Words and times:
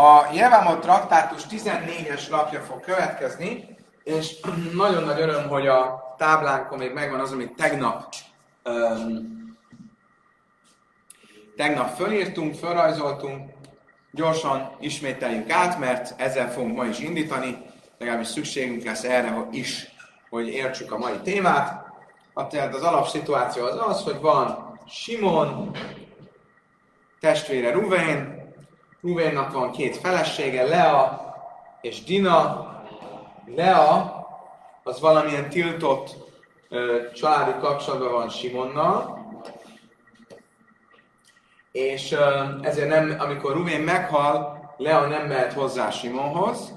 A 0.00 0.28
Jevamot 0.32 0.80
traktátus 0.80 1.42
14-es 1.50 2.30
lapja 2.30 2.60
fog 2.60 2.80
következni, 2.80 3.76
és 4.04 4.40
nagyon 4.74 5.04
nagy 5.04 5.20
öröm, 5.20 5.48
hogy 5.48 5.66
a 5.66 6.14
táblánkon 6.18 6.78
még 6.78 6.92
megvan 6.92 7.20
az, 7.20 7.32
amit 7.32 7.54
tegnap 7.54 8.14
um, 8.64 9.58
tegnap 11.56 11.94
fölírtunk, 11.96 12.54
fölrajzoltunk, 12.54 13.50
gyorsan 14.12 14.76
ismételjük 14.78 15.50
át, 15.50 15.78
mert 15.78 16.20
ezzel 16.20 16.52
fogunk 16.52 16.76
ma 16.76 16.84
is 16.84 16.98
indítani, 16.98 17.58
legalábbis 17.98 18.28
szükségünk 18.28 18.84
lesz 18.84 19.04
erre 19.04 19.48
is, 19.50 19.86
hogy 20.30 20.48
értsük 20.48 20.92
a 20.92 20.98
mai 20.98 21.18
témát. 21.22 21.84
A, 22.32 22.46
tehát 22.46 22.74
az 22.74 22.82
alapszituáció 22.82 23.64
az 23.64 23.78
az, 23.88 24.02
hogy 24.02 24.20
van 24.20 24.78
Simon, 24.86 25.76
testvére 27.20 27.70
Ruvén, 27.72 28.39
Ruvénnak 29.02 29.52
van 29.52 29.70
két 29.70 29.96
felesége, 29.96 30.62
Lea 30.62 31.20
és 31.80 32.02
Dina. 32.04 32.68
Lea 33.46 34.18
az 34.82 35.00
valamilyen 35.00 35.48
tiltott 35.48 36.16
ö, 36.68 36.98
családi 37.14 37.52
kapcsolatban 37.60 38.12
van 38.12 38.28
Simonnal, 38.28 39.18
és 41.72 42.12
ö, 42.12 42.44
ezért 42.62 42.88
nem, 42.88 43.16
amikor 43.18 43.52
Ruvén 43.52 43.80
meghal, 43.80 44.58
Lea 44.76 45.06
nem 45.06 45.26
mehet 45.26 45.52
hozzá 45.52 45.90
Simonhoz, 45.90 46.72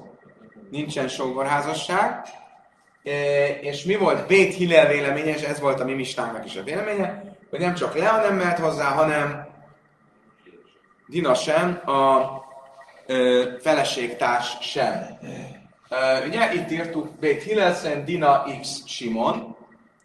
nincsen 0.71 1.07
sógorházasság, 1.07 2.25
és 3.61 3.83
mi 3.83 3.95
volt 3.95 4.27
Bét 4.27 4.53
Hillel 4.53 4.87
véleménye, 4.87 5.33
és 5.33 5.41
ez 5.41 5.59
volt 5.59 5.79
a 5.79 5.85
mi 5.85 5.93
mistánknak 5.93 6.45
is 6.45 6.55
a 6.55 6.63
véleménye, 6.63 7.23
hogy 7.49 7.59
nem 7.59 7.73
csak 7.73 7.97
Lea 7.97 8.17
nem 8.17 8.35
mehet 8.35 8.59
hozzá, 8.59 8.89
hanem 8.89 9.52
Dina 11.07 11.33
sem, 11.33 11.81
a 11.89 12.31
ö, 13.05 13.43
feleségtárs 13.61 14.57
sem. 14.61 15.17
Ö, 15.89 16.25
ugye 16.27 16.53
itt 16.53 16.71
írtuk 16.71 17.19
Bét 17.19 17.43
Hillel 17.43 18.03
Dina 18.03 18.43
X 18.61 18.85
Simon, 18.85 19.55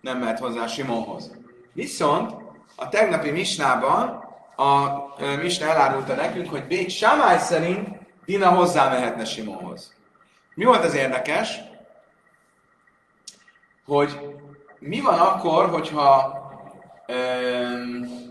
nem 0.00 0.18
mehet 0.18 0.38
hozzá 0.38 0.66
Simonhoz. 0.66 1.36
Viszont 1.72 2.34
a 2.76 2.88
tegnapi 2.88 3.30
misnában 3.30 4.24
a 4.56 5.06
ö, 5.18 5.36
misna 5.36 5.66
elárulta 5.66 6.14
nekünk, 6.14 6.50
hogy 6.50 6.66
Bét 6.66 6.90
Samály 6.90 7.38
szerint 7.38 7.88
Dina 8.24 8.48
hozzá 8.48 8.88
mehetne 8.88 9.24
Simonhoz. 9.24 9.94
Mi 10.54 10.64
volt 10.64 10.84
az 10.84 10.94
érdekes? 10.94 11.60
Hogy 13.86 14.20
mi 14.78 15.00
van 15.00 15.18
akkor, 15.18 15.68
hogyha 15.68 16.36
öm, 17.06 18.27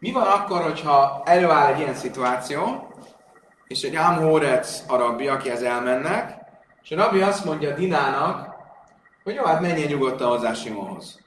mi 0.00 0.12
van 0.12 0.26
akkor, 0.26 0.62
hogyha 0.62 1.22
előáll 1.24 1.72
egy 1.72 1.78
ilyen 1.78 1.94
szituáció, 1.94 2.88
és 3.66 3.82
egy 3.82 3.96
Amhorec 3.96 4.82
a 4.86 4.96
rabbi, 4.96 5.28
akihez 5.28 5.62
elmennek, 5.62 6.38
és 6.82 6.90
a 6.90 6.96
rabbi 6.96 7.20
azt 7.20 7.44
mondja 7.44 7.74
Dinának, 7.74 8.54
hogy 9.24 9.34
jó, 9.34 9.44
hát 9.44 9.60
menjen 9.60 9.88
nyugodtan 9.88 10.28
hozzá 10.28 10.52
Simonhoz. 10.52 11.20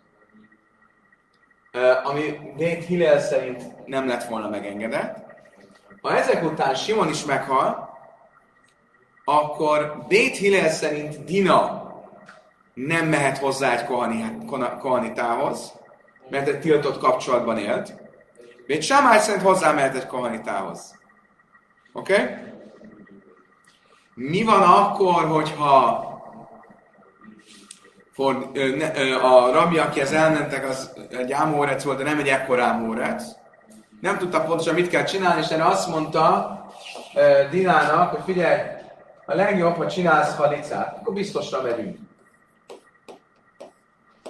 Ami 2.03 2.39
Nate 2.57 2.85
Hillel 2.87 3.19
szerint 3.19 3.85
nem 3.85 4.07
lett 4.07 4.23
volna 4.23 4.49
megengedett. 4.49 5.25
Ha 6.01 6.17
ezek 6.17 6.43
után 6.43 6.75
Simon 6.75 7.09
is 7.09 7.25
meghal, 7.25 7.89
akkor 9.25 10.05
Bét 10.07 10.37
Hillel 10.37 10.69
szerint 10.69 11.23
Dina 11.23 11.91
nem 12.73 13.07
mehet 13.07 13.37
hozzá 13.37 13.73
egy 13.73 13.85
kohani, 13.85 14.37
kohanitához, 14.79 15.73
mert 16.29 16.47
egy 16.47 16.59
tiltott 16.59 16.97
kapcsolatban 16.97 17.57
élt. 17.57 18.02
Bét 18.67 18.81
Samály 18.81 19.19
szerint 19.19 19.43
hozzá 19.43 19.71
mehet 19.71 19.95
egy 19.95 20.05
kohanitához. 20.05 20.99
Oké? 21.93 22.13
Okay? 22.13 22.35
Mi 24.13 24.43
van 24.43 24.61
akkor, 24.61 25.25
hogyha 25.25 26.11
for, 28.11 28.51
ne, 28.53 29.15
a 29.15 29.51
rabbi, 29.51 29.77
akihez 29.77 30.11
elmentek, 30.11 30.69
az 30.69 30.93
egy 31.09 31.31
ámórec 31.31 31.83
volt, 31.83 31.97
de 31.97 32.03
nem 32.03 32.19
egy 32.19 32.27
ekkor 32.27 32.59
ámórec. 32.59 33.23
Nem 34.01 34.17
tudta 34.17 34.43
pontosan 34.43 34.73
mit 34.73 34.89
kell 34.89 35.03
csinálni, 35.03 35.41
és 35.41 35.49
erre 35.49 35.65
azt 35.65 35.87
mondta 35.87 36.57
uh, 37.13 37.49
Dinának, 37.49 38.11
hogy 38.11 38.23
figyelj, 38.23 38.61
a 39.25 39.35
legjobb, 39.35 39.75
ha 39.75 39.87
csinálsz 39.87 40.35
halicát, 40.35 40.97
akkor 40.97 41.13
biztosra 41.13 41.61
megyünk. 41.61 41.97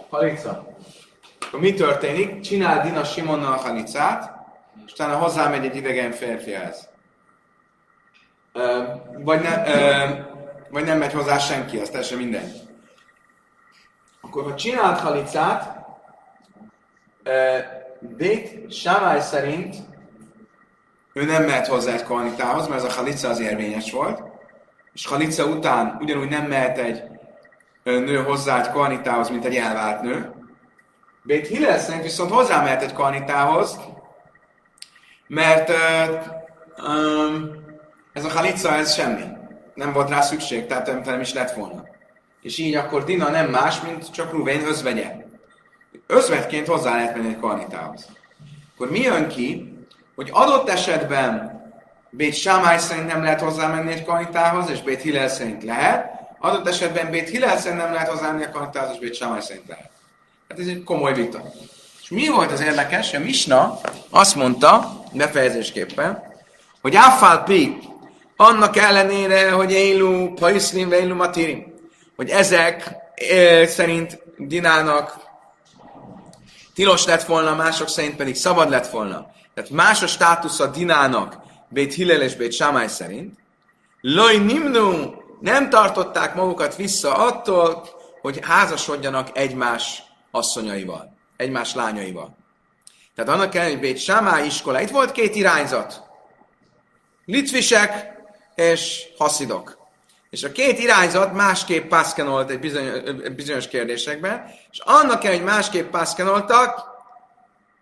Halica. 0.10 0.73
Akkor 1.54 1.66
mi 1.66 1.74
történik? 1.74 2.40
Csinál 2.40 2.82
Dina 2.82 3.04
Simonnal 3.04 3.58
halicát, 3.58 4.34
és 4.86 4.92
utána 4.92 5.16
hozzámegy 5.16 5.66
egy 5.66 5.76
idegen 5.76 6.12
férfihez. 6.12 6.90
Uh, 8.54 8.64
vagy, 9.24 9.42
ne, 9.42 9.64
vagy 10.70 10.86
nem 10.86 10.98
megy 10.98 11.14
hozzá 11.14 11.38
senki, 11.38 11.78
az 11.78 11.90
teljesen 11.90 12.18
mindegy. 12.18 12.62
Akkor 14.22 14.44
ha 14.44 14.56
csinált 14.56 15.00
halicát, 15.00 15.86
uh, 17.26 17.58
Bét 18.00 18.72
Sámály 18.72 19.20
szerint 19.20 19.76
ő 21.14 21.26
nem 21.26 21.44
mehet 21.44 21.68
hozzá 21.68 21.94
egy 21.94 22.04
kohanitához, 22.04 22.68
mert 22.68 22.84
ez 22.84 22.94
a 22.94 22.96
halica 22.96 23.30
az 23.30 23.40
érvényes 23.40 23.92
volt, 23.92 24.24
és 24.94 25.06
halica 25.06 25.46
után 25.46 25.98
ugyanúgy 26.00 26.30
nem 26.30 26.46
mehet 26.46 26.78
egy 26.78 27.04
nő 27.84 28.24
hozzá 28.24 28.60
egy 28.60 28.72
kohanitához, 28.72 29.30
mint 29.30 29.46
egy 29.46 29.56
elvált 29.56 30.02
nő. 30.02 30.42
Bét 31.26 31.48
Hillel 31.48 31.80
szerint 31.80 32.04
viszont 32.04 32.32
hozzá 32.32 32.62
mehet 32.62 32.82
egy 32.82 32.94
kohanitához, 32.94 33.80
mert 35.28 35.72
um, 36.78 37.52
ez 38.14 38.26
a 38.26 38.30
halica, 38.30 38.74
ez 38.74 38.94
semmi. 38.94 39.24
Nem 39.74 39.94
volt 39.94 40.10
rá 40.10 40.22
szükség, 40.22 40.66
tehát 40.66 41.06
nem 41.06 41.22
is 41.22 41.34
lett 41.34 41.52
volna. 41.52 41.84
És 42.42 42.58
így 42.58 42.76
akkor 42.76 43.04
Dina 43.04 43.30
nem 43.30 43.50
más, 43.50 43.82
mint 43.82 44.12
csak 44.12 44.32
Ruvén 44.32 44.66
özvegye. 44.66 45.16
Özvegyként 46.08 46.68
hozzá 46.68 46.96
lehet 46.96 47.16
menni 47.16 47.28
egy 47.28 47.40
kohanitához. 47.40 48.08
Akkor 48.74 48.92
mi 48.92 49.00
jön 49.00 49.28
ki, 49.28 49.78
hogy 50.16 50.30
adott 50.32 50.70
esetben 50.70 51.62
Bét 52.10 52.34
Sámály 52.34 52.78
szerint 52.78 53.08
nem 53.08 53.24
lehet 53.24 53.42
hozzámenni 53.42 53.92
egy 53.92 54.04
kohanitához, 54.04 54.70
és 54.70 54.82
Bét 54.82 55.02
Hillel 55.02 55.28
szerint 55.28 55.64
lehet, 55.64 56.12
adott 56.40 56.68
esetben 56.68 57.10
Bét 57.10 57.30
Hillel 57.30 57.58
szerint 57.58 57.82
nem 57.82 57.94
lehet 57.94 58.10
hozzámenni 58.10 58.44
a 58.44 58.50
kohanitához, 58.50 58.94
és 58.94 59.00
Bét 59.00 59.14
Sámály 59.16 59.42
szerint 59.42 59.68
lehet. 59.68 59.93
Hát 60.54 60.62
ez 60.62 60.68
egy 60.68 60.84
komoly 60.84 61.14
vita. 61.14 61.42
És 62.02 62.10
mi 62.10 62.28
volt 62.28 62.52
az 62.52 62.62
érdekes? 62.62 63.14
A 63.14 63.20
Misna 63.20 63.80
azt 64.10 64.36
mondta, 64.36 65.04
befejezésképpen, 65.14 66.24
hogy 66.82 66.96
Áfál 66.96 67.44
Pi, 67.44 67.78
annak 68.36 68.78
ellenére, 68.78 69.52
hogy 69.52 69.72
Élu, 69.72 70.34
Paiszlim, 70.34 70.92
Élu 70.92 71.16
Matirim, 71.16 71.74
hogy 72.16 72.30
ezek 72.30 72.96
e, 73.16 73.68
szerint 73.68 74.20
Dinának 74.38 75.20
tilos 76.74 77.06
lett 77.06 77.24
volna, 77.24 77.56
mások 77.56 77.90
szerint 77.90 78.16
pedig 78.16 78.36
szabad 78.36 78.70
lett 78.70 78.88
volna. 78.88 79.32
Tehát 79.54 79.70
más 79.70 80.04
a 80.04 80.08
státusza 80.08 80.68
Dinának, 80.68 81.38
Bét 81.70 81.94
Hillel 81.94 82.22
és 82.22 82.36
Bét 82.36 82.52
Sámály 82.52 82.88
szerint. 82.88 83.40
Loj 84.02 84.38
Nimnu 84.38 85.14
nem 85.42 85.70
tartották 85.70 86.36
magukat 86.36 86.76
vissza 86.76 87.14
attól, 87.14 87.88
hogy 88.22 88.40
házasodjanak 88.42 89.30
egymás 89.34 90.04
asszonyaival, 90.36 91.18
egymás 91.38 91.74
lányaival. 91.74 92.38
Tehát 93.16 93.32
annak 93.32 93.56
ellenére, 93.56 93.78
hogy 93.78 93.88
Bét 93.88 93.98
Sámály 93.98 94.46
iskola, 94.46 94.82
itt 94.82 94.90
volt 94.90 95.12
két 95.12 95.36
irányzat. 95.36 96.04
Litvisek 97.26 98.14
és 98.56 99.08
haszidok. 99.18 99.78
És 100.30 100.44
a 100.44 100.52
két 100.52 100.80
irányzat 100.80 101.34
másképp 101.34 101.90
pászkenolt 101.90 102.50
egy 102.50 102.60
bizonyos, 102.60 103.30
bizonyos 103.36 103.68
kérdésekben, 103.68 104.46
és 104.72 104.80
annak 104.80 105.24
el, 105.24 105.32
hogy 105.32 105.44
másképp 105.44 105.92
pászkenoltak, 105.92 106.82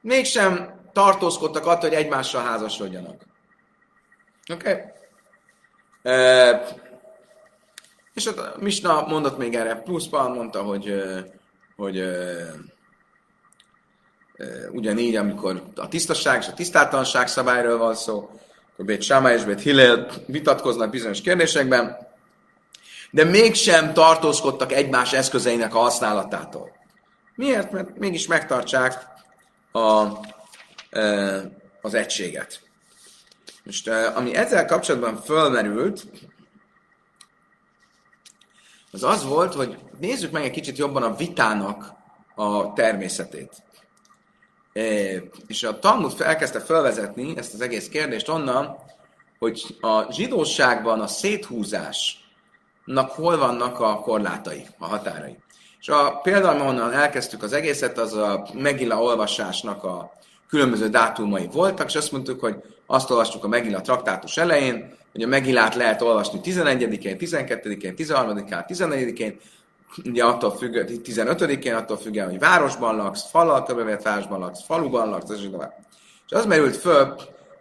mégsem 0.01 0.79
tartózkodtak 0.93 1.65
attól, 1.65 1.89
hogy 1.89 1.97
egymással 1.97 2.43
házasodjanak. 2.43 3.25
Oké? 4.53 4.71
Okay? 4.71 4.81
E, 6.03 6.67
és 8.13 8.25
a 8.25 8.53
Misna 8.59 9.05
mondott 9.07 9.37
még 9.37 9.55
erre 9.55 9.75
pluszban, 9.75 10.31
mondta, 10.31 10.61
hogy, 10.63 11.03
hogy 11.81 11.97
e, 11.97 12.09
ugyanígy, 14.71 15.15
amikor 15.15 15.63
a 15.75 15.87
tisztaság 15.87 16.39
és 16.41 16.47
a 16.47 16.53
tisztátalanság 16.53 17.27
szabályról 17.27 17.77
van 17.77 17.95
szó, 17.95 18.29
akkor 18.71 18.85
Bét 18.85 19.01
Sáma 19.01 19.31
és 19.31 19.43
Bét 19.43 19.61
Hillel 19.61 20.07
vitatkoznak 20.25 20.89
bizonyos 20.89 21.21
kérdésekben, 21.21 21.97
de 23.11 23.23
mégsem 23.23 23.93
tartózkodtak 23.93 24.71
egymás 24.71 25.13
eszközeinek 25.13 25.75
a 25.75 25.79
használatától. 25.79 26.71
Miért? 27.35 27.71
Mert 27.71 27.97
mégis 27.97 28.27
megtartsák 28.27 29.07
a, 29.71 30.07
az 31.81 31.93
egységet. 31.93 32.59
Most 33.63 33.87
ami 33.89 34.35
ezzel 34.35 34.65
kapcsolatban 34.65 35.15
fölmerült, 35.15 36.05
az 38.91 39.03
az 39.03 39.25
volt, 39.25 39.53
hogy 39.53 39.77
nézzük 39.99 40.31
meg 40.31 40.43
egy 40.43 40.51
kicsit 40.51 40.77
jobban 40.77 41.03
a 41.03 41.15
vitának 41.15 41.93
a 42.35 42.73
természetét. 42.73 43.63
És 45.47 45.63
a 45.63 45.79
Talmud 45.79 46.21
elkezdte 46.21 46.59
felvezetni 46.59 47.37
ezt 47.37 47.53
az 47.53 47.61
egész 47.61 47.89
kérdést 47.89 48.29
onnan, 48.29 48.75
hogy 49.39 49.77
a 49.81 50.11
zsidóságban 50.11 50.99
a 50.99 51.07
széthúzásnak 51.07 53.11
hol 53.11 53.37
vannak 53.37 53.79
a 53.79 53.99
korlátai, 53.99 54.65
a 54.77 54.85
határai. 54.85 55.37
És 55.79 55.89
a 55.89 56.19
például, 56.23 56.59
ahonnan 56.59 56.91
elkezdtük 56.91 57.43
az 57.43 57.53
egészet, 57.53 57.97
az 57.97 58.13
a 58.13 58.47
Megilla 58.53 59.01
olvasásnak 59.01 59.83
a 59.83 60.11
különböző 60.47 60.89
dátumai 60.89 61.47
voltak, 61.51 61.87
és 61.87 61.95
azt 61.95 62.11
mondtuk, 62.11 62.39
hogy 62.39 62.55
azt 62.85 63.09
olvastuk 63.09 63.43
a 63.43 63.47
Megilla 63.47 63.81
traktátus 63.81 64.37
elején, 64.37 64.99
hogy 65.11 65.23
a 65.23 65.27
Megillát 65.27 65.75
lehet 65.75 66.01
olvasni 66.01 66.39
11-én, 66.43 67.17
12-én, 67.19 67.93
13-án, 67.97 68.65
14-én, 68.67 69.39
ugye 70.05 70.23
attól 70.23 70.51
függ, 70.51 70.75
15-én, 71.03 71.73
attól 71.73 71.97
függően, 71.97 72.29
hogy 72.29 72.39
városban 72.39 72.95
laksz, 72.95 73.29
falal 73.29 73.63
körbevett 73.63 74.01
városban 74.01 74.39
laksz, 74.39 74.65
faluban 74.65 75.09
laksz, 75.09 75.31
és 75.31 75.47
És 76.25 76.31
az 76.31 76.45
merült 76.45 76.75
föl, 76.75 77.15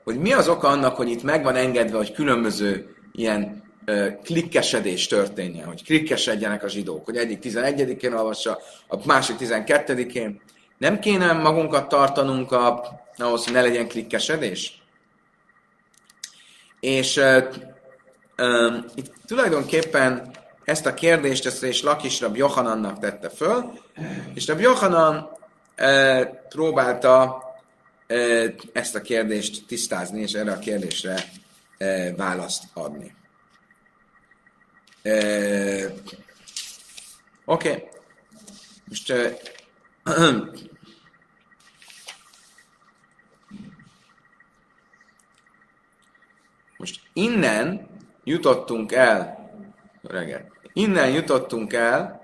hogy 0.04 0.18
mi 0.18 0.32
az 0.32 0.48
oka 0.48 0.68
annak, 0.68 0.96
hogy 0.96 1.10
itt 1.10 1.22
meg 1.22 1.42
van 1.42 1.56
engedve, 1.56 1.96
hogy 1.96 2.12
különböző 2.12 2.94
ilyen 3.12 3.62
ö, 3.84 4.08
klikkesedés 4.24 5.06
történjen, 5.06 5.66
hogy 5.66 5.84
klikkesedjenek 5.84 6.64
a 6.64 6.68
zsidók, 6.68 7.04
hogy 7.04 7.16
egyik 7.16 7.38
11-én 7.42 8.12
olvassa, 8.12 8.58
a 8.88 8.96
másik 9.06 9.36
12-én. 9.40 10.40
Nem 10.78 10.98
kéne 10.98 11.32
magunkat 11.32 11.88
tartanunk 11.88 12.52
a, 12.52 12.84
ahhoz, 13.16 13.44
hogy 13.44 13.52
ne 13.52 13.60
legyen 13.60 13.88
klikkesedés? 13.88 14.79
És 16.80 17.16
ö, 17.16 17.44
ö, 18.36 18.76
itt 18.94 19.12
tulajdonképpen 19.26 20.38
ezt 20.64 20.86
a 20.86 20.94
kérdést 20.94 21.46
ezt 21.46 21.62
és 21.62 21.82
Lakis 21.82 22.20
Rab 22.20 22.36
Johanannak 22.36 22.98
tette 22.98 23.28
föl, 23.28 23.78
és 24.34 24.46
Rab 24.46 24.60
Johanan 24.60 25.30
e, 25.74 26.24
próbálta 26.48 27.42
e, 28.06 28.14
ezt 28.72 28.94
a 28.94 29.00
kérdést 29.00 29.66
tisztázni, 29.66 30.20
és 30.20 30.32
erre 30.32 30.52
a 30.52 30.58
kérdésre 30.58 31.24
e, 31.78 32.14
választ 32.14 32.62
adni. 32.74 33.14
E, 35.02 35.12
Oké. 37.44 37.70
Okay. 37.70 37.88
Most 38.88 39.10
e, 39.10 39.36
Most 46.76 47.00
innen 47.22 47.88
jutottunk 48.24 48.92
el, 48.92 49.50
reggel, 50.02 50.48
Innen 50.72 51.10
jutottunk 51.10 51.72
el 51.72 52.20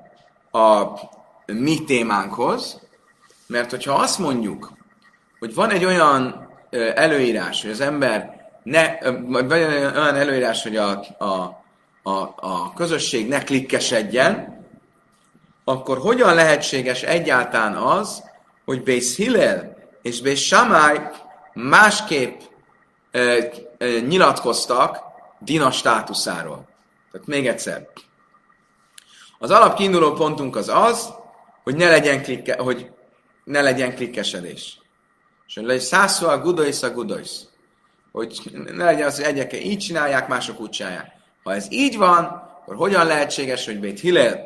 a 0.51 0.85
mi 1.47 1.85
témánkhoz, 1.85 2.81
mert 3.47 3.71
hogyha 3.71 3.95
azt 3.95 4.19
mondjuk, 4.19 4.73
hogy 5.39 5.55
van 5.55 5.71
egy 5.71 5.85
olyan 5.85 6.49
előírás, 6.95 7.63
hogy 7.63 7.71
az 7.71 7.81
ember 7.81 8.35
ne, 8.63 8.99
vagy 9.29 9.53
olyan 9.53 10.15
előírás, 10.15 10.63
hogy 10.63 10.77
a, 10.77 11.05
a, 11.19 11.25
a, 12.03 12.35
a 12.37 12.73
közösség 12.75 13.29
ne 13.29 13.43
klikkesedjen, 13.43 14.65
akkor 15.65 15.99
hogyan 15.99 16.35
lehetséges 16.35 17.03
egyáltalán 17.03 17.75
az, 17.75 18.23
hogy 18.65 18.83
Bész 18.83 19.17
Hillel 19.17 19.77
és 20.03 20.21
Bész 20.21 20.41
Shammai 20.41 20.99
másképp 21.55 22.41
nyilatkoztak 23.79 24.99
Dina 25.39 25.71
státuszáról. 25.71 26.69
Tehát 27.13 27.27
még 27.27 27.47
egyszer, 27.47 27.89
az 29.39 29.51
alap 29.51 29.77
kiinduló 29.77 30.13
pontunk 30.13 30.57
az 30.57 30.69
az, 30.69 31.13
hogy 31.63 31.77
ne 31.77 31.89
legyen, 31.89 32.23
klikke, 32.23 32.57
hogy 32.59 32.91
ne 33.45 33.61
legyen 33.61 33.95
klikkesedés. 33.95 34.79
És 35.47 35.55
hogy 35.55 35.65
legyen 35.65 35.83
szászó 35.83 36.29
a 36.29 36.39
gudoisz 36.39 36.83
a 36.83 36.91
gudoisz. 36.91 37.47
Hogy 38.13 38.41
ne 38.53 38.85
legyen 38.85 39.07
az, 39.07 39.17
hogy 39.17 39.25
egyek 39.25 39.65
így 39.65 39.79
csinálják, 39.79 40.29
mások 40.29 40.61
úgy 40.61 40.71
csinálják. 40.71 41.13
Ha 41.43 41.55
ez 41.55 41.67
így 41.71 41.97
van, 41.97 42.25
akkor 42.61 42.77
hogyan 42.77 43.07
lehetséges, 43.07 43.65
hogy 43.65 43.81
Bét 43.81 44.01
Hillel 44.01 44.45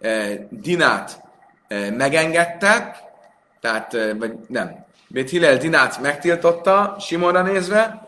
eh, 0.00 0.38
Dinát 0.50 1.20
eh, 1.68 1.90
megengedte, 1.90 3.00
tehát, 3.60 3.94
eh, 3.94 4.16
vagy 4.18 4.32
nem, 4.48 4.86
Bét 5.08 5.30
Hillel 5.30 5.56
Dinát 5.56 6.00
megtiltotta, 6.00 6.96
Simonra 7.00 7.42
nézve, 7.42 8.05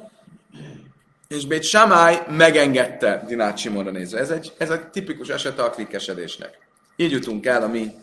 és 1.28 1.46
Bét 1.46 1.62
Samály 1.62 2.22
megengedte 2.28 3.24
Dinát 3.26 3.58
Simonra 3.58 3.90
nézve. 3.90 4.18
Ez 4.18 4.30
egy, 4.30 4.52
ez 4.58 4.70
egy 4.70 4.88
tipikus 4.88 5.28
esete 5.28 5.62
a 5.62 5.70
klikkesedésnek. 5.70 6.58
Így 6.96 7.10
jutunk 7.10 7.46
el 7.46 7.62
a 7.62 7.68
mi 7.68 7.94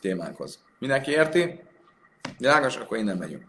témánkhoz. 0.00 0.58
Mindenki 0.78 1.10
érti? 1.10 1.60
Világos? 2.38 2.76
Akkor 2.76 2.98
innen 2.98 3.16
megyünk. 3.16 3.42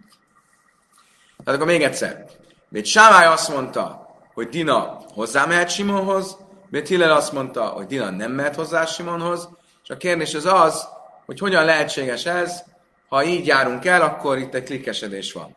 Tehát 1.44 1.60
akkor 1.60 1.72
még 1.72 1.84
egyszer. 1.84 2.25
Bét 2.69 2.86
Samály 2.86 3.25
azt 3.25 3.50
mondta, 3.50 4.07
hogy 4.34 4.50
Dina 4.50 4.81
hozzámehet 5.13 5.69
Simonhoz, 5.69 6.38
Bét 6.69 6.88
Hillel 6.88 7.12
azt 7.12 7.31
mondta, 7.31 7.66
hogy 7.66 7.86
Dina 7.86 8.10
nem 8.10 8.31
mehet 8.31 8.56
hozzá 8.56 8.86
Simonhoz, 8.86 9.50
és 9.84 9.90
a 9.90 9.98
kérdés 9.98 10.34
az 10.34 10.46
az, 10.46 10.88
hogy 11.25 11.40
hogyan 11.40 11.66
lehetséges 11.66 12.25
ez, 12.25 12.63
ha 13.07 13.24
így 13.24 13.46
járunk 13.46 13.86
el, 13.86 14.02
akkor 14.02 14.38
itt 14.38 14.54
egy 14.54 14.63
klikkesedés 14.63 15.34
van. 15.34 15.56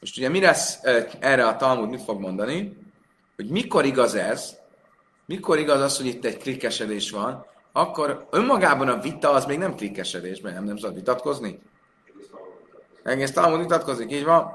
Most 0.00 0.16
ugye 0.16 0.28
mi 0.28 0.40
lesz 0.40 0.78
erre 1.18 1.46
a 1.46 1.56
Talmud, 1.56 1.88
mit 1.88 2.02
fog 2.02 2.20
mondani? 2.20 2.76
Hogy 3.36 3.48
mikor 3.48 3.84
igaz 3.84 4.14
ez, 4.14 4.56
mikor 5.26 5.58
igaz 5.58 5.80
az, 5.80 5.96
hogy 5.96 6.06
itt 6.06 6.24
egy 6.24 6.36
klikkesedés 6.36 7.10
van, 7.10 7.46
akkor 7.72 8.26
önmagában 8.30 8.88
a 8.88 9.00
vita 9.00 9.30
az 9.30 9.44
még 9.44 9.58
nem 9.58 9.74
klikkesedés, 9.74 10.40
mert 10.40 10.54
nem, 10.54 10.64
nem 10.64 10.76
szabad 10.76 10.96
vitatkozni. 10.96 11.58
Egész 13.02 13.32
Talmud 13.32 13.60
vitatkozik, 13.60 14.12
így 14.12 14.24
van. 14.24 14.54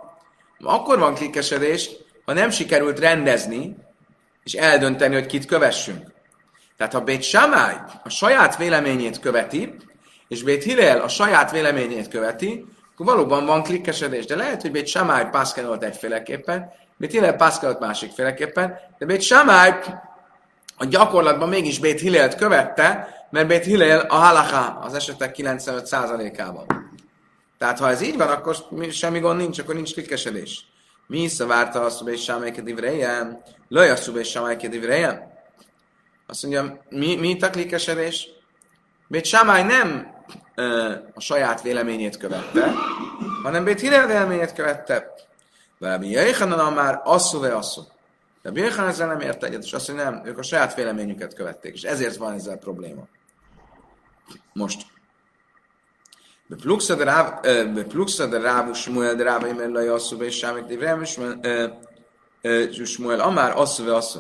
Akkor 0.60 1.00
van 1.00 1.14
klikkesedés, 1.14 1.90
ha 2.26 2.34
nem 2.34 2.50
sikerült 2.50 3.00
rendezni, 3.00 3.76
és 4.44 4.54
eldönteni, 4.54 5.14
hogy 5.14 5.26
kit 5.26 5.46
kövessünk. 5.46 6.14
Tehát 6.78 6.94
ha 6.94 7.02
Bét 7.02 7.24
Samály 7.24 7.82
a 8.04 8.10
saját 8.10 8.58
véleményét 8.58 9.20
követi, 9.20 9.76
és 10.28 10.44
Bét 10.44 10.64
Hillel 10.64 11.02
a 11.02 11.08
saját 11.08 11.52
véleményét 11.52 12.08
követi, 12.08 12.66
akkor 12.96 13.06
valóban 13.06 13.46
van 13.46 13.64
klikkesedés. 13.64 14.26
De 14.26 14.36
lehet, 14.36 14.62
hogy 14.62 14.72
Bét 14.72 14.88
Samály 14.88 15.30
pászkelolt 15.30 15.84
egyféleképpen, 15.84 16.72
Bét 16.98 17.12
Hillel 17.12 17.36
pászkelolt 17.36 17.80
másikféleképpen, 17.80 18.80
de 18.98 19.06
Bét 19.06 19.22
Samály 19.22 19.80
a 20.78 20.86
gyakorlatban 20.86 21.50
mégis 21.50 21.80
Bét 21.80 22.00
Hillelt 22.00 22.36
követte, 22.36 23.08
mert 23.30 23.48
Bét 23.48 23.64
Hillel 23.64 24.00
a 24.00 24.16
halaká 24.16 24.78
az 24.82 24.94
esetek 24.94 25.36
95%-ában. 25.38 26.66
Tehát 27.58 27.80
ha 27.80 27.90
ez 27.90 28.02
így 28.02 28.18
van, 28.18 28.28
akkor 28.28 28.56
semmi 28.92 29.20
gond 29.20 29.38
nincs, 29.40 29.60
akkor 29.60 29.76
nincs 29.76 29.94
klikkesedés. 29.94 30.66
Mi 31.08 31.22
is 31.22 31.38
várta 31.38 31.82
azt, 31.82 32.00
hogy 32.00 32.18
Samály 32.18 32.52
kedivrejem? 32.52 33.42
Lajasszú 33.68 34.14
Bét 34.14 34.26
Samály 34.26 34.58
kedivrejem? 34.58 35.34
Azt 36.28 36.44
mondja, 36.44 36.80
mi, 36.90 37.16
mi 37.16 37.30
itt 37.30 37.44
a 37.44 37.50
klikkesedés? 37.50 38.28
Bét 39.08 39.26
Samály 39.26 39.64
nem 39.64 40.15
a 41.14 41.20
saját 41.20 41.62
véleményét 41.62 42.18
követte, 42.18 42.72
hanem 43.44 43.64
Bét 43.64 43.80
Hillel 43.80 44.08
véleményét 44.08 44.54
követte. 44.54 45.14
Rabbi 45.80 46.10
Jöjjhanan 46.10 46.74
már 46.74 47.02
asszú-e 47.04 47.56
asszú. 47.56 47.82
Rabbi 48.44 48.60
Jöjjhanan 48.60 48.90
ezzel 48.90 49.08
nem 49.08 49.20
ért 49.20 49.44
egyet, 49.44 49.64
és 49.64 49.74
azt 49.74 49.88
mondja, 49.88 50.10
nem, 50.10 50.26
ők 50.26 50.38
a 50.38 50.44
saját 50.44 50.76
véleményüket 50.76 51.34
követték, 51.34 51.74
és 51.74 51.84
ezért 51.84 52.16
van 52.16 52.34
ezzel 52.34 52.58
probléma. 52.58 53.08
Most. 54.54 54.82
Bepluxa 56.48 56.96
de 58.28 58.40
Rábu 58.40 58.74
Smuel 58.74 59.16
de 59.16 59.24
Rába 59.24 59.48
Imer 59.48 59.70
Lai 59.70 59.88
asszú 59.88 60.22
és 60.22 60.38
Sámik 60.38 60.64
Divrem 60.64 61.04
Smuel 62.84 63.20
Amár 63.20 63.58
asszú 63.58 63.90
asszú. 63.90 64.20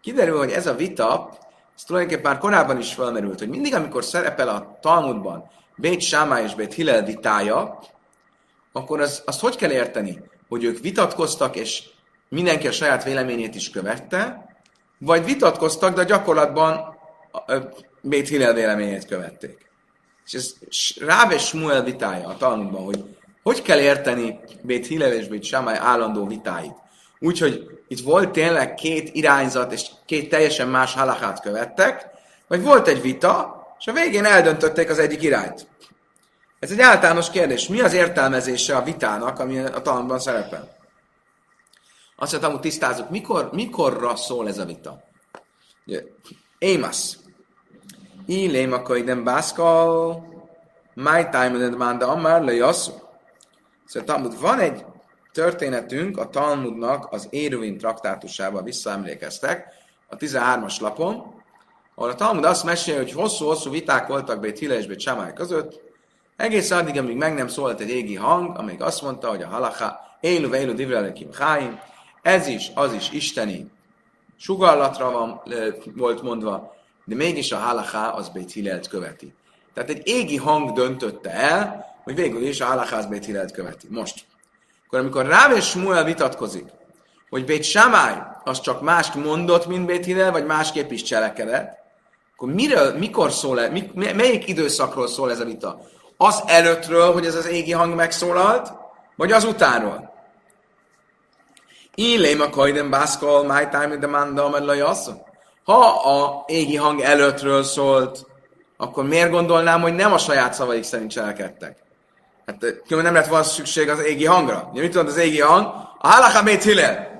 Kiderül, 0.00 0.38
hogy 0.38 0.50
ez 0.50 0.66
a 0.66 0.74
vita, 0.74 1.38
ez 1.76 1.82
tulajdonképpen 1.82 2.32
már 2.32 2.40
korábban 2.40 2.78
is 2.78 2.94
felmerült, 2.94 3.38
hogy 3.38 3.48
mindig, 3.48 3.74
amikor 3.74 4.04
szerepel 4.04 4.48
a 4.48 4.78
Talmudban 4.80 5.50
Bét 5.80 6.00
Sámá 6.00 6.42
és 6.42 6.54
Bét 6.54 6.74
Hillel 6.74 7.04
vitája, 7.04 7.78
akkor 8.72 9.00
az, 9.00 9.22
azt 9.26 9.40
hogy 9.40 9.56
kell 9.56 9.70
érteni? 9.70 10.22
Hogy 10.48 10.64
ők 10.64 10.78
vitatkoztak, 10.78 11.56
és 11.56 11.82
mindenki 12.28 12.66
a 12.66 12.72
saját 12.72 13.04
véleményét 13.04 13.54
is 13.54 13.70
követte, 13.70 14.46
vagy 14.98 15.24
vitatkoztak, 15.24 15.94
de 15.94 16.04
gyakorlatban 16.04 16.96
Bét 18.00 18.28
Hillel 18.28 18.54
véleményét 18.54 19.06
követték. 19.06 19.70
És 20.26 20.32
ez 20.34 20.54
Ráv 21.00 21.32
és 21.32 21.46
Smuel 21.46 21.82
vitája 21.82 22.28
a 22.28 22.36
Talmudban, 22.36 22.84
hogy 22.84 23.04
hogy 23.42 23.62
kell 23.62 23.80
érteni 23.80 24.40
Bét 24.62 24.86
Hillel 24.86 25.12
és 25.12 25.28
Bét 25.28 25.44
Sámály 25.44 25.78
állandó 25.78 26.26
vitáit. 26.26 26.74
Úgyhogy 27.18 27.80
itt 27.88 28.00
volt 28.00 28.30
tényleg 28.30 28.74
két 28.74 29.14
irányzat, 29.14 29.72
és 29.72 29.86
két 30.06 30.28
teljesen 30.28 30.68
más 30.68 30.94
halakát 30.94 31.40
követtek, 31.40 32.06
vagy 32.48 32.62
volt 32.62 32.88
egy 32.88 33.00
vita, 33.00 33.57
és 33.78 33.86
a 33.86 33.92
végén 33.92 34.24
eldöntötték 34.24 34.90
az 34.90 34.98
egyik 34.98 35.22
irányt. 35.22 35.66
Ez 36.58 36.70
egy 36.70 36.80
általános 36.80 37.30
kérdés. 37.30 37.68
Mi 37.68 37.80
az 37.80 37.92
értelmezése 37.92 38.76
a 38.76 38.82
vitának, 38.82 39.38
ami 39.38 39.58
a 39.58 39.82
talomban 39.82 40.18
szerepel? 40.18 40.76
Azt 42.16 42.30
mondtam, 42.30 42.52
hogy 42.52 42.60
tisztázunk, 42.60 43.10
mikor, 43.10 43.48
mikorra 43.52 44.16
szól 44.16 44.48
ez 44.48 44.58
a 44.58 44.64
vita? 44.64 45.02
Émasz. 46.58 47.18
Ilém 48.26 48.72
akkor 48.72 48.98
nem 48.98 49.24
bászkal, 49.24 50.26
my 50.94 51.28
time 51.30 51.64
and 51.64 51.76
manda 51.76 52.08
amár. 52.08 52.42
Szóval 53.84 54.04
Talmud, 54.04 54.40
van 54.40 54.58
egy 54.58 54.84
történetünk 55.32 56.18
a 56.18 56.28
Talmudnak 56.28 57.12
az 57.12 57.26
Éruvin 57.30 57.78
traktátusában 57.78 58.64
visszaemlékeztek, 58.64 59.74
a 60.08 60.16
13-as 60.16 60.80
lapon, 60.80 61.37
ahol 61.98 62.10
a 62.10 62.14
Talmud 62.14 62.44
azt 62.44 62.64
mesél, 62.64 62.96
hogy 62.96 63.12
hosszú-hosszú 63.12 63.70
viták 63.70 64.06
voltak 64.06 64.40
Bét 64.40 64.58
Hile 64.58 64.78
és 64.78 64.86
Bét 64.86 65.00
Samály 65.00 65.32
között, 65.32 65.80
egész 66.36 66.70
addig, 66.70 66.98
amíg 66.98 67.16
meg 67.16 67.34
nem 67.34 67.48
szólt 67.48 67.80
egy 67.80 67.88
égi 67.88 68.14
hang, 68.14 68.58
amíg 68.58 68.82
azt 68.82 69.02
mondta, 69.02 69.28
hogy 69.28 69.42
a 69.42 69.48
halaká, 69.48 70.00
élu 70.20 70.48
vélu 70.48 70.74
divrelekim 70.74 71.28
háim, 71.32 71.80
ez 72.22 72.46
is, 72.46 72.70
az 72.74 72.92
is 72.92 73.10
isteni 73.10 73.70
sugallatra 74.36 75.10
van, 75.10 75.42
volt 75.96 76.22
mondva, 76.22 76.74
de 77.04 77.14
mégis 77.14 77.52
a 77.52 77.56
halaká 77.56 78.08
az 78.08 78.28
Bét 78.28 78.52
Hilelt 78.52 78.88
követi. 78.88 79.34
Tehát 79.74 79.90
egy 79.90 80.02
égi 80.04 80.36
hang 80.36 80.72
döntötte 80.72 81.30
el, 81.30 81.86
hogy 82.04 82.14
végül 82.14 82.42
is 82.42 82.60
a 82.60 82.66
halaká 82.66 82.98
az 82.98 83.06
Bét 83.06 83.24
Hilelt 83.24 83.52
követi. 83.52 83.86
Most. 83.90 84.24
Akkor 84.86 84.98
amikor 84.98 85.26
Ráv 85.26 85.56
és 85.56 85.68
Smuel 85.68 86.04
vitatkozik, 86.04 86.66
hogy 87.30 87.44
Bét 87.44 87.64
Samály 87.64 88.22
az 88.44 88.60
csak 88.60 88.82
mást 88.82 89.14
mondott, 89.14 89.66
mint 89.66 89.86
Bét 89.86 90.04
Hillel, 90.04 90.32
vagy 90.32 90.46
másképp 90.46 90.90
is 90.90 91.02
cselekedett, 91.02 91.77
akkor 92.40 92.54
miről, 92.54 92.98
mikor 92.98 93.32
szól 93.32 93.60
-e, 93.60 93.72
melyik 93.94 94.48
időszakról 94.48 95.08
szól 95.08 95.30
ez 95.30 95.40
a 95.40 95.44
vita? 95.44 95.80
Az 96.16 96.42
előttről, 96.46 97.12
hogy 97.12 97.26
ez 97.26 97.34
az 97.34 97.46
égi 97.46 97.72
hang 97.72 97.94
megszólalt, 97.94 98.72
vagy 99.16 99.32
az 99.32 99.44
utánról? 99.44 100.12
Illém 101.94 102.40
a 102.40 102.50
kajden 102.50 102.90
bászkol, 102.90 103.44
my 103.44 103.68
time 103.70 103.96
de 103.96 104.06
manda, 104.06 104.48
mert 104.48 104.64
Ha 105.64 105.86
a 105.88 106.44
égi 106.46 106.76
hang 106.76 107.00
előttről 107.00 107.62
szólt, 107.62 108.26
akkor 108.76 109.04
miért 109.04 109.30
gondolnám, 109.30 109.80
hogy 109.80 109.94
nem 109.94 110.12
a 110.12 110.18
saját 110.18 110.54
szavaik 110.54 110.84
szerint 110.84 111.10
cselekedtek? 111.10 111.76
Hát 112.46 112.82
nem 112.88 113.14
lett 113.14 113.26
volna 113.26 113.44
szükség 113.44 113.88
az 113.88 114.04
égi 114.04 114.26
hangra. 114.26 114.68
Ugye 114.72 114.80
mit 114.80 114.90
tudod 114.90 115.08
az 115.08 115.16
égi 115.16 115.40
hang? 115.40 115.66
A 115.98 116.08
halacha 116.08 116.42
Bét. 116.42 116.64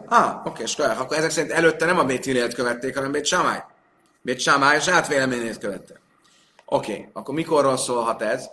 Ah, 0.09 0.47
oké, 0.47 0.63
okay, 0.79 0.97
akkor 0.97 1.17
ezek 1.17 1.31
szerint 1.31 1.53
előtte 1.53 1.87
nem 1.87 1.99
a 1.99 2.05
Bét 2.05 2.25
Hillelt 2.25 2.55
követték, 2.55 2.95
hanem 2.97 3.13
Bét 3.13 3.27
Samály. 3.27 3.65
Bét 4.23 4.41
Samály 4.41 4.77
a 4.77 4.81
saját 4.81 5.09
véleményét 5.09 5.59
követte. 5.59 6.01
Oké, 6.65 6.93
okay, 6.93 7.09
akkor 7.13 7.35
mikorról 7.35 7.77
szólhat 7.77 8.23
ez 8.23 8.51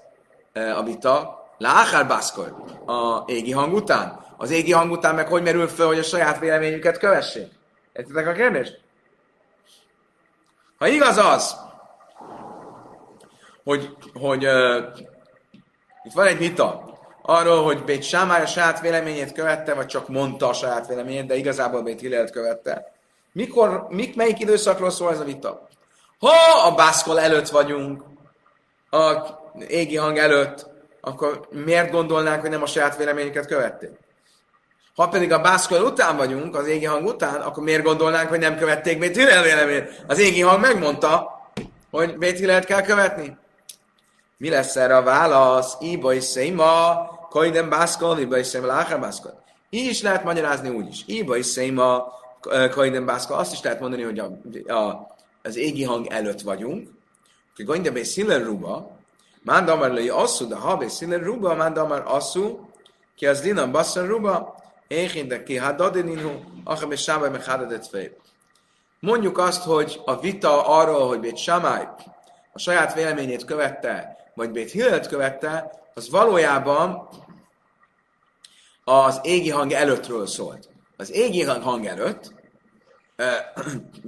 a 0.53 0.83
vita? 0.83 1.43
Láhár 1.57 2.07
bászkor, 2.07 2.63
a 2.85 3.23
égi 3.25 3.51
hang 3.51 3.73
után. 3.73 4.25
Az 4.37 4.51
égi 4.51 4.71
hang 4.71 4.91
után 4.91 5.15
meg 5.15 5.27
hogy 5.27 5.43
merül 5.43 5.67
föl, 5.67 5.87
hogy 5.87 5.99
a 5.99 6.03
saját 6.03 6.39
véleményüket 6.39 6.97
kövessék? 6.97 7.51
Értitek 7.93 8.27
a 8.27 8.31
kérdést? 8.31 8.79
Ha 10.77 10.87
igaz 10.87 11.17
az, 11.17 11.55
hogy, 13.63 13.97
hogy 14.13 14.45
uh, 14.45 14.83
itt 16.03 16.13
van 16.13 16.25
egy 16.25 16.37
vita 16.37 16.99
arról, 17.21 17.63
hogy 17.63 17.83
Bét 17.83 18.03
Sámály 18.03 18.41
a 18.41 18.45
saját 18.45 18.81
véleményét 18.81 19.31
követte, 19.31 19.73
vagy 19.73 19.85
csak 19.85 20.07
mondta 20.07 20.49
a 20.49 20.53
saját 20.53 20.87
véleményét, 20.87 21.25
de 21.25 21.35
igazából 21.35 21.81
Bét 21.81 21.99
Hillelt 21.99 22.31
követte. 22.31 22.94
Mikor, 23.35 23.87
mik, 23.89 24.15
melyik 24.15 24.39
időszakról 24.39 24.89
szól 24.89 25.11
ez 25.11 25.19
a 25.19 25.23
vita? 25.23 25.67
Ha 26.19 26.67
a 26.67 26.75
bászkol 26.75 27.19
előtt 27.19 27.49
vagyunk, 27.49 28.03
a 28.89 29.13
égi 29.67 29.95
hang 29.95 30.17
előtt, 30.17 30.67
akkor 31.01 31.47
miért 31.51 31.91
gondolnánk, 31.91 32.41
hogy 32.41 32.49
nem 32.49 32.61
a 32.61 32.65
saját 32.65 32.97
véleményüket 32.97 33.45
követték? 33.45 33.89
Ha 34.95 35.07
pedig 35.07 35.31
a 35.31 35.41
bászkol 35.41 35.81
után 35.81 36.17
vagyunk, 36.17 36.55
az 36.55 36.67
égi 36.67 36.85
hang 36.85 37.05
után, 37.07 37.41
akkor 37.41 37.63
miért 37.63 37.83
gondolnánk, 37.83 38.29
hogy 38.29 38.39
nem 38.39 38.57
követték 38.57 38.99
Bét 38.99 39.15
Hillel 39.15 39.43
véleményét? 39.43 40.03
Az 40.07 40.19
égi 40.19 40.41
hang 40.41 40.61
megmondta, 40.61 41.41
hogy 41.91 42.17
Bét 42.17 42.37
Hillelt 42.37 42.65
kell 42.65 42.81
követni. 42.81 43.37
Mi 44.37 44.49
lesz 44.49 44.75
erre 44.75 44.97
a 44.97 45.03
válasz? 45.03 45.77
Iba 45.79 46.13
is 46.13 46.23
széma, 46.23 47.07
kojdem 47.29 47.69
bászkol, 47.69 48.19
iba 48.19 48.37
is 48.37 48.53
láhár 48.53 48.99
bászkol. 48.99 49.43
Így 49.69 49.89
is 49.89 50.01
lehet 50.01 50.23
magyarázni 50.23 50.69
úgy 50.69 50.87
is. 50.87 51.03
Iba 51.05 51.35
is 51.35 51.45
széma, 51.45 52.13
kojdem 52.71 53.05
bászkol. 53.05 53.37
Azt 53.37 53.53
is 53.53 53.61
lehet 53.61 53.79
mondani, 53.79 54.01
hogy 54.01 54.19
a, 54.19 54.25
a, 54.73 55.15
az 55.43 55.55
égi 55.55 55.83
hang 55.83 56.07
előtt 56.07 56.41
vagyunk. 56.41 56.89
Kojdem 57.65 57.93
be 57.93 58.03
sziller 58.03 58.43
ruba, 58.43 58.95
Mánd 59.45 59.69
amar 59.69 59.91
lői 59.91 60.09
asszú, 60.09 60.47
de 60.47 60.55
ha 60.55 60.77
be 60.77 60.87
sziller 60.87 61.21
ruba, 61.21 61.55
mánd 61.55 61.77
amar 61.77 62.03
asszú, 62.05 62.69
ki 63.15 63.27
az 63.27 63.43
linan 63.43 63.71
basszar 63.71 64.07
ruba, 64.07 64.55
én 64.87 65.27
de 65.27 65.43
ki 65.43 65.57
hadadininu, 65.57 66.31
akar 66.63 66.87
be 66.87 66.95
sábaj 66.95 67.29
meg 67.29 67.45
hadadet 67.45 67.87
fej. 67.87 68.17
Mondjuk 68.99 69.37
azt, 69.37 69.63
hogy 69.63 70.01
a 70.05 70.19
vita 70.19 70.67
arról, 70.67 71.07
hogy 71.07 71.19
Bét 71.19 71.37
Samály 71.37 71.87
a 72.53 72.59
saját 72.59 72.93
véleményét 72.93 73.45
követte, 73.45 74.17
vagy 74.33 74.51
Bét 74.51 74.71
Hillet 74.71 75.07
követte, 75.07 75.71
az 75.93 76.09
valójában 76.09 77.07
az 78.83 79.19
égi 79.23 79.49
hang 79.49 79.71
előttről 79.71 80.27
szólt. 80.27 80.69
Az 80.97 81.11
égi 81.11 81.43
hang 81.43 81.85
előtt 81.85 82.33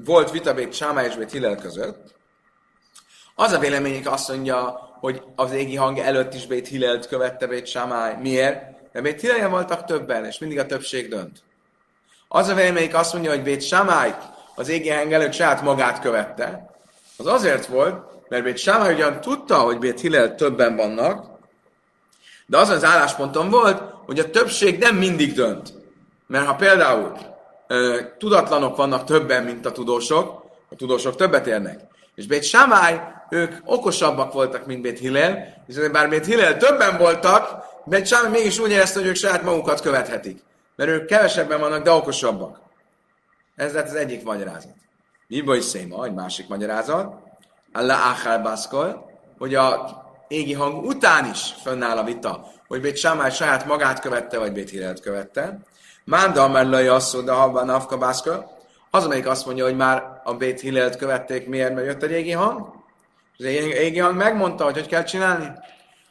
volt 0.05 0.31
vita 0.31 0.53
Bét 0.53 0.73
Sámá 0.73 1.05
és 1.05 1.15
Bét 1.15 1.31
Hillel 1.31 1.55
között. 1.55 2.15
Az 3.35 3.51
a 3.51 3.59
véleményük 3.59 4.07
azt 4.07 4.29
mondja, 4.29 4.59
hogy 4.99 5.21
az 5.35 5.51
égi 5.51 5.75
hang 5.75 5.97
előtt 5.97 6.33
is 6.33 6.45
Bét 6.45 6.67
Hillelt 6.67 7.07
követte 7.07 7.47
Bét 7.47 7.65
Sámály. 7.65 8.15
Miért? 8.21 8.61
Mert 8.91 9.05
Bét 9.05 9.21
Hillel 9.21 9.49
voltak 9.49 9.85
többen, 9.85 10.25
és 10.25 10.37
mindig 10.37 10.59
a 10.59 10.65
többség 10.65 11.09
dönt. 11.09 11.43
Az 12.27 12.47
a 12.47 12.53
véleményük 12.53 12.93
azt 12.93 13.13
mondja, 13.13 13.31
hogy 13.31 13.43
Bét 13.43 13.61
Sámály 13.61 14.15
az 14.55 14.69
égi 14.69 14.89
hang 14.89 15.13
előtt 15.13 15.33
saját 15.33 15.61
magát 15.61 15.99
követte. 15.99 16.75
Az 17.17 17.25
azért 17.25 17.65
volt, 17.65 18.29
mert 18.29 18.43
Bét 18.43 18.57
Sámai 18.57 18.93
ugyan 18.93 19.21
tudta, 19.21 19.57
hogy 19.57 19.77
Bét 19.77 19.99
Hillel 19.99 20.35
többen 20.35 20.75
vannak, 20.75 21.39
de 22.45 22.57
az 22.57 22.69
az 22.69 22.83
állásponton 22.83 23.49
volt, 23.49 23.81
hogy 24.05 24.19
a 24.19 24.29
többség 24.29 24.79
nem 24.79 24.95
mindig 24.95 25.33
dönt. 25.33 25.73
Mert 26.27 26.45
ha 26.45 26.55
például 26.55 27.17
tudatlanok 28.17 28.75
vannak 28.75 29.03
többen, 29.03 29.43
mint 29.43 29.65
a 29.65 29.71
tudósok, 29.71 30.45
a 30.69 30.75
tudósok 30.75 31.15
többet 31.15 31.47
érnek. 31.47 31.79
És 32.15 32.27
Bét 32.27 32.43
Sámály, 32.43 33.01
ők 33.29 33.53
okosabbak 33.63 34.33
voltak, 34.33 34.65
mint 34.65 34.81
Bét 34.81 34.99
Hillel, 34.99 35.63
és 35.67 35.89
bár 35.91 36.09
Bét 36.09 36.25
Hillel 36.25 36.57
többen 36.57 36.97
voltak, 36.97 37.65
Bét 37.85 38.07
Sámály 38.07 38.31
mégis 38.31 38.59
úgy 38.59 38.71
érezte, 38.71 38.99
hogy 38.99 39.07
ők 39.07 39.15
saját 39.15 39.43
magukat 39.43 39.81
követhetik. 39.81 40.43
Mert 40.75 40.89
ők 40.89 41.05
kevesebben 41.05 41.59
vannak, 41.59 41.83
de 41.83 41.91
okosabbak. 41.91 42.59
Ez 43.55 43.73
lett 43.73 43.87
az 43.87 43.95
egyik 43.95 44.23
magyarázat. 44.23 44.75
Mi 45.27 45.43
is 45.55 45.63
széma, 45.63 46.05
egy 46.05 46.13
másik 46.13 46.47
magyarázat 46.47 47.15
a 47.71 47.79
Achal 47.79 48.39
Baszkol, 48.39 49.11
hogy 49.37 49.55
a 49.55 49.97
égi 50.27 50.53
hang 50.53 50.85
után 50.85 51.29
is 51.31 51.53
fönnáll 51.63 51.97
a 51.97 52.03
vita, 52.03 52.47
hogy 52.67 52.81
Bét 52.81 52.97
Sámály 52.97 53.31
saját 53.31 53.65
magát 53.65 53.99
követte, 53.99 54.37
vagy 54.37 54.51
Bét 54.51 54.69
Hirelt 54.69 54.99
követte. 54.99 55.59
Mánda 56.09 56.43
Amerlai 56.43 56.87
asszó, 56.87 57.21
de 57.21 57.31
habban 57.31 57.69
Afka 57.69 57.97
Baszkol, 57.97 58.51
az, 58.91 59.05
amelyik 59.05 59.27
azt 59.27 59.45
mondja, 59.45 59.63
hogy 59.65 59.75
már 59.75 60.21
a 60.23 60.33
Bét 60.33 60.59
Hillelt 60.59 60.95
követték, 60.95 61.47
miért, 61.47 61.73
mert 61.73 61.85
jött 61.85 62.03
egy 62.03 62.11
égi 62.11 62.31
hang? 62.31 62.73
Az 63.37 63.45
égi 63.45 63.99
hang 63.99 64.15
megmondta, 64.15 64.63
hogy 64.63 64.73
hogy 64.73 64.87
kell 64.87 65.03
csinálni. 65.03 65.51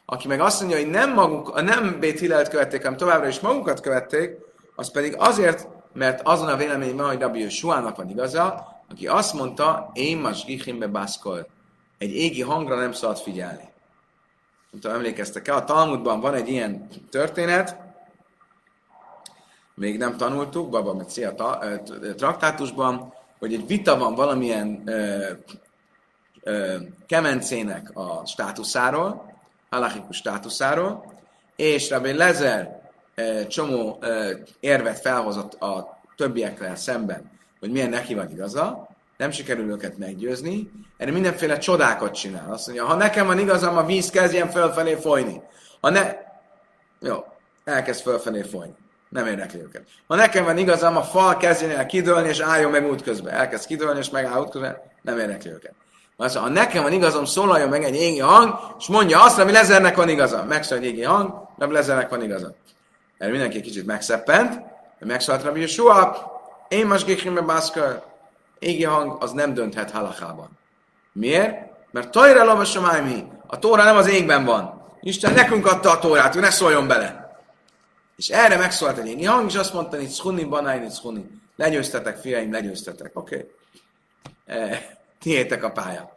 Aki 0.05 0.27
meg 0.27 0.39
azt 0.39 0.59
mondja, 0.59 0.77
hogy 0.77 0.89
nem, 0.89 1.13
maguk, 1.13 1.61
nem 1.61 1.99
Bét 1.99 2.19
Hillelt 2.19 2.47
követték, 2.47 2.81
hanem 2.81 2.97
továbbra 2.97 3.27
is 3.27 3.39
magukat 3.39 3.79
követték, 3.79 4.37
az 4.75 4.91
pedig 4.91 5.15
azért, 5.17 5.67
mert 5.93 6.21
azon 6.23 6.47
a 6.47 6.57
véleményben, 6.57 7.07
hogy 7.07 7.19
Rabbi 7.19 7.49
Suának 7.49 7.95
van 7.95 8.09
igaza, 8.09 8.67
aki 8.89 9.07
azt 9.07 9.33
mondta, 9.33 9.91
én 9.93 10.17
más 10.17 10.45
Gichimbe 10.45 10.87
Baszkol 10.87 11.47
egy 11.97 12.15
égi 12.15 12.41
hangra 12.41 12.75
nem 12.75 12.91
szabad 12.91 13.17
figyelni. 13.17 13.69
Nem 14.71 14.81
tudom, 14.81 14.95
emlékeztek 14.95 15.47
el, 15.47 15.55
a 15.55 15.63
Talmudban 15.63 16.19
van 16.19 16.33
egy 16.33 16.49
ilyen 16.49 16.87
történet, 17.09 17.86
még 19.79 19.97
nem 19.97 20.17
tanultuk, 20.17 20.69
Baba 20.69 20.93
Mecia 20.93 21.33
traktátusban, 22.15 23.13
hogy 23.39 23.53
egy 23.53 23.67
vita 23.67 23.97
van 23.97 24.15
valamilyen 24.15 24.81
ö, 24.85 25.31
ö, 26.43 26.75
kemencének 27.05 27.91
a 27.93 28.25
státuszáról, 28.25 29.33
halachikus 29.69 30.17
státuszáról, 30.17 31.13
és 31.55 31.89
Rabbi 31.89 32.13
Lezer 32.13 32.89
ö, 33.15 33.47
csomó 33.47 33.97
ö, 34.01 34.33
érvet 34.59 34.99
felhozott 34.99 35.53
a 35.53 35.99
többiekkel 36.15 36.75
szemben, 36.75 37.31
hogy 37.59 37.71
milyen 37.71 37.89
neki 37.89 38.13
van 38.13 38.31
igaza, 38.31 38.87
nem 39.17 39.31
sikerül 39.31 39.69
őket 39.69 39.97
meggyőzni, 39.97 40.71
erre 40.97 41.11
mindenféle 41.11 41.57
csodákat 41.57 42.13
csinál. 42.13 42.51
Azt 42.51 42.65
mondja, 42.65 42.85
ha 42.85 42.95
nekem 42.95 43.25
van 43.25 43.39
igazam, 43.39 43.77
a 43.77 43.85
víz 43.85 44.09
kezdjen 44.09 44.49
fölfelé 44.49 44.93
folyni. 44.95 45.41
Ha 45.81 45.89
ne... 45.89 46.13
Jó, 46.99 47.25
elkezd 47.63 48.01
fölfelé 48.01 48.41
folyni. 48.41 48.75
Nem 49.09 49.27
érdekli 49.27 49.59
őket. 49.59 49.83
Ha 50.07 50.15
nekem 50.15 50.43
van 50.43 50.57
igazam, 50.57 50.97
a 50.97 51.03
fal 51.03 51.37
kezdjen 51.37 51.77
el 51.77 51.85
kidőlni, 51.85 52.27
és 52.27 52.39
álljon 52.39 52.71
meg 52.71 52.89
útközben. 52.89 53.33
Elkezd 53.33 53.65
kidőlni, 53.65 53.99
és 53.99 54.09
megáll 54.09 54.41
útközben. 54.41 54.77
Nem 55.01 55.19
érdekli 55.19 55.49
őket. 55.49 55.73
Mondja, 56.15 56.39
ha 56.39 56.49
nekem 56.49 56.83
van 56.83 56.91
igazam, 56.91 57.25
szólaljon 57.25 57.69
meg 57.69 57.83
egy 57.83 57.95
égi 57.95 58.19
hang, 58.19 58.59
és 58.79 58.87
mondja 58.87 59.23
azt, 59.23 59.39
ami 59.39 59.51
Lezernek 59.51 59.95
van 59.95 60.09
igaza. 60.09 60.43
Megszól 60.43 60.77
egy 60.77 60.85
égi 60.85 61.03
hang, 61.03 61.47
nem 61.57 61.71
Lezernek 61.71 62.09
van 62.09 62.23
igaza. 62.23 62.53
Erre 63.17 63.31
mindenki 63.31 63.61
kicsit 63.61 63.85
megszeppent, 63.85 64.61
megszólalt 64.99 65.43
Rabbi 65.43 65.59
Yeshua, 65.59 66.31
én 66.67 66.87
most 66.87 67.05
Gichimbe 67.05 67.41
Baszkar, 67.41 68.03
égi 68.59 68.83
hang 68.83 69.23
az 69.23 69.31
nem 69.31 69.53
dönthet 69.53 69.91
halachában. 69.91 70.49
Miért? 71.11 71.55
Mert 71.91 72.09
tajra 72.09 72.43
lavasomájmi, 72.43 73.23
a 73.47 73.59
tóra 73.59 73.83
nem 73.83 73.95
az 73.95 74.09
égben 74.09 74.45
van. 74.45 74.81
Isten 75.01 75.33
nekünk 75.33 75.67
adta 75.67 75.91
a 75.91 75.99
tórát, 75.99 76.35
ő 76.35 76.39
ne 76.39 76.49
szóljon 76.49 76.87
bele. 76.87 77.26
És 78.17 78.29
erre 78.29 78.57
megszólalt 78.57 78.97
egy 78.97 79.07
égi 79.07 79.25
hang, 79.25 79.49
és 79.49 79.55
azt 79.55 79.73
mondta, 79.73 79.95
hogy 79.95 80.07
szhuni, 80.07 80.43
banáj, 80.43 80.89
szhuni. 80.89 81.29
Legyőztetek, 81.55 82.17
fiaim, 82.17 82.51
legyőztetek. 82.51 83.11
Oké. 83.13 83.51
Okay. 84.45 85.47
E, 85.47 85.57
a 85.61 85.69
pálya. 85.69 86.15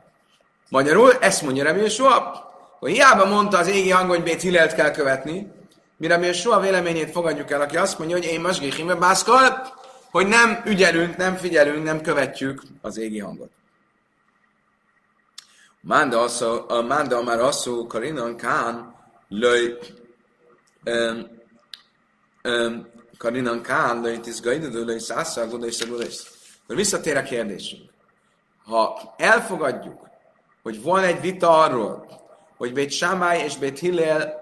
Magyarul 0.69 1.12
ezt 1.21 1.42
mondja 1.42 1.64
Rabbi 1.64 1.80
Yeshua, 1.80 2.49
hogy 2.78 2.92
hiába 2.92 3.26
mondta 3.26 3.59
az 3.59 3.69
égi 3.69 3.90
hang, 3.90 4.09
hogy 4.09 4.23
Bét 4.23 4.40
Hillelt 4.40 4.75
kell 4.75 4.90
követni, 4.90 5.52
mire 5.97 6.16
mi 6.16 6.33
soha 6.33 6.61
véleményét 6.61 7.11
fogadjuk 7.11 7.50
el, 7.50 7.61
aki 7.61 7.76
azt 7.76 7.99
mondja, 7.99 8.16
hogy 8.16 8.26
én 8.26 8.40
most 8.40 8.61
Géhimbe 8.61 8.95
bászkal, 8.95 9.78
hogy 10.11 10.26
nem 10.26 10.62
ügyelünk, 10.64 11.16
nem 11.16 11.37
figyelünk, 11.37 11.85
nem 11.85 12.00
követjük 12.00 12.62
az 12.83 12.99
égi 12.99 13.19
hangot. 13.19 13.50
Manda, 15.80 16.21
asszó, 16.21 16.64
manda 16.69 17.23
már 17.23 17.40
asszó, 17.40 17.87
Karinan 17.87 18.37
Kán, 18.37 18.95
löj, 19.28 19.78
um, 20.85 21.39
Karinan 23.18 23.62
Kán, 23.62 24.00
löj, 24.00 24.20
tizgaidodó, 24.20 24.85
löj, 24.85 24.99
szászal, 24.99 25.47
godai, 25.47 25.70
szagudai. 25.70 26.09
Akkor 26.62 26.76
visszatér 26.76 27.16
a 27.16 27.23
kérdésünk. 27.23 27.90
Ha 28.64 29.14
elfogadjuk, 29.16 30.09
hogy 30.62 30.82
van 30.82 31.02
egy 31.02 31.20
vita 31.20 31.59
arról, 31.59 32.06
hogy 32.56 32.73
Bét 32.73 32.90
Sámály 32.90 33.42
és 33.44 33.56
Bét 33.56 33.78
Hillel 33.78 34.40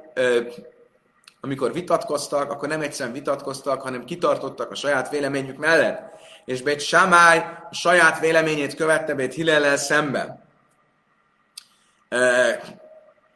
amikor 1.40 1.73
vitatkoztak, 1.73 2.50
akkor 2.50 2.69
nem 2.69 2.81
egyszerűen 2.81 3.14
vitatkoztak, 3.14 3.83
hanem 3.83 4.05
kitartottak 4.05 4.71
a 4.71 4.75
saját 4.75 5.11
véleményük 5.11 5.57
mellett. 5.57 6.12
És 6.45 6.62
Bét 6.62 6.81
Sámály 6.81 7.38
a 7.71 7.75
saját 7.75 8.21
véleményét 8.21 8.75
követte 8.75 9.14
Bét 9.14 9.35
Hillellel 9.35 9.76
szemben. 9.76 10.47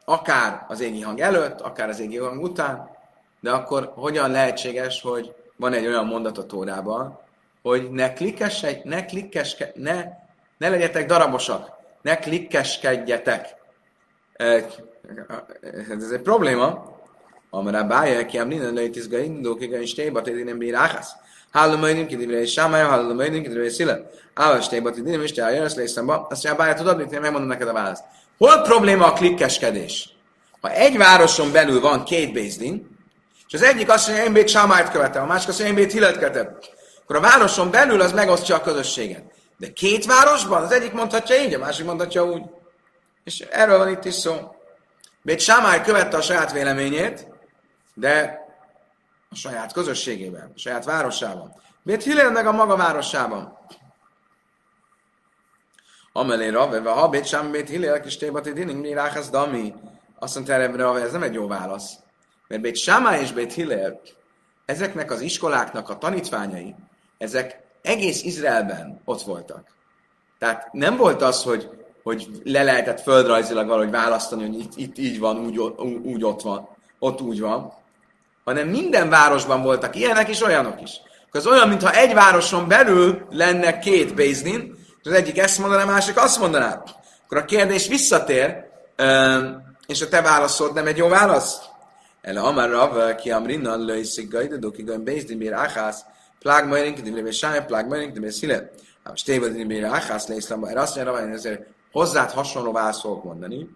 akár 0.05 0.65
az 0.67 0.79
égi 0.79 1.01
hang 1.01 1.19
előtt, 1.19 1.61
akár 1.61 1.89
az 1.89 1.99
égi 1.99 2.17
hang 2.17 2.43
után, 2.43 2.92
de 3.43 3.51
akkor 3.51 3.91
hogyan 3.95 4.31
lehetséges, 4.31 5.01
hogy 5.01 5.33
van 5.55 5.73
egy 5.73 5.87
olyan 5.87 6.05
mondat 6.05 6.37
a 6.37 6.45
tórában, 6.45 7.19
hogy 7.61 7.91
ne, 7.91 8.13
klikkesse, 8.13 8.81
ne, 8.83 9.05
klikkeske, 9.05 9.71
ne, 9.75 10.05
ne 10.57 10.69
legyetek 10.69 11.05
darabosak, 11.05 11.69
ne 12.01 12.17
klikkeskedjetek. 12.17 13.55
Ez 15.89 16.11
egy 16.11 16.21
probléma. 16.21 16.91
Amara 17.49 17.83
bája, 17.83 18.25
ki 18.25 18.37
ám 18.37 18.47
minden 18.47 18.73
lőjt 18.73 18.95
izga 18.95 19.17
indul, 19.17 19.57
ki 19.57 19.65
göncs 19.65 19.95
téba, 19.95 20.21
tédi 20.21 20.43
nem 20.43 20.57
bír 20.57 20.75
áhász. 20.75 21.11
Hallom, 21.51 21.79
hogy 21.79 21.95
nem 21.95 22.05
kidivre 22.05 22.41
és 22.41 22.51
sámája, 22.51 22.87
hallom, 22.87 23.17
hogy 23.17 23.31
nem 23.31 23.41
kidivre 23.41 23.63
és 23.63 23.73
szile. 23.73 24.09
Állás 24.33 24.67
téba, 24.67 24.91
tédi 24.91 25.09
nem 25.09 25.21
is 25.21 25.31
te 25.31 25.43
eljössz, 25.43 25.75
lészemba. 25.75 26.27
Azt 26.29 26.43
mondja, 26.43 26.63
bája, 26.63 26.73
tudod, 26.73 26.97
mit 26.97 27.11
én 27.11 27.21
megmondom 27.21 27.49
neked 27.49 27.67
a 27.67 27.73
választ. 27.73 28.03
Hol 28.37 28.61
probléma 28.61 29.05
a 29.05 29.13
klikkeskedés? 29.13 30.09
Ha 30.61 30.69
egy 30.71 30.97
városon 30.97 31.51
belül 31.51 31.81
van 31.81 32.03
két 32.03 32.33
bézdin, 32.33 32.92
és 33.53 33.59
az 33.59 33.65
egyik 33.65 33.89
azt 33.89 34.07
mondja, 34.07 34.25
én 34.25 34.33
Bét 34.33 34.47
Sámájt 34.47 34.91
követem, 34.91 35.23
a 35.23 35.25
másik 35.25 35.49
azt 35.49 35.59
mondja, 35.59 35.77
én 35.77 35.83
Bét 35.83 35.93
Hillet 35.93 36.17
követem, 36.17 36.57
akkor 37.03 37.15
a 37.15 37.19
városon 37.19 37.71
belül 37.71 38.01
az 38.01 38.11
megosztja 38.11 38.55
a 38.55 38.61
közösséget. 38.61 39.23
De 39.57 39.73
két 39.73 40.05
városban 40.05 40.63
az 40.63 40.71
egyik 40.71 40.93
mondhatja 40.93 41.41
így, 41.41 41.53
a 41.53 41.59
másik 41.59 41.85
mondhatja 41.85 42.25
úgy. 42.25 42.43
És 43.23 43.39
erről 43.39 43.77
van 43.77 43.89
itt 43.89 44.05
is 44.05 44.13
szó. 44.13 44.55
Bét 45.21 45.39
Sámály 45.39 45.83
követte 45.83 46.17
a 46.17 46.21
saját 46.21 46.51
véleményét, 46.51 47.27
de 47.93 48.39
a 49.29 49.35
saját 49.35 49.73
közösségében, 49.73 50.51
a 50.55 50.59
saját 50.59 50.85
városában. 50.85 51.55
Miért 51.83 52.03
Hillel 52.03 52.31
meg 52.31 52.47
a 52.47 52.51
maga 52.51 52.75
városában? 52.75 53.57
Amelé 56.13 56.47
Rave, 56.47 56.91
ha 56.91 57.09
Bét 57.09 57.25
Sám 57.25 57.51
Bét 57.51 57.69
Hillel 57.69 58.01
kis 58.01 58.17
tébati 58.17 58.53
dining 58.53 58.79
mi 58.79 58.93
ráház 58.93 59.29
dami. 59.29 59.73
Azt 60.19 60.35
mondta 60.35 60.53
erre 60.53 61.01
ez 61.01 61.11
nem 61.11 61.23
egy 61.23 61.33
jó 61.33 61.47
válasz. 61.47 62.02
Mert 62.53 62.65
Bét 62.65 62.75
Sámá 62.75 63.19
és 63.19 63.31
Bét 63.31 63.53
Hillel, 63.53 64.01
ezeknek 64.65 65.11
az 65.11 65.21
iskoláknak 65.21 65.89
a 65.89 65.97
tanítványai, 65.97 66.75
ezek 67.17 67.59
egész 67.81 68.23
Izraelben 68.23 69.01
ott 69.05 69.21
voltak. 69.21 69.67
Tehát 70.39 70.73
nem 70.73 70.97
volt 70.97 71.21
az, 71.21 71.43
hogy, 71.43 71.69
hogy 72.03 72.27
le 72.43 72.63
lehetett 72.63 73.01
földrajzilag 73.01 73.67
valahogy 73.67 73.91
választani, 73.91 74.45
hogy 74.45 74.59
itt, 74.59 74.71
itt 74.75 74.97
így 74.97 75.19
van, 75.19 75.37
úgy, 75.37 75.57
úgy 76.03 76.23
ott 76.23 76.41
van, 76.41 76.67
ott 76.99 77.21
úgy 77.21 77.39
van, 77.39 77.73
hanem 78.43 78.67
minden 78.67 79.09
városban 79.09 79.61
voltak 79.61 79.95
ilyenek 79.95 80.29
és 80.29 80.41
olyanok 80.41 80.81
is. 80.81 80.91
Az 81.31 81.47
olyan, 81.47 81.67
mintha 81.67 81.91
egy 81.91 82.13
városon 82.13 82.67
belül 82.67 83.27
lenne 83.29 83.79
két 83.79 84.15
Bézdin, 84.15 84.75
és 85.01 85.09
az 85.09 85.13
egyik 85.13 85.37
ezt 85.37 85.59
mondaná, 85.59 85.83
a 85.83 85.91
másik 85.91 86.17
azt 86.17 86.39
mondaná. 86.39 86.83
Akkor 87.23 87.37
a 87.37 87.45
kérdés 87.45 87.87
visszatér, 87.87 88.55
és 89.87 90.01
a 90.01 90.07
te 90.09 90.21
válaszod 90.21 90.73
nem 90.73 90.87
egy 90.87 90.97
jó 90.97 91.07
válasz? 91.07 91.71
Ele 92.23 92.39
amar 92.39 92.69
rav 92.69 93.15
ki 93.15 93.31
amrinan 93.31 93.85
le 93.85 93.97
iszik 93.99 94.31
gajdadó 94.31 94.71
ki 94.71 94.83
gajd 94.83 95.01
Bézdin 95.01 95.37
bír 95.37 95.53
áhász, 95.53 96.05
plág 96.39 96.67
majrink, 96.67 96.99
de 96.99 97.31
sáj, 97.31 97.65
plág 97.65 97.87
majrink, 97.87 98.17
de 98.17 98.31
szile. 98.31 98.69
Stéve 99.13 99.47
din 99.47 99.67
bír 99.67 99.83
áhász 99.83 100.27
le 100.27 100.35
iszlamba. 100.35 100.69
Erre 100.69 100.81
azt 100.81 100.95
mondja, 100.95 101.33
ezért 101.33 101.61
hozzád 101.91 102.31
hasonló 102.31 102.71
választ 102.71 103.01
fogok 103.01 103.23
mondani. 103.23 103.67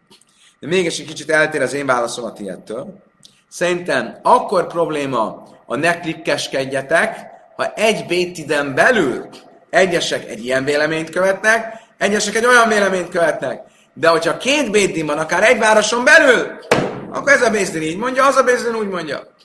De 0.60 0.68
mégis 0.68 1.00
egy 1.00 1.06
kicsit 1.06 1.30
eltér 1.30 1.62
az 1.62 1.74
én 1.74 1.86
válaszom 1.86 2.26
a 2.26 2.34
tiédtől. 2.34 3.04
Szerintem 3.50 4.20
akkor 4.22 4.68
probléma 4.68 5.44
a 5.66 5.76
ne 5.76 6.00
klikkeskedjetek, 6.00 7.26
ha 7.56 7.74
egy 7.74 8.06
bétiden 8.06 8.76
belül 8.76 9.30
egyesek 9.70 10.30
egy 10.30 10.46
ilyen 10.46 10.64
véleményt 10.64 11.10
követnek, 11.10 11.74
egyesek 11.98 12.36
egy 12.36 12.46
olyan 12.46 12.68
véleményt 12.68 13.10
követnek. 13.10 13.62
De 13.94 14.08
hogyha 14.08 14.38
két 14.38 14.72
bétdin 14.72 15.06
van, 15.06 15.18
akár 15.18 15.44
egy 15.44 15.60
városon 15.60 16.04
belül, 16.04 16.60
akkor 17.10 17.32
ez 17.32 17.42
a 17.42 17.50
bézdin 17.50 17.82
így 17.82 17.98
mondja, 17.98 18.26
az 18.26 18.36
a 18.36 18.44
bézdin 18.44 18.76
úgy 18.76 18.88
mondja. 18.88 19.36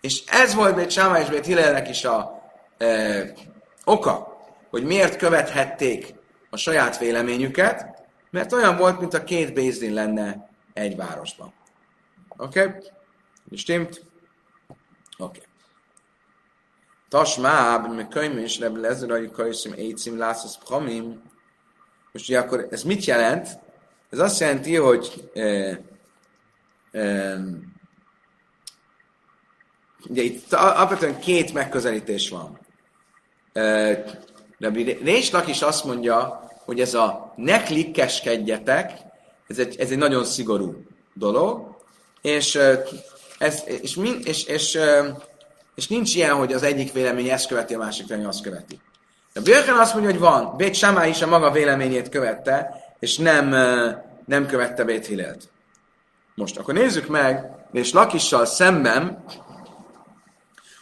És 0.00 0.24
ez 0.26 0.54
volt 0.54 0.74
Bét 0.74 0.90
Sáma 0.90 1.18
és 1.18 1.28
Bét 1.28 1.46
Hillelnek 1.46 1.88
is 1.88 2.04
a 2.04 2.42
e, 2.78 3.22
oka, 3.84 4.38
hogy 4.70 4.84
miért 4.84 5.16
követhették 5.16 6.14
a 6.50 6.56
saját 6.56 6.98
véleményüket, 6.98 8.04
mert 8.30 8.52
olyan 8.52 8.76
volt, 8.76 9.00
mint 9.00 9.14
a 9.14 9.24
két 9.24 9.54
bézdin 9.54 9.92
lenne 9.92 10.50
egy 10.72 10.96
városban. 10.96 11.54
Okay? 12.36 12.68
Stimmt? 13.52 14.02
Okay. 15.18 15.42
Tasmáb, 17.08 17.94
me 17.94 18.08
könyv 18.08 18.38
és 18.38 18.58
Rebbe 18.58 18.80
Lezerai 18.80 19.30
Kajszim 19.30 19.72
Écim 19.72 20.18
Lászlós 20.18 20.58
Pramim. 20.64 21.22
Most 22.12 22.28
ugye 22.28 22.38
akkor 22.38 22.66
ez 22.70 22.82
mit 22.82 23.04
jelent? 23.04 23.48
Ez 24.10 24.18
azt 24.18 24.40
jelenti, 24.40 24.76
hogy 24.76 25.30
eh, 25.34 25.78
ugye 30.08 30.22
itt 30.22 30.52
alapvetően 30.52 31.18
két 31.18 31.52
megközelítés 31.52 32.28
van. 32.28 32.58
Rabbi 34.58 34.98
Réslak 35.02 35.48
is 35.48 35.62
azt 35.62 35.84
mondja, 35.84 36.50
hogy 36.64 36.80
ez 36.80 36.94
a 36.94 37.32
ne 37.36 37.62
klikkeskedjetek, 37.62 38.92
ez 39.48 39.58
egy, 39.58 39.76
ez 39.78 39.90
egy 39.90 39.98
nagyon 39.98 40.24
szigorú 40.24 40.74
dolog, 41.14 41.76
és, 42.22 42.54
ez, 43.38 43.62
és, 43.64 43.96
és, 44.24 44.44
és, 44.44 44.78
és, 45.74 45.88
nincs 45.88 46.14
ilyen, 46.14 46.34
hogy 46.34 46.52
az 46.52 46.62
egyik 46.62 46.92
vélemény 46.92 47.28
ezt 47.28 47.46
követi, 47.46 47.74
a 47.74 47.78
másik 47.78 48.06
vélemény 48.06 48.28
azt 48.28 48.42
követi. 48.42 48.80
De 49.32 49.40
Björken 49.40 49.76
azt 49.76 49.92
mondja, 49.94 50.10
hogy 50.10 50.20
van. 50.20 50.56
Bét 50.56 50.74
Samá 50.74 51.06
is 51.06 51.22
a 51.22 51.26
maga 51.26 51.50
véleményét 51.50 52.08
követte, 52.08 52.84
és 52.98 53.16
nem, 53.16 53.48
nem 54.26 54.46
követte 54.46 54.84
Bét 54.84 55.06
Hillelt. 55.06 55.48
Most 56.36 56.58
akkor 56.58 56.74
nézzük 56.74 57.06
meg, 57.06 57.50
és 57.72 57.92
Lakissal 57.92 58.44
szemben 58.44 59.24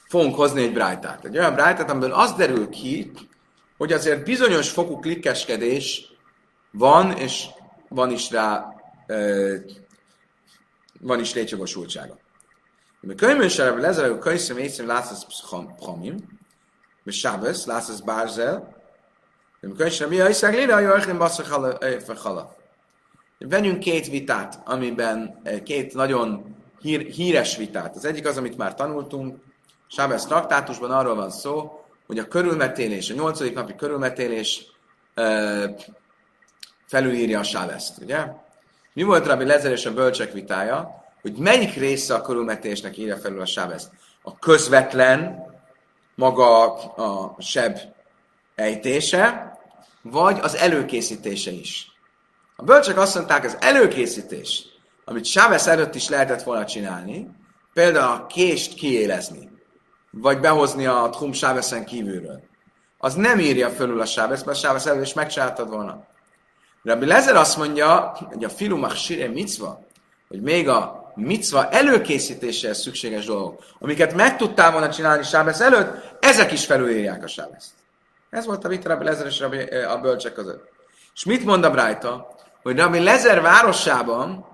fogunk 0.08 0.34
hozni 0.34 0.62
egy 0.62 0.72
brájtát. 0.72 1.24
Egy 1.24 1.38
olyan 1.38 1.54
brájtát, 1.54 1.90
amiből 1.90 2.12
az 2.12 2.32
derül 2.32 2.68
ki, 2.68 3.12
hogy 3.76 3.92
azért 3.92 4.24
bizonyos 4.24 4.70
fokú 4.70 4.98
klikkeskedés 4.98 6.12
van, 6.70 7.16
és 7.16 7.46
van 7.88 8.10
is 8.10 8.30
rá 8.30 8.74
van 11.00 11.20
is 11.20 11.34
létjogosultsága. 11.34 12.18
Mert 13.00 13.18
könyvműsorában 13.18 13.80
lezelő 13.80 14.18
könyvszem 14.18 14.58
észre 14.58 14.84
látszasz 14.84 15.24
pchamim, 15.24 16.16
és 17.04 17.18
sábesz, 17.18 17.66
látszasz 17.66 18.00
bárzel, 18.00 18.82
de 19.60 19.68
könyvsem 19.76 20.08
mi 20.08 20.20
a 20.20 20.26
hiszek 20.26 20.54
lére, 20.54 20.74
hogy 20.74 20.84
öchlim 20.84 21.18
basszakhala. 21.18 22.56
Venjünk 23.38 23.78
két 23.78 24.08
vitát, 24.08 24.60
amiben 24.64 25.42
két 25.64 25.94
nagyon 25.94 26.56
hír, 26.80 27.00
híres 27.00 27.56
vitát. 27.56 27.96
Az 27.96 28.04
egyik 28.04 28.26
az, 28.26 28.36
amit 28.36 28.56
már 28.56 28.74
tanultunk, 28.74 29.36
Sábesz 29.86 30.24
traktátusban 30.24 30.90
arról 30.90 31.14
van 31.14 31.30
szó, 31.30 31.84
hogy 32.06 32.18
a 32.18 32.28
körülmetélés, 32.28 33.10
a 33.10 33.14
nyolcadik 33.14 33.54
napi 33.54 33.74
körülmetélés 33.74 34.66
felülírja 36.86 37.38
a 37.38 37.42
Sábeszt, 37.42 37.98
ugye? 38.02 38.26
Mi 38.92 39.02
volt 39.02 39.26
Rabbi 39.26 39.44
Lezer 39.44 39.72
és 39.72 39.86
a 39.86 39.94
bölcsek 39.94 40.32
vitája, 40.32 41.04
hogy 41.22 41.36
melyik 41.36 41.74
része 41.74 42.14
a 42.14 42.20
körülmetésnek 42.20 42.96
írja 42.96 43.16
felül 43.16 43.40
a 43.40 43.46
sábeszt? 43.46 43.90
A 44.22 44.38
közvetlen, 44.38 45.42
maga 46.14 46.74
a 46.74 47.36
seb 47.38 47.78
ejtése, 48.54 49.52
vagy 50.02 50.38
az 50.42 50.54
előkészítése 50.54 51.50
is. 51.50 51.93
A 52.56 52.62
bölcsek 52.62 52.98
azt 52.98 53.14
mondták, 53.14 53.44
az 53.44 53.56
előkészítés, 53.60 54.64
amit 55.04 55.24
Sábesz 55.24 55.66
előtt 55.66 55.94
is 55.94 56.08
lehetett 56.08 56.42
volna 56.42 56.64
csinálni, 56.64 57.30
például 57.72 58.12
a 58.12 58.26
kést 58.26 58.74
kiélezni, 58.74 59.50
vagy 60.10 60.40
behozni 60.40 60.86
a 60.86 61.08
Tchum 61.10 61.32
Sáveszen 61.32 61.84
kívülről, 61.84 62.42
az 62.98 63.14
nem 63.14 63.38
írja 63.38 63.70
fölül 63.70 64.00
a 64.00 64.06
Sávesz, 64.06 64.42
mert 64.42 64.58
Sávesz 64.58 64.86
elő 64.86 65.00
is 65.00 65.12
megcsináltad 65.12 65.68
volna. 65.68 66.06
Rabbi 66.82 67.06
Lezer 67.06 67.36
azt 67.36 67.56
mondja, 67.56 68.16
hogy 68.28 68.44
a 68.44 68.48
filumach 68.48 68.96
sire 68.96 69.28
micva, 69.28 69.86
hogy 70.28 70.42
még 70.42 70.68
a 70.68 71.12
micva 71.14 71.68
előkészítéséhez 71.68 72.80
szükséges 72.80 73.24
dolgok, 73.24 73.64
amiket 73.78 74.14
meg 74.14 74.36
tudtál 74.36 74.72
volna 74.72 74.90
csinálni 74.90 75.22
Sábesz 75.22 75.60
előtt, 75.60 76.16
ezek 76.20 76.52
is 76.52 76.64
felülírják 76.64 77.24
a 77.24 77.26
Sábeszt. 77.26 77.70
Ez 78.30 78.46
volt 78.46 78.64
a 78.64 78.68
vita 78.68 78.88
Rabbi 78.88 79.04
Lezer 79.04 79.26
és 79.26 79.40
Rabbi, 79.40 79.58
a 79.64 79.98
bölcsek 79.98 80.32
között. 80.32 80.68
És 81.14 81.24
mit 81.24 81.44
mond 81.44 81.64
a 81.64 81.70
Brájta? 81.70 82.33
Hogy 82.64 82.78
Rabbi 82.78 83.00
Lezer 83.00 83.40
városában 83.40 84.46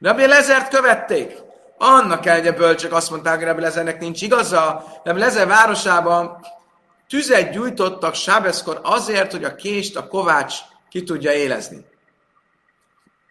Rabbi 0.00 0.26
Lezert 0.26 0.68
követték. 0.68 1.36
Annak 1.78 2.20
kell, 2.20 2.42
hogy 2.42 2.54
bölcsök 2.54 2.92
azt 2.92 3.10
mondták, 3.10 3.36
hogy 3.36 3.44
Rabbi 3.44 3.60
Lezernek 3.60 4.00
nincs 4.00 4.22
igaza. 4.22 4.84
Rabbi 5.04 5.20
Lezer 5.20 5.46
városában 5.46 6.46
tüzet 7.08 7.50
gyújtottak 7.50 8.14
Sábeszkor 8.14 8.80
azért, 8.82 9.32
hogy 9.32 9.44
a 9.44 9.54
kést 9.54 9.96
a 9.96 10.06
kovács 10.06 10.56
ki 10.90 11.02
tudja 11.02 11.32
élezni. 11.32 11.84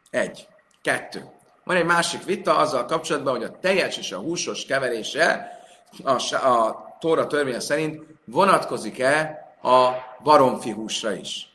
Egy. 0.09 0.47
Kettő. 0.81 1.25
Van 1.63 1.75
egy 1.75 1.85
másik 1.85 2.23
vita 2.23 2.57
azzal 2.57 2.85
kapcsolatban, 2.85 3.33
hogy 3.35 3.43
a 3.43 3.59
teljes 3.61 3.97
és 3.97 4.11
a 4.11 4.17
húsos 4.17 4.65
keverése 4.65 5.59
a, 6.03 6.35
a 6.35 6.85
Tóra 6.99 7.27
törvénye 7.27 7.59
szerint 7.59 8.03
vonatkozik-e 8.25 9.45
a 9.61 9.89
baromfi 10.23 10.71
húsra 10.71 11.13
is. 11.13 11.49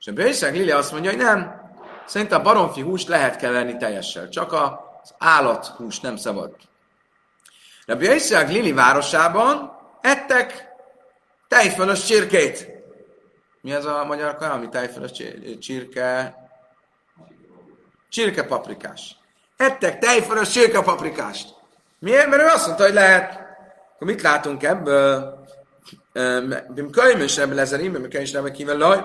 És 0.00 0.06
a 0.06 0.12
Bőszeg 0.12 0.54
Lili 0.54 0.70
azt 0.70 0.92
mondja, 0.92 1.10
hogy 1.10 1.20
nem. 1.20 1.63
Szerint 2.06 2.32
a 2.32 2.42
baromfi 2.42 2.80
húst 2.80 3.08
lehet 3.08 3.36
keverni 3.36 3.76
teljessel, 3.76 4.28
csak 4.28 4.52
az 4.52 5.14
állathús 5.18 6.00
nem 6.00 6.16
szabad. 6.16 6.56
A 7.86 7.94
Bőszeg 7.94 8.50
Lili 8.50 8.72
városában 8.72 9.78
ettek 10.00 10.68
tejfölös 11.48 12.04
csirkét. 12.04 12.68
Mi 13.60 13.72
az 13.72 13.84
a 13.84 14.04
magyar 14.04 14.36
ami 14.40 14.68
tejfölös 14.68 15.10
csirke? 15.60 16.34
Csirke 18.08 18.44
paprikás. 18.44 19.16
Ettek 19.56 19.98
tejfölös 19.98 20.48
csirke 20.50 20.82
paprikást. 20.82 21.54
Miért? 21.98 22.28
Mert 22.28 22.42
ő 22.42 22.46
azt 22.46 22.66
mondta, 22.66 22.84
hogy 22.84 22.94
lehet. 22.94 23.32
Akkor 23.94 24.06
mit 24.06 24.22
látunk 24.22 24.62
ebből? 24.62 25.38
Bim 26.68 26.90
könyvön 26.90 27.28
sem 27.28 27.54
lezerim, 27.54 27.92
bim 27.92 28.02
könyvön 28.02 28.26
sem 28.26 28.52
kivel 28.52 28.76
laj. 28.76 29.04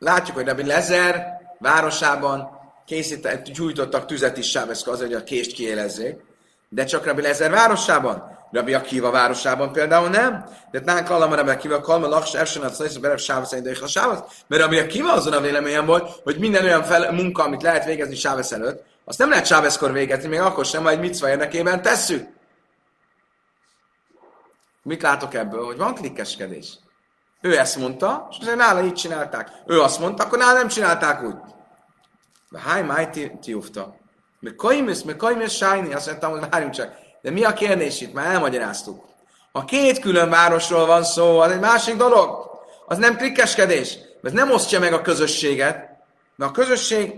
Látjuk, 0.00 0.36
hogy 0.36 0.46
Rabbi 0.46 0.64
Lezer 0.64 1.40
városában 1.58 2.58
készített, 2.86 3.48
gyújtottak 3.50 4.06
tüzet 4.06 4.36
is 4.36 4.50
Sábeszka 4.50 4.90
azért, 4.90 5.12
hogy 5.12 5.20
a 5.20 5.24
kést 5.24 5.52
kiélezzék. 5.52 6.16
De 6.68 6.84
csak 6.84 7.04
Rabbi 7.04 7.22
Lezer 7.22 7.50
városában. 7.50 8.38
Rabbi 8.52 8.74
Akiva 8.74 9.10
városában 9.10 9.72
például 9.72 10.08
nem. 10.08 10.44
De 10.70 10.80
nánk 10.84 11.06
kallam 11.06 11.32
Rabbi 11.32 11.50
Akiva, 11.50 11.80
kalma 11.80 12.06
laks, 12.06 12.34
essen 12.34 12.62
a 12.62 12.68
szajsz, 12.68 12.96
berep 12.96 13.18
sávasz, 13.18 13.60
de 13.60 13.72
a 13.82 13.86
sávasz. 13.86 14.20
Mert 14.46 14.62
Rabbi 14.62 14.78
Akiva 14.78 15.12
azon 15.12 15.32
a 15.32 15.40
véleményem 15.40 15.86
volt, 15.86 16.20
hogy 16.22 16.38
minden 16.38 16.64
olyan 16.64 16.82
fel, 16.82 17.12
munka, 17.12 17.42
amit 17.42 17.62
lehet 17.62 17.84
végezni 17.84 18.14
Sávesz 18.14 18.52
előtt, 18.52 18.84
azt 19.04 19.18
nem 19.18 19.28
lehet 19.28 19.46
Sáveszkor 19.46 19.92
végezni, 19.92 20.28
még 20.28 20.40
akkor 20.40 20.64
sem, 20.64 20.82
majd 20.82 21.00
mit 21.00 21.22
érdekében 21.22 21.82
tesszük. 21.82 22.28
Mit 24.82 25.02
látok 25.02 25.34
ebből? 25.34 25.64
Hogy 25.64 25.76
van 25.76 25.94
klikkeskedés. 25.94 26.78
Ő 27.40 27.58
ezt 27.58 27.76
mondta, 27.76 28.28
és 28.30 28.36
azért 28.40 28.56
nála 28.56 28.82
így 28.82 28.94
csinálták. 28.94 29.48
Ő 29.66 29.80
azt 29.80 29.98
mondta, 29.98 30.24
akkor 30.24 30.38
nála 30.38 30.58
nem 30.58 30.68
csinálták 30.68 31.22
úgy. 31.22 31.34
Háj, 32.58 32.82
máj, 32.82 33.10
tiufta. 33.40 33.94
Mi 34.40 34.54
kaimis, 34.54 35.02
mi 35.02 35.16
kaimis 35.16 35.56
sájni, 35.56 35.94
azt 35.94 36.06
mondtam, 36.06 36.30
hogy 36.30 36.50
várjunk 36.50 36.74
csak. 36.74 36.92
De 37.22 37.30
mi 37.30 37.44
a 37.44 37.52
kérdés 37.52 38.00
itt? 38.00 38.12
Már 38.12 38.34
elmagyaráztuk. 38.34 39.04
Ha 39.52 39.64
két 39.64 39.98
külön 39.98 40.30
városról 40.30 40.86
van 40.86 41.04
szó, 41.04 41.38
az 41.38 41.50
egy 41.50 41.60
másik 41.60 41.96
dolog. 41.96 42.50
Az 42.86 42.98
nem 42.98 43.16
klikkeskedés. 43.16 43.98
Ez 44.22 44.32
nem 44.32 44.50
osztja 44.50 44.80
meg 44.80 44.92
a 44.92 45.02
közösséget. 45.02 45.88
De 46.36 46.44
a 46.44 46.50
közösség, 46.50 47.14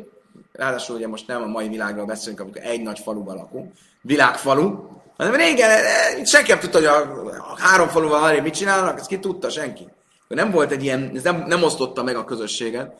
ráadásul 0.53 0.97
ugye 0.97 1.09
most 1.09 1.27
nem 1.27 1.43
a 1.43 1.47
mai 1.47 1.69
világról 1.69 2.05
beszélünk, 2.05 2.41
amikor 2.41 2.63
egy 2.63 2.83
nagy 2.83 2.99
faluban 2.99 3.37
lakunk, 3.37 3.73
világfalu, 4.01 4.93
hanem 5.17 5.35
régen 5.35 5.71
eh, 5.71 6.25
senki 6.25 6.51
nem 6.51 6.59
tudta, 6.59 6.79
hogy 6.79 6.87
a 6.87 7.57
három 7.59 7.89
faluval 7.89 8.23
arra 8.23 8.43
mit 8.43 8.55
csinálnak, 8.55 8.99
ezt 8.99 9.09
ki 9.09 9.19
tudta, 9.19 9.51
senki. 9.51 9.89
Nem 10.35 10.51
volt 10.51 10.71
egy 10.71 10.83
ilyen, 10.83 11.13
ez 11.15 11.23
nem, 11.23 11.45
nem 11.47 11.63
osztotta 11.63 12.03
meg 12.03 12.17
a 12.17 12.25
közösséget. 12.25 12.95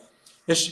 És 0.45 0.71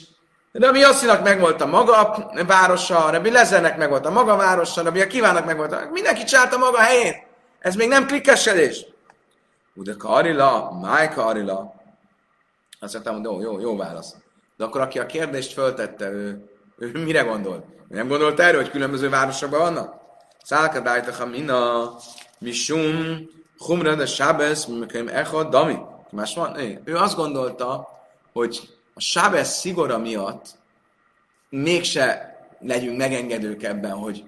Rabbi 0.52 0.80
Yossinak 0.80 1.24
megvolt 1.24 1.62
a 1.62 1.66
maga 1.66 2.24
városa, 2.48 3.10
Rabbi 3.10 3.32
Lezernek 3.32 3.78
megvolt 3.78 4.06
a 4.06 4.12
maga 4.12 4.36
városa, 4.36 4.84
Rabbi 4.84 5.02
Akivának 5.02 5.46
megvolt 5.46 5.72
a... 5.72 5.90
Mindenki 5.92 6.24
csinálta 6.24 6.58
maga 6.58 6.78
helyét. 6.78 7.26
Ez 7.60 7.76
még 7.76 7.88
nem 7.88 8.08
klikkesedés. 8.08 8.86
De 9.74 9.94
Karila, 9.98 10.80
Máj 10.82 11.10
Karila. 11.10 11.74
Azt 12.80 12.94
mondtam, 12.94 13.16
hogy 13.16 13.24
jó, 13.24 13.42
jó, 13.42 13.60
jó 13.60 13.78
válasz. 13.78 14.16
De 14.58 14.64
akkor 14.64 14.82
aki 14.82 15.00
a 15.00 15.06
kérdést 15.06 15.54
föltette, 15.54 16.10
ő, 16.10 16.50
ő 16.78 16.92
mire 17.04 17.22
gondolt? 17.22 17.66
Nem 17.88 18.08
gondolt 18.08 18.40
erről, 18.40 18.62
hogy 18.62 18.72
különböző 18.72 19.10
városokban 19.10 19.60
vannak? 19.60 19.96
Szálka 20.44 20.80
dájtacha 20.80 21.26
mina, 21.26 21.90
misum, 22.40 23.20
humra 23.58 23.96
de 23.96 24.06
sábesz, 24.06 24.66
miköm 24.66 25.08
echa, 25.08 25.44
dami. 25.44 25.78
Más 26.12 26.36
van? 26.36 26.58
Ő 26.84 26.96
azt 26.96 27.16
gondolta, 27.16 27.90
hogy 28.34 28.70
a 28.94 29.00
sábesz 29.00 29.60
szigora 29.60 29.98
miatt 29.98 30.48
mégse 31.50 32.36
legyünk 32.60 32.98
megengedők 32.98 33.64
ebben, 33.64 33.92
hogy, 33.92 34.24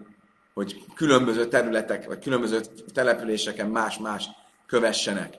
hogy 0.54 0.84
különböző 0.96 1.48
területek, 1.48 2.06
vagy 2.06 2.20
különböző 2.20 2.62
településeken 2.94 3.68
más-más 3.68 4.30
kövessenek, 4.68 5.38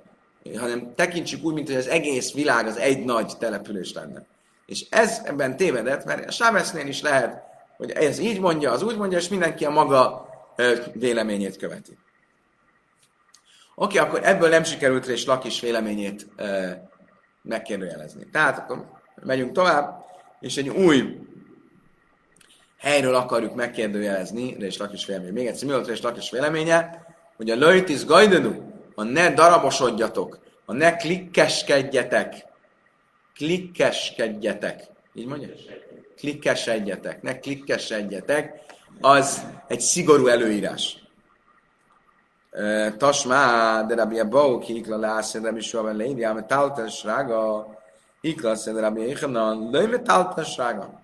hanem 0.58 0.94
tekintsük 0.94 1.44
úgy, 1.44 1.54
mint 1.54 1.66
hogy 1.66 1.76
az 1.76 1.88
egész 1.88 2.32
világ 2.32 2.66
az 2.66 2.76
egy 2.76 3.04
nagy 3.04 3.32
település 3.38 3.92
lenne. 3.92 4.26
És 4.66 4.86
ez 4.90 5.20
ebben 5.24 5.56
tévedett, 5.56 6.04
mert 6.04 6.28
a 6.28 6.30
Sábesznél 6.30 6.86
is 6.86 7.02
lehet, 7.02 7.42
hogy 7.76 7.90
ez 7.90 8.18
így 8.18 8.40
mondja, 8.40 8.72
az 8.72 8.82
úgy 8.82 8.96
mondja, 8.96 9.18
és 9.18 9.28
mindenki 9.28 9.64
a 9.64 9.70
maga 9.70 10.28
véleményét 10.92 11.56
követi. 11.56 11.98
Oké, 13.74 13.98
akkor 13.98 14.20
ebből 14.22 14.48
nem 14.48 14.64
sikerült 14.64 15.06
és 15.06 15.24
Lakis 15.24 15.60
véleményét 15.60 16.26
megkérdőjelezni. 17.42 18.28
Tehát 18.32 18.58
akkor 18.58 18.90
megyünk 19.22 19.52
tovább, 19.52 20.04
és 20.40 20.56
egy 20.56 20.68
új 20.68 21.18
helyről 22.78 23.14
akarjuk 23.14 23.54
megkérdőjelezni 23.54 24.48
és 24.48 24.76
Lakis 24.76 25.06
vélemény. 25.06 25.32
Még 25.32 25.46
egyszer, 25.46 25.66
mi 25.66 25.74
volt 25.74 25.88
és 25.88 26.00
Lakis 26.00 26.30
véleménye? 26.30 27.06
Hogy 27.36 27.50
a 27.50 27.54
lőtis 27.54 28.04
gajdenu, 28.04 28.52
a 28.94 29.02
ne 29.02 29.30
darabosodjatok, 29.30 30.38
a 30.64 30.72
ne 30.72 30.96
klikkeskedjetek, 30.96 32.46
klikkeskedjetek, 33.34 34.82
így 35.14 35.26
mondja? 35.26 35.48
Klikkesedjetek, 36.16 37.22
ne 37.22 37.38
klikkesedjetek, 37.38 38.60
az 39.00 39.46
egy 39.68 39.80
szigorú 39.80 40.26
előírás. 40.26 41.03
Tasmá, 42.96 43.82
de 43.82 43.94
rabbi 43.94 44.18
Abou, 44.18 44.58
ki 44.58 44.76
ikla 44.76 44.96
lász, 44.96 45.34
rabbi 45.34 45.60
Suha 45.60 45.82
ben 45.82 45.96
Lédi, 45.96 46.22
ám 46.22 46.46
taltas 46.46 47.04
rága, 47.04 47.66
ikla 48.20 48.54
szed 48.54 48.78
rabbi 48.78 49.10
Echanan, 49.10 49.70
lőve 49.70 49.98
taltas 49.98 50.56
rága. 50.56 51.02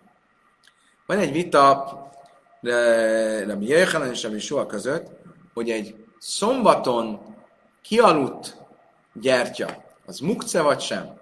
Van 1.07 1.19
egy 1.19 1.33
vita 1.33 1.99
rabbi 3.47 3.75
Echanan 3.75 4.11
és 4.11 4.23
rabbi 4.23 4.39
Suha 4.39 4.67
között, 4.67 5.11
hogy 5.55 5.71
egy 5.71 6.05
szombaton 6.19 7.37
kialudt 7.83 8.57
gyertya, 9.13 9.85
az 10.07 10.19
mukce 10.19 10.63
vagy 10.63 10.81
sem? 10.81 11.19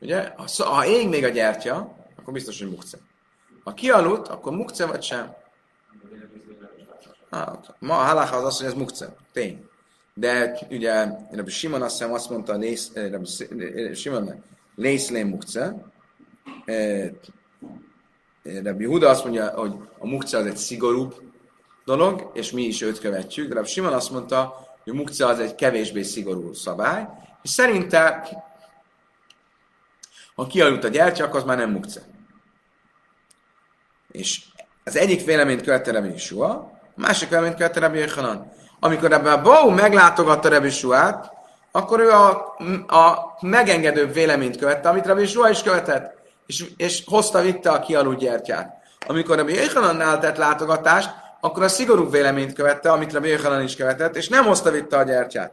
Ugye, 0.00 0.32
ha, 0.36 0.64
ha 0.64 0.86
ég 0.86 1.08
még 1.08 1.24
a 1.24 1.28
gyertya, 1.28 1.96
akkor 2.16 2.32
biztos, 2.32 2.58
hogy 2.58 2.70
mukce. 2.70 2.98
Ha 3.64 3.72
kialudt, 3.72 4.28
akkor 4.28 4.52
mukce 4.52 4.86
vagy 4.86 5.02
sem? 5.02 5.34
Ah, 7.36 7.58
ma 7.78 7.98
a 7.98 8.04
halacha 8.04 8.36
az 8.36 8.44
az, 8.44 8.56
hogy 8.58 8.66
ez 8.66 8.74
mukce. 8.74 9.16
Tény. 9.32 9.68
De 10.14 10.58
ugye 10.70 11.08
Rabbi 11.30 11.50
Simon 11.50 11.82
azt 11.82 11.98
hiszem 11.98 12.12
azt 12.12 12.30
mondta, 12.30 12.56
lész, 12.56 12.90
eh, 12.94 13.10
Rabbi 13.10 13.26
eh, 13.64 13.94
Simon, 13.94 14.44
lészlén 14.74 15.26
mukce. 15.26 15.74
Eh, 16.64 17.10
Rabbi 18.42 18.84
Huda 18.84 19.08
azt 19.08 19.24
mondja, 19.24 19.48
hogy 19.48 19.74
a 19.98 20.06
mukce 20.06 20.38
az 20.38 20.46
egy 20.46 20.56
szigorúbb 20.56 21.14
dolog, 21.84 22.30
és 22.34 22.50
mi 22.50 22.62
is 22.62 22.82
őt 22.82 22.98
követjük. 22.98 23.48
De 23.48 23.54
Rabbi 23.54 23.68
Simon 23.68 23.92
azt 23.92 24.10
mondta, 24.10 24.66
hogy 24.84 24.92
a 24.92 24.96
mukce 24.96 25.26
az 25.26 25.38
egy 25.38 25.54
kevésbé 25.54 26.02
szigorú 26.02 26.52
szabály, 26.52 27.08
és 27.42 27.50
szerinte, 27.50 28.28
ha 30.34 30.46
kialudt 30.46 30.84
a 30.84 30.88
gyertya, 30.88 31.24
akkor 31.24 31.38
az 31.38 31.46
már 31.46 31.56
nem 31.56 31.70
mukce. 31.70 32.02
És 34.10 34.44
az 34.84 34.96
egyik 34.96 35.24
véleményt 35.24 35.62
követte 35.62 35.92
Rabbi 35.92 36.08
Yeshua, 36.08 36.75
a 36.96 37.00
másik 37.00 37.28
véleményt 37.28 37.54
követte 37.54 37.80
Rabbi 37.80 37.98
Yechanan. 37.98 38.52
Amikor 38.80 39.12
ebben 39.12 39.32
a 39.32 39.42
Bau 39.42 39.70
meglátogatta 39.70 40.48
Rabbi 40.48 40.66
Yeshuát, 40.66 41.32
akkor 41.72 42.00
ő 42.00 42.10
a, 42.10 42.28
a 42.86 43.36
megengedőbb 43.40 44.12
véleményt 44.12 44.56
követte, 44.56 44.88
amit 44.88 45.06
Rabbi 45.06 45.20
Yeshua 45.20 45.50
is 45.50 45.62
követett, 45.62 46.16
és, 46.46 46.64
és 46.76 47.02
hozta, 47.06 47.40
vitte 47.40 47.70
a 47.70 47.80
kialudt 47.80 48.18
gyertyát. 48.18 48.74
Amikor 49.06 49.36
Rabbi 49.36 49.54
Yechanannál 49.54 50.18
tett 50.18 50.36
látogatást, 50.36 51.10
akkor 51.40 51.62
a 51.62 51.68
szigorú 51.68 52.10
véleményt 52.10 52.52
követte, 52.52 52.92
amit 52.92 53.12
Rabbi 53.12 53.28
Jöjjhanan 53.28 53.62
is 53.62 53.76
követett, 53.76 54.16
és 54.16 54.28
nem 54.28 54.44
hozta 54.44 54.70
vitte 54.70 54.96
a 54.96 55.02
gyertyát. 55.02 55.52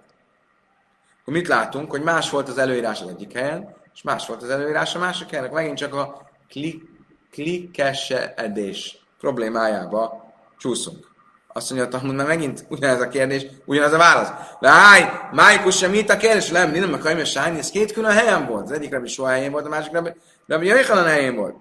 Akkor 1.22 1.34
mit 1.34 1.48
látunk, 1.48 1.92
hogy 1.92 2.02
más 2.02 2.30
volt 2.30 2.50
az 2.50 2.58
előírás 2.58 3.02
az 3.02 3.08
egyik 3.08 3.34
helyen, 3.34 3.76
és 3.94 4.02
más 4.02 4.28
volt 4.28 4.42
az 4.42 4.50
előírás 4.50 4.96
a 4.96 5.00
másik 5.00 5.30
helyen. 5.30 5.50
Megint 5.52 5.78
csak 5.78 5.96
a 5.96 6.30
klik, 6.48 6.84
klikkesedés 7.32 9.06
problémájába 9.20 10.34
csúszunk. 10.58 11.13
Azt 11.54 11.72
mondja, 11.72 12.00
hogy 12.00 12.16
már 12.16 12.28
megint 12.28 12.66
ugyanez 12.70 13.02
a 13.02 13.08
kérdés, 13.08 13.46
ugyanaz 13.66 13.94
a 13.94 13.98
válasz. 13.98 14.30
Láj, 14.60 15.12
májkus 15.32 15.78
sem 15.78 15.94
itt 15.94 16.10
a 16.10 16.18
kérdés, 16.18 16.50
nem, 16.50 16.72
nem, 16.72 16.94
a 16.94 16.98
kajmes 16.98 17.32
sány, 17.32 17.58
ez 17.58 17.70
két 17.70 17.94
külön 17.94 18.12
helyen 18.12 18.48
volt. 18.48 18.64
Az 18.64 18.72
egyik 18.72 18.92
rabbi 18.92 19.08
soha 19.08 19.30
helyén 19.30 19.52
volt, 19.52 19.66
a 19.66 19.70
másik 19.70 19.92
rabbi, 19.92 20.10
rabbi 20.48 20.68
Jöjjhanan 20.68 21.06
helyén 21.06 21.36
volt. 21.36 21.56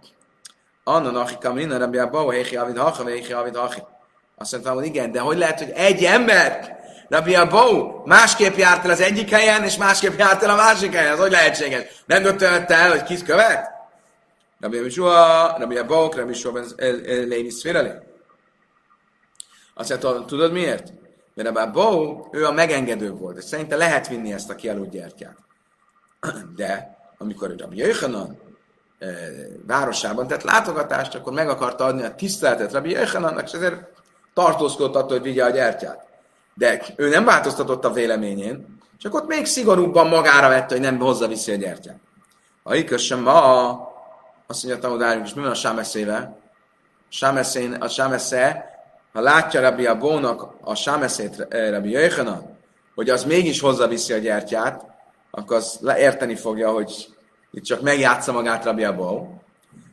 Anna 0.84 1.10
nachi 1.10 1.34
kamina, 1.40 1.78
rabbi 1.78 1.98
abba, 1.98 2.30
héhi 2.30 2.56
avid 2.56 2.78
hacha, 2.78 3.06
héhi 3.06 3.32
avid 3.32 3.56
hachi. 3.56 3.82
Azt 4.36 4.52
mondtam, 4.52 4.74
hogy 4.74 4.84
igen, 4.84 5.12
de 5.12 5.20
hogy 5.20 5.38
lehet, 5.38 5.58
hogy 5.58 5.70
egy 5.74 6.04
ember, 6.04 6.80
Rabbi 7.12 7.34
Abou, 7.34 8.02
másképp 8.04 8.56
járt 8.56 8.84
el 8.84 8.90
az 8.90 9.00
egyik 9.00 9.30
helyen, 9.30 9.64
és 9.64 9.76
másképp 9.76 10.18
járt 10.18 10.42
el 10.42 10.50
a 10.50 10.56
másik 10.56 10.94
helyen. 10.94 11.12
Ez 11.12 11.18
hogy 11.18 11.30
lehetséges? 11.30 11.82
Nem 12.06 12.22
döntötte 12.22 12.74
el, 12.74 12.90
hogy 12.90 13.02
kit 13.02 13.24
követ? 13.24 13.70
Rabbi 14.60 14.78
Abishua, 14.78 15.54
Rabbi 15.58 15.76
Abou, 15.76 16.10
Rabbi 16.10 16.32
Shua 16.32 16.60
Léni 17.06 17.50
Szfirali. 17.50 17.90
Azt 19.74 19.88
mondta, 19.88 20.24
tudod 20.24 20.52
miért? 20.52 20.92
Mert 21.34 21.48
Rabbi 21.48 21.60
Abou, 21.60 22.28
ő 22.30 22.46
a 22.46 22.52
megengedő 22.52 23.10
volt, 23.10 23.36
és 23.36 23.44
szerinte 23.44 23.76
lehet 23.76 24.08
vinni 24.08 24.32
ezt 24.32 24.50
a 24.50 24.54
kialudt 24.54 24.90
gyertyát. 24.90 25.36
De 26.56 26.98
amikor 27.18 27.54
Rabbi 27.58 27.76
Jöjjhanan 27.76 28.40
városában 29.66 30.26
tett 30.26 30.42
látogatást, 30.42 31.14
akkor 31.14 31.32
meg 31.32 31.48
akarta 31.48 31.84
adni 31.84 32.02
a 32.02 32.14
tiszteletet 32.14 32.72
Rabbi 32.72 32.90
Jöjjhanannak, 32.90 33.46
és 33.46 33.52
ezért 33.52 33.82
tartózkodott 34.34 34.94
attól, 34.94 35.18
hogy 35.18 35.22
vigye 35.22 35.44
a 35.44 35.50
gyertyát. 35.50 36.06
De 36.54 36.82
ő 36.96 37.08
nem 37.08 37.24
változtatott 37.24 37.84
a 37.84 37.92
véleményén, 37.92 38.80
csak 38.98 39.14
ott 39.14 39.26
még 39.26 39.46
szigorúbban 39.46 40.08
magára 40.08 40.48
vette, 40.48 40.74
hogy 40.74 40.82
nem 40.84 40.98
hozza 40.98 41.28
vissza 41.28 41.52
a 41.52 41.56
gyertyát. 41.56 41.98
A 42.62 42.74
ikössem 42.74 43.20
ma, 43.20 43.68
azt 44.46 44.64
mondja 44.64 44.80
a 44.80 44.88
tanulárunk, 44.88 45.26
és 45.26 45.34
mi 45.34 45.40
van 45.40 45.50
a 45.50 45.54
sámeszével? 45.54 46.38
Sámeszén, 47.08 47.72
a 47.72 47.88
sámesze, 47.88 48.71
ha 49.12 49.20
látja 49.20 49.60
Rabbi 49.60 49.86
Abónak 49.86 50.54
a 50.60 50.74
sámeszét 50.74 51.46
eh, 51.48 51.70
Rabbi 51.70 51.90
Jöjjhanan, 51.90 52.58
hogy 52.94 53.10
az 53.10 53.24
mégis 53.24 53.60
hozza 53.60 53.88
vissza 53.88 54.14
a 54.14 54.18
gyertyát, 54.18 54.84
akkor 55.30 55.56
az 55.56 55.80
érteni 55.96 56.34
fogja, 56.34 56.70
hogy 56.70 57.08
itt 57.50 57.64
csak 57.64 57.80
megjátsza 57.80 58.32
magát 58.32 58.64
Rabbi 58.64 58.84
Abó. 58.84 59.42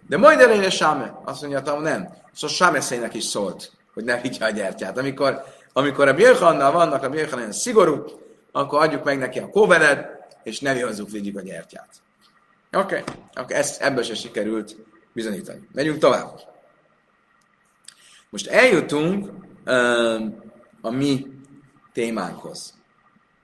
De 0.08 0.17
majd 0.17 0.39
elején 0.39 0.69
Sáme, 0.69 1.19
azt 1.25 1.41
mondja, 1.41 1.79
nem. 1.79 2.17
Szóval 2.34 2.55
Sámeszének 2.55 3.13
is 3.13 3.23
szólt 3.23 3.71
hogy 3.99 4.08
ne 4.08 4.21
vigye 4.21 4.45
a 4.45 4.49
gyertyát. 4.49 4.97
Amikor, 4.97 5.43
amikor 5.73 6.08
a 6.08 6.13
Björkhannal 6.13 6.71
vannak, 6.71 7.03
a 7.03 7.10
Björkhan 7.10 7.51
szigorú, 7.51 8.03
akkor 8.51 8.82
adjuk 8.82 9.03
meg 9.03 9.17
neki 9.17 9.39
a 9.39 9.49
kóvered, 9.49 10.05
és 10.43 10.60
ne 10.60 10.82
hozzuk, 10.82 11.10
vigyük 11.10 11.38
a 11.38 11.41
gyertyát. 11.41 11.89
Oké, 12.71 12.99
okay. 12.99 13.15
akkor 13.34 13.55
ezt, 13.55 13.82
ebből 13.82 14.03
se 14.03 14.15
sikerült 14.15 14.75
bizonyítani. 15.13 15.67
Megyünk 15.71 15.97
tovább. 15.97 16.39
Most 18.30 18.48
eljutunk 18.48 19.30
uh, 19.65 20.26
a 20.82 20.89
mi 20.89 21.26
témánkhoz. 21.94 22.74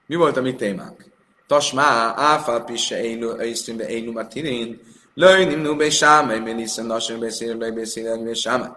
Mi 0.05 0.15
volt 0.15 0.37
a 0.37 0.41
mi 0.41 0.55
témánk? 0.55 1.05
Tasmá, 1.47 2.13
áfal 2.15 2.63
pisse 2.63 3.03
éjsztűnbe 3.39 3.87
éjnuma 3.87 4.27
tirin, 4.27 4.81
löjnim 5.13 5.59
nu 5.59 5.75
be 5.75 5.89
sámai, 5.89 6.39
meliszen 6.39 6.85
nasön 6.85 7.19
beszélve 7.19 7.71
beszélve 7.71 8.33
sámai. 8.33 8.69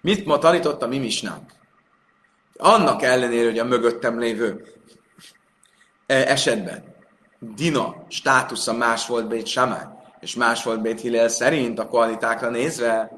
Mit 0.00 0.24
ma 0.24 0.38
tanított 0.38 0.82
a 0.82 0.86
mi 0.86 0.98
misnánk? 0.98 1.50
Annak 2.56 3.02
ellenére, 3.02 3.48
hogy 3.48 3.58
a 3.58 3.64
mögöttem 3.64 4.18
lévő 4.18 4.64
e, 6.06 6.14
esetben 6.14 6.94
Dina 7.38 8.06
státusza 8.08 8.72
más 8.72 9.06
volt 9.06 9.28
Bét 9.28 9.46
Samály, 9.46 9.86
és 10.20 10.34
más 10.34 10.62
volt 10.62 10.82
Bét 10.82 11.00
Hillel 11.00 11.28
szerint 11.28 11.78
a 11.78 11.86
kvalitákra 11.86 12.50
nézve, 12.50 13.10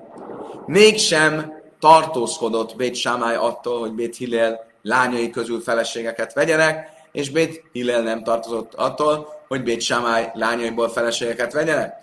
mégsem 0.66 1.52
tartózkodott 1.80 2.76
Bét 2.76 2.94
Samály 2.94 3.36
attól, 3.36 3.80
hogy 3.80 3.92
Bét 3.92 4.16
Hillel 4.16 4.66
lányai 4.82 5.30
közül 5.30 5.60
feleségeket 5.60 6.32
vegyenek, 6.32 6.90
és 7.12 7.30
Bét 7.30 7.64
Hillel 7.72 8.02
nem 8.02 8.22
tartozott 8.22 8.74
attól, 8.74 9.42
hogy 9.48 9.62
Bét 9.62 9.80
Samály 9.80 10.30
lányaiból 10.34 10.88
feleségeket 10.88 11.52
vegyenek. 11.52 11.94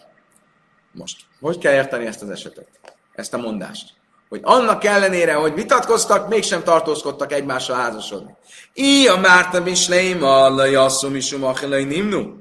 Most, 0.91 1.17
hogy 1.41 1.57
kell 1.57 1.73
érteni 1.73 2.05
ezt 2.05 2.21
az 2.21 2.29
esetet? 2.29 2.67
Ezt 3.13 3.33
a 3.33 3.37
mondást? 3.37 3.93
hogy 4.29 4.39
annak 4.43 4.83
ellenére, 4.83 5.33
hogy 5.33 5.53
vitatkoztak, 5.53 6.27
mégsem 6.27 6.63
tartózkodtak 6.63 7.33
egymással 7.33 7.75
házasodni. 7.75 8.35
Í 8.73 9.07
a 9.07 9.17
Márta 9.17 9.61
Misleim, 9.61 10.23
a 10.23 10.65
Jasszum 10.65 11.15
is 11.15 11.35
Nimnu. 11.69 12.33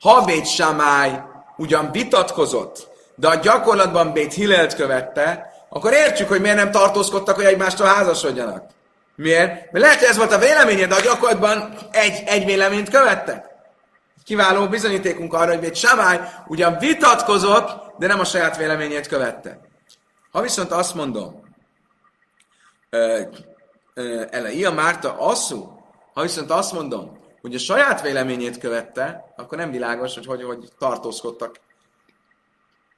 Ha 0.00 0.24
Bét 0.24 0.46
Samály 0.46 1.22
ugyan 1.56 1.90
vitatkozott, 1.92 2.88
de 3.14 3.28
a 3.28 3.34
gyakorlatban 3.34 4.12
Bét 4.12 4.32
Hillelt 4.32 4.74
követte, 4.74 5.49
akkor 5.72 5.92
értjük, 5.92 6.28
hogy 6.28 6.40
miért 6.40 6.56
nem 6.56 6.70
tartózkodtak, 6.70 7.34
hogy 7.34 7.44
egymástól 7.44 7.86
házasodjanak. 7.86 8.64
Miért? 9.14 9.48
Mert 9.48 9.84
lehet, 9.84 9.98
hogy 9.98 10.08
ez 10.08 10.16
volt 10.16 10.32
a 10.32 10.38
véleménye, 10.38 10.86
de 10.86 10.94
a 10.94 11.00
gyakorlatban 11.00 11.74
egy, 11.90 12.22
egy 12.26 12.44
véleményt 12.44 12.90
követtek. 12.90 13.48
Kiváló 14.24 14.68
bizonyítékunk 14.68 15.34
arra, 15.34 15.50
hogy 15.50 15.60
Bét 15.60 15.74
Samály 15.74 16.20
ugyan 16.46 16.78
vitatkozott, 16.78 17.68
de 17.98 18.06
nem 18.06 18.20
a 18.20 18.24
saját 18.24 18.56
véleményét 18.56 19.06
követte. 19.06 19.60
Ha 20.30 20.40
viszont 20.40 20.70
azt 20.70 20.94
mondom, 20.94 21.42
ele 24.30 24.50
ilyen 24.52 24.74
Márta 24.74 25.18
asszú, 25.18 25.84
ha 26.14 26.22
viszont 26.22 26.50
azt 26.50 26.72
mondom, 26.72 27.18
hogy 27.40 27.54
a 27.54 27.58
saját 27.58 28.02
véleményét 28.02 28.58
követte, 28.58 29.32
akkor 29.36 29.58
nem 29.58 29.70
világos, 29.70 30.14
hogy 30.14 30.26
hogy, 30.26 30.42
hogy 30.42 30.68
tartózkodtak, 30.78 31.60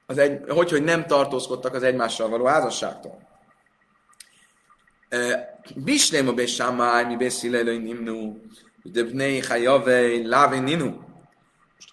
az 0.05 0.17
egy, 0.17 0.41
hogy, 0.49 0.69
hogy 0.69 0.83
nem 0.83 1.05
tartózkodtak 1.05 1.73
az 1.73 1.83
egymással 1.83 2.29
való 2.29 2.45
házasságtól. 2.45 3.21
Bislém 5.75 6.27
a 6.27 6.33
besámály, 6.33 7.05
mi 7.05 7.15
beszélelői 7.15 7.77
nimnu, 7.77 8.35
de 8.83 9.03
bnei 9.03 9.39
hajavej, 9.39 10.17
ninu. 10.59 10.91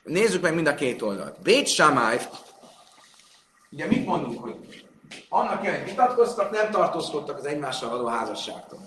Nézzük 0.02 0.42
meg 0.42 0.54
mind 0.54 0.66
a 0.66 0.74
két 0.74 1.02
oldalt. 1.02 1.42
Bét 1.42 1.66
Sámály, 1.66 2.20
ugye 3.70 3.86
mit 3.86 4.06
mondunk, 4.06 4.40
hogy 4.40 4.84
annak 5.28 5.66
hogy 5.66 5.84
vitatkoztak, 5.84 6.50
nem 6.50 6.70
tartózkodtak 6.70 7.38
az 7.38 7.44
egymással 7.44 7.90
való 7.90 8.06
házasságtól. 8.06 8.80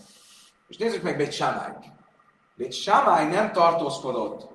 És 0.68 0.78
nézzük 0.78 1.02
meg 1.02 1.18
Bét 1.18 1.32
Sámály. 1.32 1.74
Bét 2.56 2.74
Sámály 2.74 3.28
nem 3.28 3.52
tartózkodott 3.52 4.48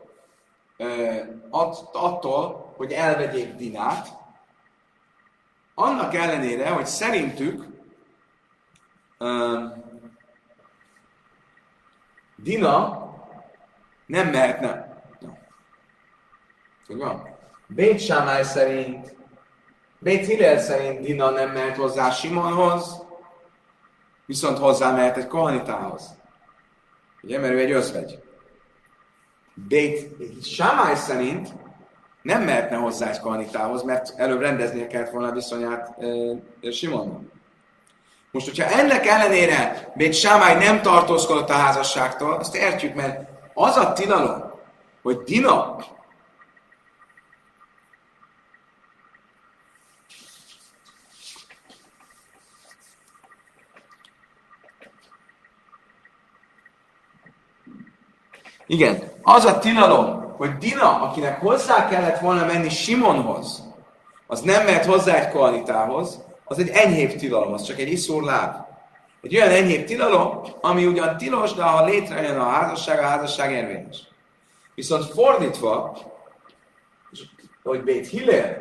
uh, 0.78 1.16
att, 1.50 1.88
attól, 1.92 2.74
hogy 2.76 2.92
elvegyék 2.92 3.54
Dinát, 3.54 4.17
annak 5.78 6.14
ellenére, 6.14 6.70
hogy 6.70 6.86
szerintük 6.86 7.64
uh, 9.18 9.62
Dina 12.36 13.06
nem 14.06 14.30
mehetne. 14.30 15.02
Tudod? 16.86 17.28
Bét 17.66 18.00
Sámály 18.00 18.42
szerint 18.42 19.16
Bét 19.98 20.26
Hillel 20.26 20.58
szerint 20.58 21.00
Dina 21.00 21.30
nem 21.30 21.50
mehet 21.50 21.76
hozzá 21.76 22.10
Simonhoz, 22.10 23.02
viszont 24.26 24.58
hozzá 24.58 24.92
mehet 24.92 25.16
egy 25.16 25.26
kohanitához. 25.26 26.18
Ugye, 27.22 27.38
mert 27.38 27.52
ő 27.52 27.58
egy 27.58 27.70
özvegy. 27.70 28.22
Bét 29.54 30.16
Sámály 30.44 30.94
szerint 30.94 31.67
nem 32.22 32.42
mehetne 32.42 32.76
hozzá 32.76 33.10
egy 33.10 33.20
kohanitához, 33.20 33.82
mert 33.82 34.12
előbb 34.16 34.40
rendeznie 34.40 34.86
kellett 34.86 35.10
volna 35.10 35.28
a 35.28 35.32
viszonyát 35.32 35.96
e, 36.62 36.70
Simonnak. 36.70 37.22
Most, 38.30 38.46
hogyha 38.46 38.78
ennek 38.78 39.06
ellenére 39.06 39.92
Bét 39.94 40.14
Sámály 40.14 40.64
nem 40.64 40.82
tartózkodott 40.82 41.50
a 41.50 41.52
házasságtól, 41.52 42.32
azt 42.32 42.56
értjük, 42.56 42.94
mert 42.94 43.28
az 43.54 43.76
a 43.76 43.92
tilalom, 43.92 44.52
hogy 45.02 45.18
Dina 45.18 45.76
Igen, 58.70 59.02
az 59.22 59.44
a 59.44 59.58
tilalom, 59.58 60.27
hogy 60.38 60.56
Dina, 60.58 61.00
akinek 61.00 61.40
hozzá 61.40 61.88
kellett 61.88 62.18
volna 62.18 62.44
menni 62.44 62.68
Simonhoz, 62.68 63.62
az 64.26 64.40
nem 64.40 64.64
mehet 64.64 64.84
hozzá 64.84 65.14
egy 65.14 65.28
koalitához, 65.28 66.24
az 66.44 66.58
egy 66.58 66.68
enyhébb 66.68 67.12
tilalom, 67.12 67.52
az 67.52 67.62
csak 67.62 67.78
egy 67.78 67.92
iszúr 67.92 68.22
láb. 68.22 68.54
Egy 69.22 69.36
olyan 69.36 69.50
enyhébb 69.50 69.84
tilalom, 69.84 70.42
ami 70.60 70.86
ugyan 70.86 71.16
tilos, 71.16 71.52
de 71.52 71.62
ha 71.62 71.84
létrejön 71.84 72.38
a 72.38 72.48
házasság, 72.48 72.98
a 72.98 73.06
házasság 73.06 73.52
érvényes. 73.52 74.08
Viszont 74.74 75.04
fordítva, 75.04 75.98
hogy 77.62 77.82
Bét 77.82 78.08
Hillel, 78.08 78.56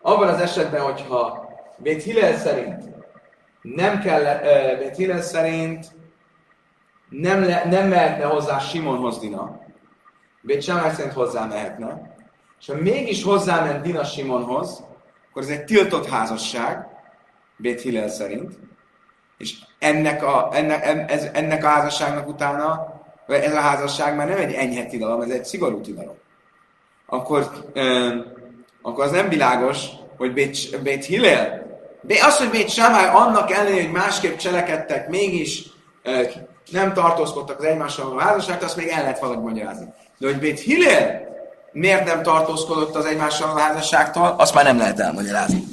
abban 0.00 0.28
az 0.28 0.40
esetben, 0.40 0.80
hogyha 0.80 1.48
Bét 1.76 2.02
Hillel 2.02 2.36
szerint 2.36 2.84
nem 3.62 4.00
kell, 4.00 4.22
Bet 4.78 4.96
Hillel 4.96 5.22
szerint 5.22 5.86
nem, 7.08 7.44
le, 7.44 7.64
nem 7.70 7.88
mehetne 7.88 8.24
hozzá 8.24 8.58
Simonhoz 8.58 9.18
Dina, 9.18 9.60
Bet 10.40 10.62
Sámály 10.62 10.94
szerint 10.94 11.12
hozzá 11.12 11.44
mehetne, 11.44 12.16
és 12.60 12.66
ha 12.66 12.74
mégis 12.74 13.22
hozzáment 13.22 13.82
Dina 13.82 14.04
Simonhoz, 14.04 14.84
akkor 15.30 15.42
ez 15.42 15.48
egy 15.48 15.64
tiltott 15.64 16.08
házasság, 16.08 16.86
Bet 17.56 17.80
Hillel 17.80 18.08
szerint, 18.08 18.58
és 19.38 19.54
ennek 19.78 20.22
a, 20.22 20.48
ennek, 20.52 21.10
ez, 21.10 21.28
ennek 21.32 21.64
a 21.64 21.68
házasságnak 21.68 22.28
utána, 22.28 22.96
vagy 23.26 23.40
ez 23.40 23.54
a 23.54 23.60
házasság 23.60 24.16
már 24.16 24.28
nem 24.28 24.38
egy 24.38 24.52
enyhe 24.52 24.86
tilalom, 24.86 25.20
ez 25.20 25.30
egy 25.30 25.44
szigorú 25.44 25.80
tilalom. 25.80 26.16
Akkor, 27.06 27.50
euh, 27.74 28.16
akkor 28.82 29.04
az 29.04 29.10
nem 29.10 29.28
világos, 29.28 29.86
hogy 30.16 30.32
Bet, 30.32 30.82
Bet 30.82 31.04
Hillel, 31.04 31.66
de 32.02 32.24
az, 32.24 32.38
hogy 32.38 32.50
Bet 32.50 32.68
Sámály 32.68 33.08
annak 33.08 33.50
ellenére, 33.50 33.82
hogy 33.82 33.92
másképp 33.92 34.36
cselekedtek, 34.36 35.08
mégis 35.08 35.66
euh, 36.02 36.30
nem 36.70 36.92
tartózkodtak 36.92 37.58
az 37.58 37.64
egymással 37.64 38.16
a 38.16 38.20
házasságot, 38.20 38.62
azt 38.62 38.76
még 38.76 38.88
el 38.88 39.02
lehet 39.02 39.18
valahogy 39.18 39.44
magyarázni. 39.44 39.86
De 40.18 40.26
hogy 40.26 40.38
Bét 40.38 40.60
Hillel 40.60 41.26
miért 41.72 42.04
nem 42.04 42.22
tartózkodott 42.22 42.94
az 42.94 43.04
egymással 43.04 43.50
a 43.50 43.58
házasságtól, 43.58 44.34
azt 44.38 44.54
már 44.54 44.64
nem 44.64 44.78
lehet 44.78 45.00
elmagyarázni. 45.00 45.64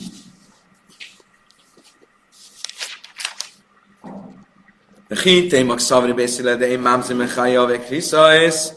Hintei 5.24 5.64
mag 5.64 5.80
szavri 5.80 6.12
beszéle, 6.12 6.56
de 6.56 6.68
én 6.68 6.80
mámzi 6.80 7.14
mechaja 7.14 7.66
vek 7.66 7.90
riszaész, 7.90 8.74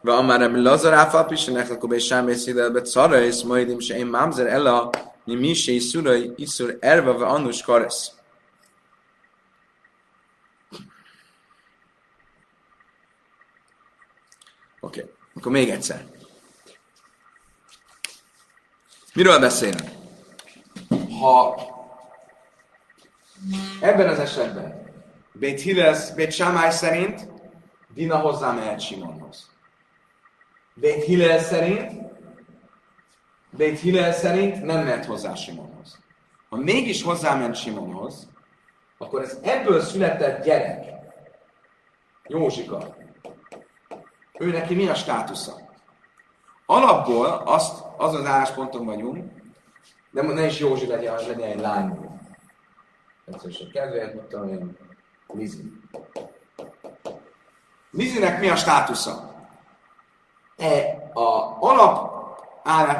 ve 0.00 0.12
amár 0.14 0.42
ebből 0.42 0.62
lazar 0.62 0.92
áfap 0.92 1.32
is, 1.32 1.46
ennek 1.46 1.68
lakó 1.68 1.86
bésám 1.86 2.26
beszéle, 2.26 2.68
bet 2.68 2.86
szaraész, 2.86 3.42
majd 3.42 3.76
én 3.88 4.06
mámzer 4.06 4.46
ella, 4.46 4.90
mi 5.24 5.34
mi 5.34 5.54
se 5.54 5.72
iszura, 5.72 6.12
iszur 6.36 6.76
erva, 6.80 7.18
ve 7.18 7.26
annus 7.26 7.62
karesz. 7.62 8.10
Oké, 14.80 15.00
okay. 15.00 15.12
akkor 15.34 15.52
még 15.52 15.68
egyszer. 15.68 16.04
Miről 19.14 19.38
beszélnek? 19.38 19.90
Ha 21.20 21.60
ebben 23.80 24.08
az 24.08 24.18
esetben 24.18 24.92
Bét 25.32 25.60
Hillel, 25.60 25.96
Bét 26.14 26.32
Sámály 26.32 26.70
szerint 26.70 27.28
Dina 27.94 28.18
hozzá 28.18 28.52
mehet 28.52 28.80
Simonhoz. 28.80 29.50
Bét 30.74 31.04
Hillel 31.04 31.38
szerint 31.38 31.92
Bét 33.50 33.78
Hillel 33.78 34.12
szerint 34.12 34.62
nem 34.62 34.84
mehet 34.84 35.04
hozzá 35.04 35.34
Simonhoz. 35.34 35.98
Ha 36.48 36.56
mégis 36.56 37.02
hozzáment 37.02 37.54
Simonhoz, 37.56 38.28
akkor 38.98 39.22
ez 39.22 39.38
ebből 39.42 39.80
született 39.80 40.44
gyerek, 40.44 40.84
Józsika, 42.26 42.96
ő 44.40 44.50
neki 44.50 44.74
mi 44.74 44.88
a 44.88 44.94
státusza? 44.94 45.52
Alapból 46.66 47.26
azt, 47.26 47.84
az 47.96 48.14
az 48.14 48.24
állásponton 48.24 48.86
vagyunk, 48.86 49.32
de 50.10 50.22
ne 50.22 50.46
is 50.46 50.58
Józsi 50.58 50.86
legyen, 50.86 51.14
legyen 51.14 51.50
egy 51.50 51.60
lány. 51.60 51.98
Egyszerűen 53.26 53.70
kedvéért, 53.72 54.14
mit 54.14 54.22
tudom 54.22 54.48
én, 54.48 54.76
Lizi. 55.26 55.72
Lizinek 57.90 58.40
mi 58.40 58.48
a 58.48 58.56
státusza? 58.56 59.34
E, 60.56 61.10
a 61.12 61.56
alap 61.60 62.10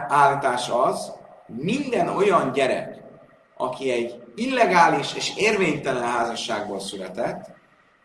állítás 0.08 0.68
az, 0.68 1.12
minden 1.46 2.08
olyan 2.08 2.52
gyerek, 2.52 3.02
aki 3.56 3.90
egy 3.90 4.22
illegális 4.34 5.14
és 5.14 5.36
érvénytelen 5.36 6.02
házasságból 6.02 6.80
született, 6.80 7.50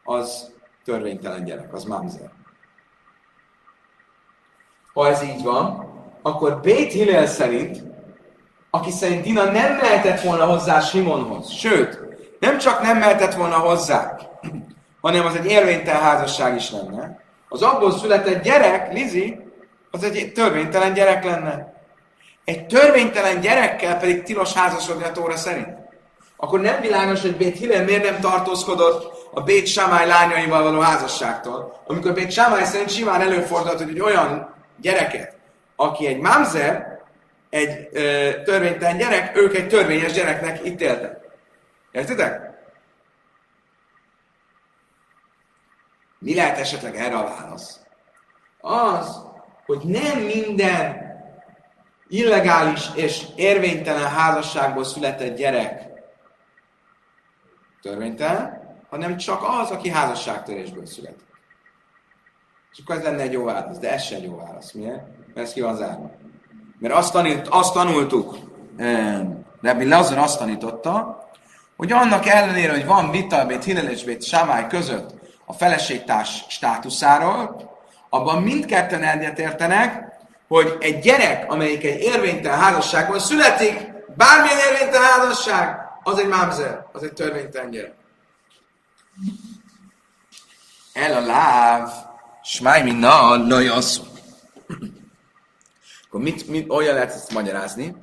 az 0.03 0.53
törvénytelen 0.83 1.43
gyerek, 1.43 1.73
az 1.73 1.83
mamzer. 1.83 2.44
Ha 4.95 5.07
ez 5.07 5.23
így 5.23 5.43
van, 5.43 5.93
akkor 6.21 6.59
Bét 6.59 6.91
Hillel 6.91 7.27
szerint, 7.27 7.83
aki 8.69 8.91
szerint 8.91 9.23
Dina 9.23 9.43
nem 9.43 9.75
mehetett 9.81 10.21
volna 10.21 10.45
hozzá 10.45 10.79
Simonhoz, 10.79 11.51
sőt, 11.51 11.99
nem 12.39 12.57
csak 12.57 12.81
nem 12.81 12.97
mehetett 12.97 13.33
volna 13.33 13.55
hozzá, 13.55 14.17
hanem 15.01 15.25
az 15.25 15.35
egy 15.35 15.45
érvénytelen 15.45 16.01
házasság 16.01 16.55
is 16.55 16.71
lenne. 16.71 17.19
Az 17.49 17.61
abból 17.61 17.91
született 17.91 18.43
gyerek, 18.43 18.93
Lizi, 18.93 19.39
az 19.91 20.03
egy 20.03 20.31
törvénytelen 20.33 20.93
gyerek 20.93 21.23
lenne. 21.23 21.73
Egy 22.45 22.65
törvénytelen 22.65 23.39
gyerekkel 23.39 23.97
pedig 23.97 24.23
tilos 24.23 24.53
házasodni 24.53 25.03
a 25.03 25.11
Tóra 25.11 25.35
szerint. 25.35 25.77
Akkor 26.37 26.61
nem 26.61 26.81
világos, 26.81 27.21
hogy 27.21 27.37
Bét 27.37 27.57
Hillel 27.57 27.83
miért 27.83 28.03
nem 28.03 28.19
tartózkodott 28.19 29.29
a 29.33 29.41
Bét 29.41 29.67
Samály 29.67 30.07
lányaival 30.07 30.63
való 30.63 30.79
házasságtól. 30.79 31.81
Amikor 31.87 32.13
Bét 32.13 32.31
Samály 32.31 32.65
szerint 32.65 32.89
simán 32.89 33.21
előfordult, 33.21 33.77
hogy 33.77 33.89
egy 33.89 34.01
olyan 34.01 34.54
gyereket, 34.81 35.37
aki 35.75 36.07
egy 36.07 36.19
mamzer, 36.19 36.99
egy 37.49 37.89
ö, 37.91 38.31
törvénytelen 38.43 38.97
gyerek, 38.97 39.37
ők 39.37 39.55
egy 39.55 39.67
törvényes 39.67 40.11
gyereknek 40.11 40.65
ítéltek. 40.65 41.17
Értitek? 41.91 42.53
Mi 46.19 46.35
lehet 46.35 46.57
esetleg 46.57 46.95
erre 46.95 47.17
a 47.17 47.23
válasz? 47.23 47.79
Az, 48.59 49.21
hogy 49.65 49.81
nem 49.83 50.19
minden 50.19 51.03
illegális 52.07 52.89
és 52.95 53.25
érvénytelen 53.35 54.07
házasságból 54.07 54.83
született 54.83 55.35
gyerek 55.35 55.83
törvénytelen, 57.81 58.63
hanem 58.89 59.17
csak 59.17 59.43
az, 59.43 59.69
aki 59.69 59.89
házasságtörésből 59.89 60.85
született. 60.85 61.34
És 62.75 62.81
akkor 62.81 62.95
ez 62.95 63.03
lenne 63.03 63.21
egy 63.21 63.31
jó 63.31 63.43
válasz, 63.43 63.77
de 63.77 63.91
ez 63.93 64.03
sem 64.03 64.23
jó 64.23 64.35
válasz. 64.35 64.71
Miért? 64.71 65.01
Mert 65.33 65.47
ez 65.47 65.53
ki 65.53 65.61
van 65.61 65.75
zárva. 65.75 66.11
Mert 66.79 66.93
azt, 66.93 67.11
tanult, 67.11 67.47
azt 67.47 67.73
tanultuk, 67.73 68.37
Rebbi 69.61 69.87
Lazar 69.87 70.17
azt 70.17 70.39
tanította, 70.39 71.23
hogy 71.75 71.91
annak 71.91 72.25
ellenére, 72.25 72.71
hogy 72.71 72.85
van 72.85 73.11
vita 73.11 73.45
Bét 73.45 73.63
Hillel 73.63 73.89
és 73.89 74.03
Bét 74.03 74.23
Sámály 74.23 74.67
között 74.67 75.13
a 75.45 75.53
feleségtárs 75.53 76.45
státuszáról, 76.47 77.73
abban 78.09 78.43
mindketten 78.43 79.03
egyetértenek, 79.03 80.03
hogy 80.47 80.77
egy 80.79 80.99
gyerek, 80.99 81.51
amelyik 81.51 81.83
egy 81.83 82.01
érvénytelen 82.01 82.59
házasságban 82.59 83.19
születik, 83.19 83.93
bármilyen 84.15 84.57
érvénytelen 84.71 85.07
házasság, 85.07 85.79
az 86.03 86.19
egy 86.19 86.27
mámzer, 86.27 86.85
az 86.91 87.03
egy 87.03 87.13
törvénytelen 87.13 87.69
gyerek. 87.69 87.93
El 90.93 91.13
a 91.13 91.25
láv, 91.25 91.89
smáj 92.45 92.83
minna, 92.83 93.35
lajasz. 93.47 94.01
Akkor 96.07 96.21
mit, 96.21 96.47
mit, 96.47 96.69
olyan 96.69 96.93
lehet 96.93 97.13
ezt 97.13 97.33
magyarázni? 97.33 97.95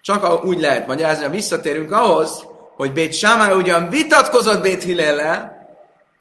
Csak 0.00 0.44
úgy 0.44 0.60
lehet 0.60 0.86
magyarázni, 0.86 1.24
ha 1.24 1.30
visszatérünk 1.30 1.92
ahhoz, 1.92 2.44
hogy 2.76 2.92
Bét 2.92 3.12
Sámály 3.14 3.54
ugyan 3.54 3.88
vitatkozott 3.88 4.62
Bét 4.62 4.82
Hillellel, 4.82 5.68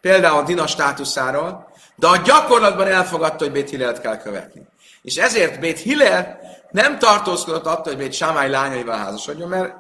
például 0.02 0.44
Dina 0.44 0.68
státuszáról, 0.68 1.72
de 1.96 2.08
a 2.08 2.18
gyakorlatban 2.18 2.88
elfogadta, 2.88 3.44
hogy 3.44 3.54
Bét 3.54 3.70
Hillelt 3.70 4.02
kell 4.02 4.18
követni. 4.18 4.68
És 5.02 5.16
ezért 5.16 5.60
Bét 5.60 5.80
Hillel 5.80 6.40
nem 6.72 7.00
tartózkodott 7.00 7.66
attól, 7.66 7.94
hogy 7.94 7.98
Bét 7.98 8.14
Sámály 8.14 8.50
lányaival 8.50 8.98
házasodjon, 8.98 9.50
mert 9.50 9.76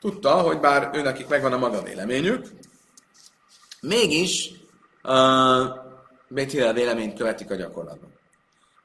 tudta, 0.00 0.30
hogy 0.30 0.60
bár 0.60 0.90
őnekik 0.92 1.28
megvan 1.28 1.52
a 1.52 1.58
maga 1.58 1.82
véleményük, 1.82 2.46
mégis 3.80 4.50
uh, 5.02 5.81
Bét 6.32 6.50
Hillel 6.50 6.72
véleményt 6.72 7.18
követik 7.18 7.50
a 7.50 7.54
gyakorlatban. 7.54 8.12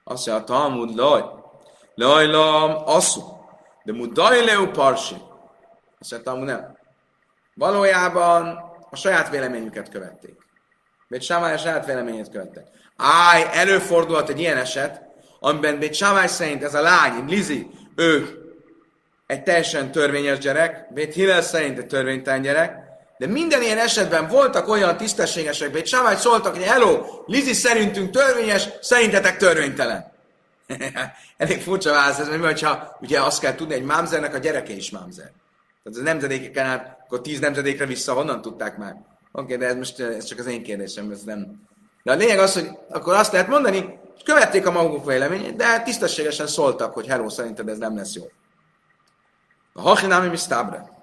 Azt 0.03 0.27
mondja, 0.27 0.43
a 0.43 0.47
Talmud, 0.47 0.95
laj, 0.95 1.23
laj, 1.95 2.27
lam, 2.27 2.71
asszú, 2.85 3.21
de 3.83 3.93
mudaj 3.93 4.45
leu 4.45 4.71
parsi. 4.71 5.15
Azt 5.99 6.11
mondja, 6.11 6.31
Talmud, 6.31 6.47
nem. 6.47 6.77
Valójában 7.53 8.59
a 8.89 8.95
saját 8.95 9.29
véleményüket 9.29 9.89
követték. 9.89 10.35
Bét 11.07 11.21
Sámály 11.21 11.53
a 11.53 11.57
saját 11.57 11.85
véleményét 11.85 12.29
követte. 12.29 12.63
Áj, 12.95 13.47
előfordulhat 13.51 14.29
egy 14.29 14.39
ilyen 14.39 14.57
eset, 14.57 15.01
amiben 15.39 15.79
Bét 15.79 15.93
Sámály 15.93 16.27
szerint 16.27 16.63
ez 16.63 16.73
a 16.73 16.81
lány, 16.81 17.25
Lizi, 17.27 17.69
ő 17.95 18.41
egy 19.25 19.43
teljesen 19.43 19.91
törvényes 19.91 20.37
gyerek, 20.37 20.93
Bét 20.93 21.13
Hillel 21.13 21.41
szerint 21.41 21.77
egy 21.77 21.87
törvénytelen 21.87 22.41
gyerek, 22.41 22.86
de 23.17 23.27
minden 23.27 23.61
ilyen 23.61 23.77
esetben 23.77 24.27
voltak 24.27 24.67
olyan 24.67 24.97
tisztességesek, 24.97 25.71
Bét 25.71 25.85
Sámály 25.85 26.15
szóltak, 26.15 26.53
hogy 26.55 26.63
hello, 26.63 27.05
Lizi 27.25 27.53
szerintünk 27.53 28.11
törvényes, 28.11 28.69
szerintetek 28.81 29.37
törvénytelen. 29.37 30.11
Elég 31.37 31.61
furcsa 31.61 31.91
válasz 31.91 32.19
ez, 32.19 32.27
mert 32.27 32.61
ha 32.61 32.97
ugye 33.01 33.21
azt 33.21 33.39
kell 33.39 33.55
tudni, 33.55 33.73
egy 33.73 33.83
mámzernek 33.83 34.35
a 34.35 34.37
gyereke 34.37 34.73
is 34.73 34.89
mámzer. 34.89 35.31
Tehát 35.83 35.99
a 35.99 36.03
nemzedékeken 36.03 36.65
át, 36.65 36.97
akkor 37.05 37.21
tíz 37.21 37.39
nemzedékre 37.39 37.85
vissza 37.85 38.13
honnan 38.13 38.41
tudták 38.41 38.77
már? 38.77 38.95
Oké, 39.31 39.53
okay, 39.53 39.57
de 39.57 39.65
ez 39.65 39.75
most 39.75 39.99
ez 39.99 40.23
csak 40.23 40.39
az 40.39 40.45
én 40.45 40.63
kérdésem, 40.63 41.11
ez 41.11 41.23
nem... 41.23 41.67
De 42.03 42.11
a 42.11 42.15
lényeg 42.15 42.39
az, 42.39 42.53
hogy 42.53 42.69
akkor 42.89 43.13
azt 43.13 43.31
lehet 43.31 43.47
mondani, 43.47 43.99
követték 44.23 44.67
a 44.67 44.71
maguk 44.71 45.05
véleményét, 45.05 45.55
de 45.55 45.81
tisztességesen 45.81 46.47
szóltak, 46.47 46.93
hogy 46.93 47.07
hello, 47.07 47.29
szerinted 47.29 47.69
ez 47.69 47.77
nem 47.77 47.95
lesz 47.95 48.13
jó. 48.13 48.23
A 49.73 49.81
hachinámi 49.81 50.27
misztábre. 50.27 50.96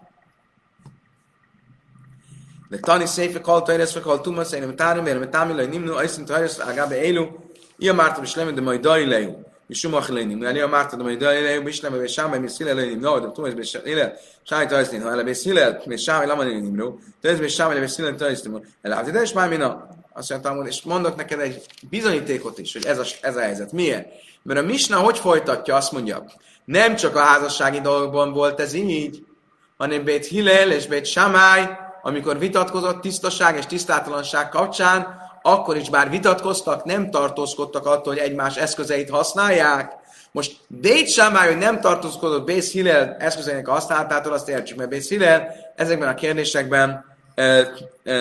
De 2.69 2.79
tani 2.79 3.07
széfe 3.07 3.41
kalta 3.41 3.73
érez, 3.73 4.01
kal 4.03 4.21
tumasz, 4.21 4.53
én 4.53 4.61
nem 4.61 4.77
tárom, 4.77 5.07
én 5.07 5.19
nem 5.19 5.31
tárom, 5.31 5.59
én 5.59 5.69
nem 5.69 5.71
tárom, 5.71 6.03
én 6.03 6.11
nem 6.17 6.25
tárom, 6.25 6.93
én 6.93 7.15
nem 7.15 7.43
Ia 7.79 7.93
Marta 7.93 8.21
Bishlem 8.21 8.55
de 8.55 8.61
Maidai 8.61 9.07
Leu, 9.07 9.43
Mishum 9.67 9.95
Achlenim, 9.95 10.45
Ani 10.45 10.61
Marta 10.61 10.97
de 10.97 11.03
Maidai 11.03 11.43
Leu, 11.43 11.62
Bishlem 11.62 11.99
de 11.99 12.07
Sham 12.07 12.31
de 12.31 12.39
Misile 12.39 12.73
Lenim, 12.73 13.01
no, 13.01 13.21
de 13.21 13.31
Tumas 13.33 13.55
Bishlem, 13.55 14.12
Shai 14.45 14.67
Toisnin, 14.67 15.03
Ela 15.03 15.23
Bisile, 15.23 15.83
Misham 15.87 16.27
Lama 16.27 16.45
Lenim, 16.45 16.75
no, 16.75 16.99
Tez 17.21 17.41
Misham 17.41 17.75
de 17.75 17.81
Bisile 17.81 18.15
Toisnin, 18.15 18.65
Ela 18.83 18.97
Avida 18.97 19.23
és 19.23 19.33
már 19.33 19.49
mina, 19.49 19.89
azt 20.12 20.31
mondtam, 20.31 20.67
és 20.67 20.83
mondok 20.83 21.17
neked 21.17 21.41
egy 21.41 21.62
bizonyítékot 21.91 22.59
is, 22.59 22.73
hogy 22.73 22.85
ez 22.87 22.99
a, 22.99 23.05
ez 23.21 23.37
a 23.37 23.41
helyzet. 23.41 23.73
Miért? 23.73 24.09
Mert 24.43 24.61
a 24.61 24.62
Misna 24.62 24.97
hogy 24.97 25.19
folytatja, 25.19 25.77
azt 25.77 25.93
mondja, 25.93 26.25
nem 26.65 26.97
csak 26.97 27.17
a 27.17 27.21
házassági 27.21 27.81
dolgokban 27.81 28.33
volt 28.33 28.61
ez 28.61 28.73
így, 28.73 29.25
hanem 29.77 30.05
Bét 30.05 30.27
és 30.27 30.87
Bét 30.87 31.05
amikor 32.07 32.39
vitatkozott 32.39 33.01
tisztaság 33.01 33.57
és 33.57 33.67
tisztátalanság 33.67 34.49
kapcsán, 34.49 35.23
akkor 35.43 35.77
is 35.77 35.91
bár 35.91 36.11
vitatkoztak, 36.11 36.85
nem 36.85 37.11
tartózkodtak 37.11 37.87
attól, 37.87 38.13
hogy 38.13 38.23
egymás 38.23 38.57
eszközeit 38.57 39.11
használják. 39.11 39.93
Most 40.33 40.57
Bét 40.67 41.09
Samály, 41.09 41.49
hogy 41.49 41.59
nem 41.59 41.81
tartózkodott 41.81 42.45
Bész 42.45 42.73
Hillel 42.73 43.17
eszközeinek 43.19 43.67
használatától, 43.67 44.33
azt 44.33 44.49
értsük, 44.49 44.77
mert 44.77 44.91
Bész 44.91 45.09
Hillel 45.09 45.55
ezekben 45.77 46.09
a 46.09 46.15
kérdésekben 46.15 47.05
e, 47.35 47.43
e, 47.43 48.21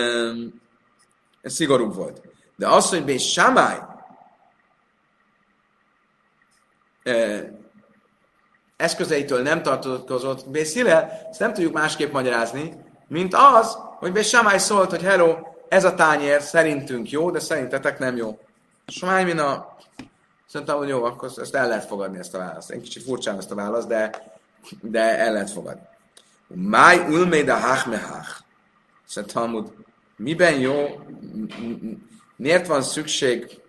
szigorú 1.44 1.92
volt. 1.92 2.22
De 2.56 2.68
az, 2.68 2.90
hogy 2.90 3.04
Bész 3.04 3.24
Samály 3.24 3.78
e, 7.04 7.14
eszközeitől 8.78 9.42
nem 9.42 9.62
tartozott 9.62 10.50
Bész 10.50 10.74
Hillel, 10.74 11.28
ezt 11.30 11.40
nem 11.40 11.54
tudjuk 11.54 11.74
másképp 11.74 12.12
magyarázni, 12.12 12.83
mint 13.14 13.34
az, 13.34 13.78
hogy 14.00 14.12
Bész 14.12 14.28
Samály 14.28 14.58
szólt, 14.58 14.90
hogy 14.90 15.02
hello, 15.02 15.38
ez 15.68 15.84
a 15.84 15.94
tányér 15.94 16.42
szerintünk 16.42 17.10
jó, 17.10 17.32
de 17.32 17.40
szerintetek 17.40 18.00
nem 18.00 18.16
jó. 18.16 18.40
Smájmina, 18.88 19.76
szerintem, 20.48 20.78
hogy 20.78 20.88
jó, 20.88 21.04
akkor 21.04 21.32
ezt 21.38 21.56
el 21.56 21.68
lehet 21.68 21.86
fogadni, 21.86 22.18
ezt 22.18 22.34
a 22.34 22.38
választ. 22.38 22.70
Egy 22.70 22.82
kicsit 22.82 23.04
furcsán 23.04 23.38
ezt 23.38 23.52
a 23.52 23.56
választ, 23.56 23.88
de, 23.88 24.32
de 24.82 25.18
el 25.18 25.34
lehet 25.34 25.52
fogadni. 25.52 25.82
Máj 26.48 26.98
ulméda 26.98 27.56
hach 27.56 27.88
Szerintem, 29.06 29.42
Talmud, 29.42 29.74
miben 30.16 30.60
jó, 30.60 31.00
miért 32.36 32.68
van 32.68 32.82
szükség 32.82 33.62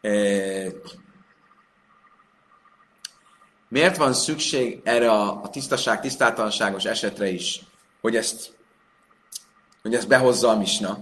eh, 0.00 0.72
miért 3.68 3.96
van 3.96 4.12
szükség 4.12 4.80
erre 4.84 5.10
a, 5.10 5.42
a 5.42 5.50
tisztaság, 5.50 6.00
tisztátalanságos 6.00 6.84
esetre 6.84 7.28
is, 7.28 7.60
hogy 8.06 8.16
ezt 8.16 8.54
hogy 9.82 9.94
ezt 9.94 10.08
behozza 10.08 10.48
a 10.48 10.56
misna. 10.56 10.98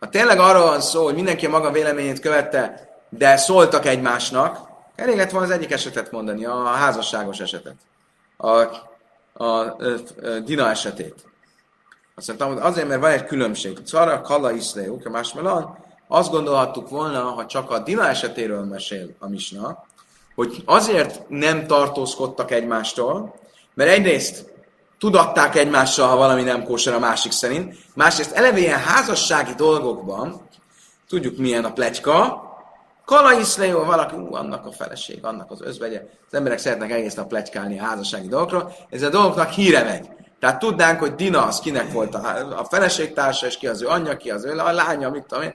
Ha 0.00 0.08
tényleg 0.08 0.38
arról 0.38 0.62
van 0.62 0.80
szó, 0.80 1.04
hogy 1.04 1.14
mindenki 1.14 1.46
a 1.46 1.50
maga 1.50 1.70
véleményét 1.70 2.20
követte, 2.20 2.88
de 3.08 3.36
szóltak 3.36 3.86
egymásnak, 3.86 4.68
elég 4.94 5.16
lett 5.16 5.30
volna 5.30 5.46
az 5.46 5.52
egyik 5.52 5.70
esetet 5.70 6.10
mondani, 6.10 6.44
a 6.44 6.64
házasságos 6.64 7.40
esetet, 7.40 7.74
a, 8.36 8.48
a, 8.48 8.74
a, 9.32 9.44
a 9.44 9.76
Dina 10.44 10.70
esetét. 10.70 11.14
Azt 12.14 12.26
mondtam, 12.26 12.66
azért, 12.66 12.88
mert 12.88 13.00
van 13.00 13.10
egy 13.10 13.24
különbség. 13.24 13.78
Szara, 13.84 14.20
Kalla, 14.20 14.52
Iszleuk, 14.52 15.06
a 15.06 15.10
másmelan, 15.10 15.78
azt 16.06 16.30
gondolhattuk 16.30 16.88
volna, 16.88 17.20
ha 17.20 17.46
csak 17.46 17.70
a 17.70 17.78
Dina 17.78 18.08
esetéről 18.08 18.64
mesél 18.64 19.08
a 19.18 19.28
misna, 19.28 19.84
hogy 20.34 20.62
azért 20.64 21.28
nem 21.28 21.66
tartózkodtak 21.66 22.50
egymástól, 22.50 23.34
mert 23.74 23.90
egyrészt 23.90 24.56
tudatták 24.98 25.56
egymással, 25.56 26.08
ha 26.08 26.16
valami 26.16 26.42
nem 26.42 26.64
kóser 26.64 26.94
a 26.94 26.98
másik 26.98 27.32
szerint. 27.32 27.74
Másrészt 27.94 28.32
eleve 28.32 28.58
ilyen 28.58 28.78
házassági 28.78 29.54
dolgokban, 29.54 30.48
tudjuk 31.08 31.38
milyen 31.38 31.64
a 31.64 31.72
pletyka, 31.72 32.46
Kala 33.08 33.38
Iszleó, 33.38 33.84
valaki, 33.84 34.16
ú, 34.16 34.34
annak 34.34 34.66
a 34.66 34.72
feleség, 34.72 35.24
annak 35.24 35.50
az 35.50 35.60
özvegye. 35.60 36.02
Az 36.26 36.34
emberek 36.34 36.58
szeretnek 36.58 36.90
egész 36.90 37.14
nap 37.14 37.28
pletykálni 37.28 37.78
a 37.78 37.84
házassági 37.84 38.28
dolgokról. 38.28 38.72
Ez 38.90 39.02
a 39.02 39.08
dolgoknak 39.08 39.50
híre 39.50 39.82
megy. 39.82 40.08
Tehát 40.38 40.58
tudnánk, 40.58 40.98
hogy 40.98 41.14
Dina 41.14 41.46
az 41.46 41.58
kinek 41.58 41.92
volt 41.92 42.14
a, 42.14 42.58
a 42.58 42.64
feleségtársa, 42.64 43.46
és 43.46 43.56
ki 43.56 43.66
az 43.66 43.82
ő 43.82 43.86
anyja, 43.86 44.16
ki 44.16 44.30
az 44.30 44.44
ő 44.44 44.58
a 44.58 44.72
lánya, 44.72 45.10
mit 45.10 45.24
tudom 45.24 45.44
én. 45.44 45.54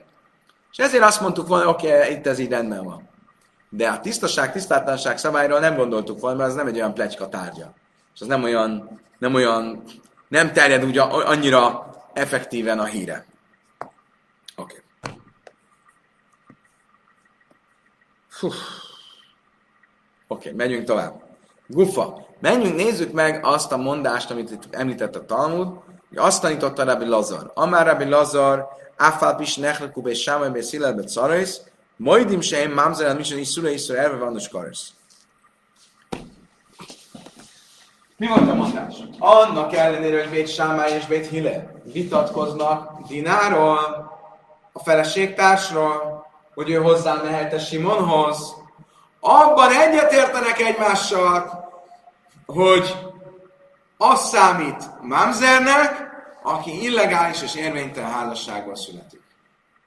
És 0.72 0.78
ezért 0.78 1.02
azt 1.02 1.20
mondtuk 1.20 1.48
volna, 1.48 1.68
oké, 1.68 1.96
okay, 1.96 2.12
itt 2.12 2.26
ez 2.26 2.38
így 2.38 2.50
rendben 2.50 2.84
van. 2.84 3.08
De 3.68 3.88
a 3.88 4.00
tisztaság, 4.00 4.52
tisztátlanság 4.52 5.18
szabályról 5.18 5.58
nem 5.58 5.76
gondoltuk 5.76 6.20
volna, 6.20 6.36
mert 6.36 6.48
ez 6.48 6.56
nem 6.56 6.66
egy 6.66 6.76
olyan 6.76 6.94
pletyka 6.94 7.28
tárgya. 7.28 7.72
És 8.14 8.20
az 8.20 8.26
nem 8.26 8.42
olyan 8.42 9.00
nem 9.24 9.34
olyan, 9.34 9.82
nem 10.28 10.52
terjed 10.52 10.84
úgy 10.84 10.98
annyira 10.98 11.86
effektíven 12.12 12.78
a 12.78 12.84
híre. 12.84 13.26
Oké. 14.56 14.82
Okay. 18.40 18.50
Oké, 18.50 18.58
okay, 20.28 20.52
megyünk 20.52 20.84
tovább. 20.84 21.22
Gufa. 21.66 22.26
Menjünk, 22.40 22.76
nézzük 22.76 23.12
meg 23.12 23.44
azt 23.44 23.72
a 23.72 23.76
mondást, 23.76 24.30
amit 24.30 24.50
itt 24.50 24.74
említett 24.74 25.16
a 25.16 25.24
Talmud, 25.24 25.68
hogy 26.08 26.18
azt 26.18 26.42
tanította 26.42 26.84
Rabbi 26.84 27.06
Lazar. 27.06 27.50
Amár 27.54 27.86
Rabbi 27.86 28.04
Lazar, 28.04 28.68
Afál 28.96 29.36
Pis 29.36 29.56
Nechlekub 29.56 30.06
és 30.06 30.22
Sámai 30.22 30.50
Bé 30.50 30.60
Szilelbe 30.60 31.02
Carais, 31.02 31.50
Majdim 31.96 32.40
Seim 32.40 32.72
Mamzer 32.72 33.16
Misen 33.16 33.38
Iszura 33.38 33.68
Iszura 33.68 33.98
Erve 33.98 34.16
Vanus 34.16 34.48
Karis. 34.48 34.80
Mi 38.24 38.30
volt 38.30 38.50
a 38.50 38.54
mondás? 38.54 38.94
Annak 39.18 39.74
ellenére, 39.74 40.20
hogy 40.20 40.30
Bét 40.30 40.48
Sámály 40.48 40.92
és 40.92 41.06
Bét 41.06 41.26
Hille 41.26 41.72
vitatkoznak 41.84 43.06
Dináról, 43.08 43.78
a 44.72 44.78
feleségtársról, 44.78 46.26
hogy 46.54 46.70
ő 46.70 46.74
hozzá 46.74 47.22
mehet 47.22 47.66
Simonhoz, 47.66 48.54
abban 49.20 49.72
egyetértenek 49.72 50.60
egymással, 50.60 51.68
hogy 52.46 52.96
az 53.96 54.28
számít 54.28 54.90
Mamzernek, 55.02 56.08
aki 56.42 56.82
illegális 56.82 57.42
és 57.42 57.54
érvénytelen 57.54 58.10
házasságban 58.10 58.74
születik. 58.74 59.22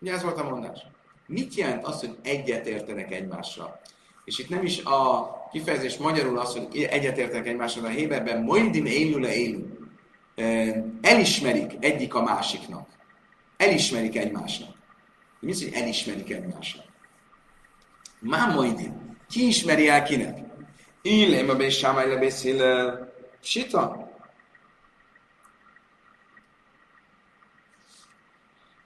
Ugye 0.02 0.14
ez 0.14 0.24
volt 0.24 0.40
a 0.40 0.50
mondás. 0.50 0.86
Mit 1.26 1.54
jelent 1.54 1.88
az, 1.88 2.00
hogy 2.00 2.18
egyetértenek 2.24 3.12
egymással? 3.12 3.80
És 4.24 4.40
itt 4.40 4.50
nem 4.50 4.64
is 4.64 4.84
a 4.84 5.32
kifejezés 5.52 5.98
magyarul 5.98 6.40
az, 6.40 6.54
hogy 6.54 6.82
egyetértek 6.82 7.48
egymással 7.48 7.86
a 7.86 7.90
Héberben, 7.90 8.44
moindim 8.44 8.86
élő 8.86 9.28
élő. 9.30 9.78
Elismerik 11.02 11.72
egyik 11.80 12.14
a 12.14 12.24
másiknak. 12.24 12.90
Elismerik 13.58 14.18
egymásnak. 14.18 14.76
Mi 15.40 15.52
az, 15.52 15.64
hogy 15.64 15.74
elismerik 15.74 16.32
egymásnak? 16.32 16.86
Má 18.20 18.54
moindim. 18.54 19.18
Ki 19.30 19.48
ismeri 19.48 19.90
el 19.90 20.04
kinek? 20.04 20.38
Illém 21.02 21.50
a 21.50 21.56
bésámáj 21.56 22.08
lebészél 22.08 23.14
sita. 23.42 24.12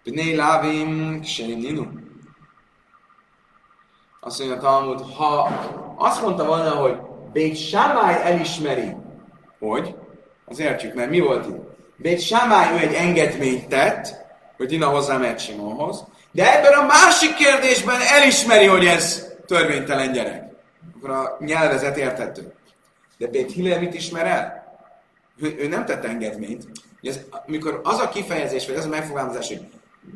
Bnei 0.04 0.36
lávim 0.36 1.20
kseinim 1.22 1.60
ninu. 1.60 1.86
Azt 4.20 4.40
mondja 4.40 4.58
a 4.58 4.60
Talmud, 4.60 5.02
ha 5.02 5.50
azt 6.02 6.22
mondta 6.22 6.46
volna, 6.46 6.70
hogy 6.70 6.96
Bét 7.34 7.58
Sámály 7.58 8.22
elismeri, 8.24 8.96
hogy, 9.60 9.96
az 10.46 10.60
értjük, 10.60 10.94
mert 10.94 11.10
mi 11.10 11.20
volt 11.20 11.48
itt? 11.48 11.70
Bét 11.96 12.22
Sámály 12.22 12.74
ő 12.74 12.88
egy 12.88 12.94
engedményt 12.94 13.68
tett, 13.68 14.16
hogy 14.58 14.68
Dina 14.68 14.88
hozzá 14.88 15.18
mehet 15.18 15.40
Simonhoz, 15.40 16.04
de 16.32 16.58
ebben 16.58 16.74
a 16.74 16.86
másik 16.86 17.34
kérdésben 17.34 18.02
elismeri, 18.02 18.66
hogy 18.66 18.86
ez 18.86 19.28
törvénytelen 19.46 20.12
gyerek. 20.12 20.44
Akkor 20.96 21.10
a 21.10 21.38
nyelvezet 21.40 21.98
érthető. 21.98 22.54
De 23.18 23.28
Bét 23.28 23.52
Hillel 23.52 23.80
mit 23.80 23.94
ismer 23.94 24.26
el? 24.26 24.76
Ő, 25.42 25.56
ő 25.60 25.68
nem 25.68 25.86
tett 25.86 26.06
engedményt. 26.06 26.64
Ez, 27.02 27.20
mikor 27.46 27.82
az 27.84 28.00
a 28.00 28.10
kifejezés, 28.10 28.68
vagy 28.68 28.76
az 28.76 28.86
a 28.86 28.90
megfogalmazás, 28.90 29.48
hogy 29.48 29.68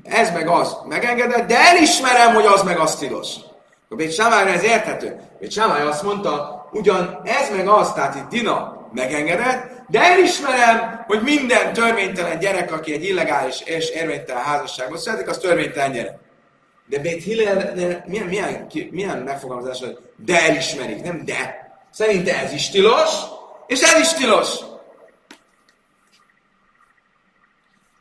ez 0.03 0.31
meg 0.31 0.47
az 0.47 0.77
megengedett, 0.87 1.47
de 1.47 1.57
elismerem, 1.57 2.33
hogy 2.33 2.45
az 2.45 2.63
meg 2.63 2.77
az 2.77 2.95
tilos. 2.95 3.35
A 3.89 3.95
Bét 3.95 4.13
Samályra 4.13 4.49
ez 4.49 4.63
érthető. 4.63 5.19
Bét 5.39 5.59
azt 5.59 6.03
mondta, 6.03 6.65
ugyan 6.71 7.21
ez 7.23 7.49
meg 7.55 7.67
az, 7.67 7.93
tehát 7.93 8.15
itt 8.15 8.27
Dina 8.27 8.89
megengedett, 8.93 9.71
de 9.87 9.99
elismerem, 9.99 11.03
hogy 11.07 11.21
minden 11.21 11.73
törvénytelen 11.73 12.39
gyerek, 12.39 12.71
aki 12.71 12.93
egy 12.93 13.03
illegális 13.03 13.61
és 13.61 13.89
érvénytelen 13.89 14.43
házasságban 14.43 14.97
születik, 14.97 15.29
az 15.29 15.37
törvénytelen 15.37 15.91
gyerek. 15.91 16.17
De 16.85 16.99
Bét 16.99 17.25
milyen, 17.25 18.03
milyen, 18.27 18.67
milyen 18.91 19.17
megfogalmazás, 19.17 19.79
hogy 19.79 19.97
de 20.25 20.41
elismerik, 20.41 21.03
nem 21.03 21.25
de. 21.25 21.63
Szerinte 21.91 22.39
ez 22.39 22.53
is 22.53 22.69
tilos, 22.69 23.09
és 23.67 23.81
ez 23.81 23.99
is 23.99 24.13
tilos. 24.13 24.59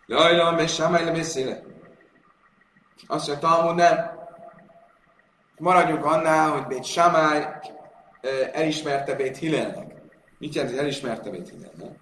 Jaj, 0.07 0.37
jaj, 0.37 0.55
mert 0.55 0.74
Samály 0.74 1.05
beszéle. 1.05 1.62
Azt 3.07 3.28
mondja, 3.28 3.49
Talmud 3.49 3.74
nem. 3.74 4.13
Maradjunk 5.59 6.05
annál, 6.05 6.50
hogy 6.50 6.66
Bét 6.66 6.84
Samály 6.84 7.59
elismerte 8.52 9.14
Bét 9.14 9.36
Hillelnek. 9.36 10.02
Mit 10.38 10.55
jelent, 10.55 10.74
hogy 10.74 10.82
elismerte 10.82 11.30
Bét 11.30 11.48
Hillelnek? 11.48 11.98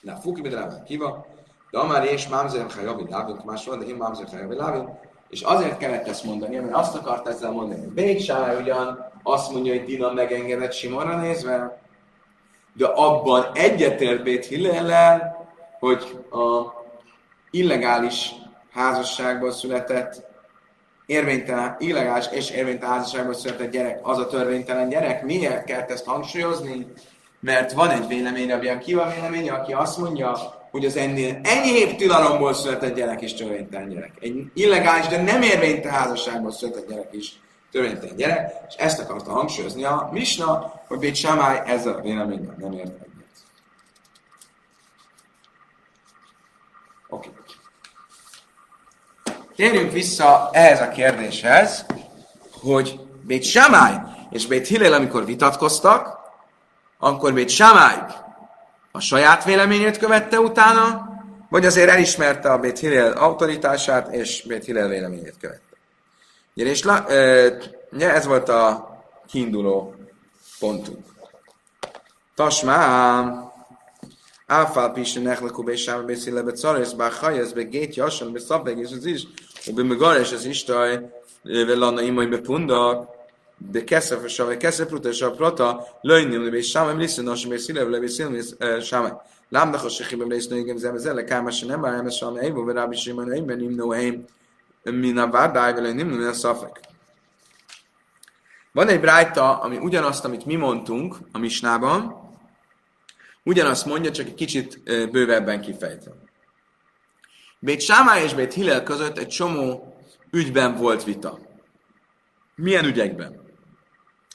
Na, 0.00 0.16
Fuki 0.16 0.40
Bedrában 0.40 0.82
kiva. 0.82 1.26
De 1.70 1.78
amár 1.78 2.04
és 2.04 2.28
mámzer 2.28 2.66
hajavi 2.70 3.04
lávin, 3.08 3.40
más 3.44 3.66
van, 3.66 3.78
de 3.78 3.86
én 3.86 3.94
mámzer 3.94 4.28
hajavi 4.30 4.54
lávin. 4.54 4.98
És 5.28 5.40
azért 5.40 5.78
kellett 5.78 6.08
ezt 6.08 6.24
mondani, 6.24 6.58
mert 6.58 6.74
azt 6.74 6.96
akart 6.96 7.28
ezzel 7.28 7.50
mondani, 7.50 7.80
hogy 7.80 7.92
Bét 7.92 8.32
ugyan 8.60 9.12
azt 9.22 9.52
mondja, 9.52 9.72
hogy 9.72 9.84
Dina 9.84 10.12
megengedett 10.12 10.72
Simonra 10.72 11.16
nézve, 11.16 11.80
de 12.74 12.86
abban 12.86 13.50
egyetért 13.54 14.22
Bét 14.22 14.46
Hillellel, 14.46 15.46
hogy 15.78 16.24
a 16.30 16.72
illegális 17.50 18.34
házasságból 18.72 19.52
született 19.52 20.27
érvénytelen, 21.08 21.76
illegális 21.78 22.26
és 22.30 22.50
érvénytelen 22.50 22.94
házasságból 22.94 23.34
született 23.34 23.70
gyerek, 23.70 23.98
az 24.02 24.18
a 24.18 24.26
törvénytelen 24.26 24.88
gyerek. 24.88 25.24
Miért 25.24 25.64
kell 25.64 25.80
ezt 25.80 26.04
hangsúlyozni? 26.04 26.86
Mert 27.40 27.72
van 27.72 27.90
egy 27.90 28.06
vélemény, 28.06 28.52
a 28.52 28.78
kiva 28.78 29.10
vélemény, 29.14 29.50
aki 29.50 29.72
azt 29.72 29.98
mondja, 29.98 30.36
hogy 30.70 30.84
az 30.84 30.96
ennél 30.96 31.40
enyhébb 31.42 31.96
tilalomból 31.96 32.54
született 32.54 32.96
gyerek 32.96 33.20
is 33.20 33.34
törvénytelen 33.34 33.88
gyerek. 33.88 34.12
Egy 34.20 34.50
illegális, 34.54 35.06
de 35.06 35.22
nem 35.22 35.42
érvénytelen 35.42 35.98
házasságból 35.98 36.52
született 36.52 36.88
gyerek 36.88 37.08
is 37.12 37.40
törvénytelen 37.70 38.16
gyerek, 38.16 38.52
és 38.68 38.74
ezt 38.74 39.00
akarta 39.00 39.30
hangsúlyozni 39.30 39.84
a 39.84 40.08
Misna, 40.12 40.82
hogy 40.88 40.98
Bét 40.98 41.14
Samály 41.14 41.62
ezzel 41.66 41.94
a 41.94 42.00
véleménnyel 42.00 42.54
nem 42.58 42.72
ért 42.72 42.86
egyet. 42.86 43.02
Oké. 47.08 47.28
Okay. 47.28 47.47
Térjünk 49.58 49.92
vissza 49.92 50.50
ehhez 50.52 50.80
a 50.80 50.88
kérdéshez, 50.88 51.86
hogy 52.52 53.00
Bét 53.22 53.44
Samály 53.44 54.00
és 54.30 54.46
Bét 54.46 54.66
Hillel, 54.66 54.92
amikor 54.92 55.24
vitatkoztak, 55.24 56.18
akkor 56.98 57.34
Bét 57.34 57.48
Samály 57.48 57.98
a 58.92 59.00
saját 59.00 59.44
véleményét 59.44 59.98
követte 59.98 60.40
utána, 60.40 61.10
vagy 61.50 61.66
azért 61.66 61.90
elismerte 61.90 62.52
a 62.52 62.58
Bét 62.58 62.78
Hillel 62.78 63.12
autoritását, 63.12 64.14
és 64.14 64.44
Bét 64.46 64.64
Hillel 64.64 64.88
véleményét 64.88 65.36
követte. 65.40 65.76
Ugye, 66.56 66.66
és 66.66 66.82
la, 66.82 67.06
e, 67.06 67.58
ez 67.98 68.26
volt 68.26 68.48
a 68.48 68.90
kiinduló 69.28 69.94
pontunk. 70.58 71.04
Tasmá, 72.34 73.48
Áfál 74.46 74.92
Pisi 74.92 75.20
Nechlekú 75.20 75.62
Bésába 75.62 76.04
Bészile 76.04 76.42
Becarész, 76.42 76.92
bár 76.92 77.12
Hajesz, 77.12 77.52
be 77.52 77.62
Gét 77.62 77.94
Jasson, 77.94 78.32
be 78.32 78.38
Szabeg, 78.38 78.78
és 78.78 78.90
is, 79.02 79.26
be 79.74 79.82
Megares, 79.82 80.32
az 80.32 80.44
Istaj, 80.44 81.10
Velana 81.42 82.02
Imai, 82.02 82.26
be 82.26 82.38
Pundak, 82.38 83.08
de 83.70 83.84
keszef, 83.84 84.24
és 84.24 84.38
a 84.38 84.56
keszef, 84.56 84.86
pruta, 84.86 85.08
és 85.08 85.22
a 85.22 85.30
prata, 85.30 85.86
lőjném, 86.00 86.50
be 86.50 86.60
Sámai, 86.62 86.96
Liszen, 86.96 87.24
nos, 87.24 87.46
be 87.46 87.58
Szile, 87.58 87.84
be 87.84 88.08
Szile, 88.08 88.80
Sámai. 88.80 89.10
Lámdach 89.48 89.84
a 89.84 89.88
Sechibe, 89.88 90.24
be 90.24 90.34
Isztő, 90.34 90.56
igen, 90.56 90.76
zem, 90.76 90.96
zele, 90.96 91.24
kámás, 91.24 91.60
nem 91.60 91.80
bár, 91.80 91.92
nem 91.92 92.08
Sámai, 92.08 92.44
Eivo, 92.44 92.64
be 92.64 92.72
Rábi 92.72 92.96
Simon, 92.96 93.32
Eiben, 93.32 93.60
Imno, 93.60 93.90
Heim, 93.90 94.24
min 94.82 95.18
a 95.18 95.30
várdáj, 95.30 95.72
vele, 95.72 95.92
nem, 95.92 96.08
nem, 96.08 96.32
szafek. 96.32 96.80
Van 98.72 98.88
egy 98.88 99.00
brájta, 99.00 99.58
ami 99.58 99.76
ugyanazt, 99.76 100.24
amit 100.24 100.46
mi 100.46 100.54
mondtunk 100.54 101.16
a 101.32 101.38
misnában, 101.38 102.26
Ugyanazt 103.48 103.86
mondja, 103.86 104.10
csak 104.10 104.26
egy 104.26 104.34
kicsit 104.34 104.82
bővebben 105.10 105.60
kifejtve. 105.60 106.12
Bét 107.60 107.80
Sámá 107.80 108.20
és 108.20 108.34
Bét 108.34 108.52
Hillel 108.52 108.82
között 108.82 109.18
egy 109.18 109.28
csomó 109.28 109.94
ügyben 110.30 110.76
volt 110.76 111.04
vita. 111.04 111.38
Milyen 112.54 112.84
ügyekben? 112.84 113.40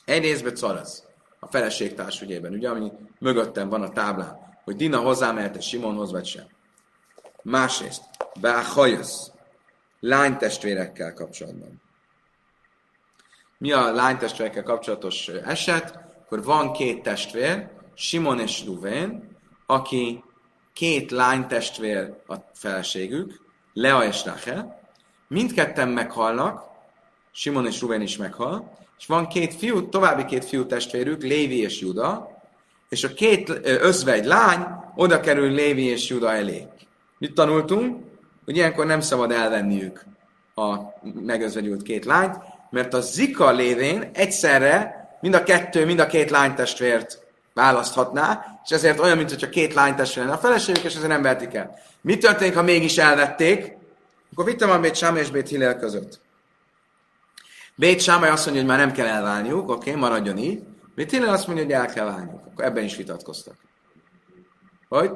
Egyrészt 0.05 0.57
Carasz, 0.57 1.03
a 1.39 1.47
feleségtárs 1.47 2.21
ügyében, 2.21 2.53
ugye, 2.53 2.69
ami 2.69 2.91
mögöttem 3.19 3.69
van 3.69 3.81
a 3.81 3.89
táblán, 3.89 4.37
hogy 4.63 4.75
Dina 4.75 4.99
hozzámehet 4.99 5.61
Simonhoz, 5.61 6.11
vagy 6.11 6.25
sem. 6.25 6.45
Másrészt, 7.43 8.03
Beáhajasz, 8.39 9.31
lánytestvérekkel 9.99 11.13
kapcsolatban. 11.13 11.81
Mi 13.57 13.71
a 13.71 13.93
lánytestvérekkel 13.93 14.63
kapcsolatos 14.63 15.27
eset? 15.27 15.99
Akkor 16.25 16.43
van 16.43 16.71
két 16.71 17.01
testvér, 17.01 17.69
Simon 17.95 18.39
és 18.39 18.65
Ruvén, 18.65 19.37
aki 19.65 20.23
két 20.73 21.11
lány 21.11 21.47
testvér 21.47 22.13
a 22.27 22.35
feleségük, 22.53 23.41
Lea 23.73 24.05
és 24.05 24.25
Rachel, 24.25 24.79
mindketten 25.27 25.89
meghalnak, 25.89 26.63
Simon 27.31 27.65
és 27.65 27.81
Ruben 27.81 28.01
is 28.01 28.17
meghal, 28.17 28.77
és 28.99 29.05
van 29.05 29.27
két 29.27 29.53
fiú, 29.53 29.89
további 29.89 30.25
két 30.25 30.45
fiú 30.45 30.65
testvérük, 30.65 31.23
Lévi 31.23 31.59
és 31.59 31.79
Juda, 31.79 32.41
és 32.89 33.03
a 33.03 33.13
két 33.13 33.49
özvegy 33.63 34.25
lány 34.25 34.65
oda 34.95 35.19
kerül 35.19 35.51
Lévi 35.51 35.83
és 35.83 36.09
Juda 36.09 36.33
elé. 36.33 36.67
Mit 37.17 37.33
tanultunk? 37.33 38.03
Hogy 38.45 38.55
ilyenkor 38.55 38.85
nem 38.85 39.01
szabad 39.01 39.31
elvenniük 39.31 40.05
a 40.55 40.77
megözvegyült 41.01 41.81
két 41.81 42.05
lányt, 42.05 42.37
mert 42.69 42.93
a 42.93 42.99
zika 42.99 43.51
lévén 43.51 44.09
egyszerre 44.13 45.01
mind 45.21 45.33
a 45.33 45.43
kettő, 45.43 45.85
mind 45.85 45.99
a 45.99 46.07
két 46.07 46.29
lánytestvért 46.29 47.22
választhatná, 47.53 48.45
és 48.63 48.71
ezért 48.71 48.99
olyan, 48.99 49.17
mintha 49.17 49.49
két 49.49 49.73
lány 49.73 49.95
testvére 49.95 50.31
a 50.31 50.37
feleségük, 50.37 50.83
és 50.83 50.95
ezért 50.95 51.07
nem 51.07 51.21
vehetik 51.21 51.53
el. 51.53 51.79
Mi 52.01 52.17
történik, 52.17 52.55
ha 52.55 52.61
mégis 52.61 52.97
elvették? 52.97 53.77
Akkor 54.31 54.45
vittem 54.45 54.69
a 54.69 54.79
Bét 54.79 54.95
Sámai 54.95 55.21
és 55.21 55.29
Bét 55.29 55.47
Hillel 55.47 55.77
között. 55.77 56.21
Bét 57.75 58.01
Sámai 58.01 58.29
azt 58.29 58.45
mondja, 58.45 58.63
hogy 58.63 58.71
már 58.71 58.85
nem 58.85 58.95
kell 58.95 59.07
elválniuk, 59.07 59.69
oké, 59.69 59.89
okay, 59.89 60.01
maradjon 60.01 60.37
így. 60.37 60.63
Bét 60.95 61.11
Hillel 61.11 61.33
azt 61.33 61.47
mondja, 61.47 61.65
hogy 61.65 61.73
el 61.73 61.85
kell 61.85 62.05
válniuk. 62.05 62.45
Akkor 62.45 62.65
ebben 62.65 62.83
is 62.83 62.95
vitatkoztak. 62.95 63.55
Hogy? 64.89 65.11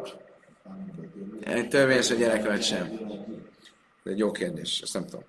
Törvényes 1.70 2.12
a 2.12 2.16
gyerek 2.16 2.46
vagy 2.46 2.64
sem. 2.64 2.86
Ez 4.04 4.12
egy 4.12 4.18
jó 4.18 4.32
kérdés, 4.32 4.82
ezt 4.82 4.94
nem 4.94 5.06
tudom. 5.06 5.24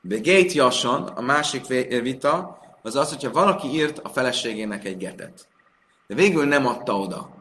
De 0.00 0.16
Gate 0.16 0.52
Jasson, 0.52 1.02
a 1.02 1.20
másik 1.20 1.66
vita, 2.02 2.60
az 2.82 2.96
az, 2.96 3.08
hogyha 3.08 3.30
valaki 3.30 3.68
írt 3.68 3.98
a 3.98 4.08
feleségének 4.08 4.84
egy 4.84 4.96
getet 4.96 5.48
de 6.06 6.14
végül 6.14 6.44
nem 6.44 6.66
adta 6.66 6.98
oda. 6.98 7.34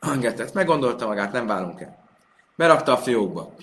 Angetett, 0.00 0.52
meggondolta 0.52 1.06
magát, 1.06 1.32
nem 1.32 1.46
válunk 1.46 1.80
el. 1.80 2.04
Berakta 2.56 2.92
a 2.92 2.98
fiókba. 2.98 3.54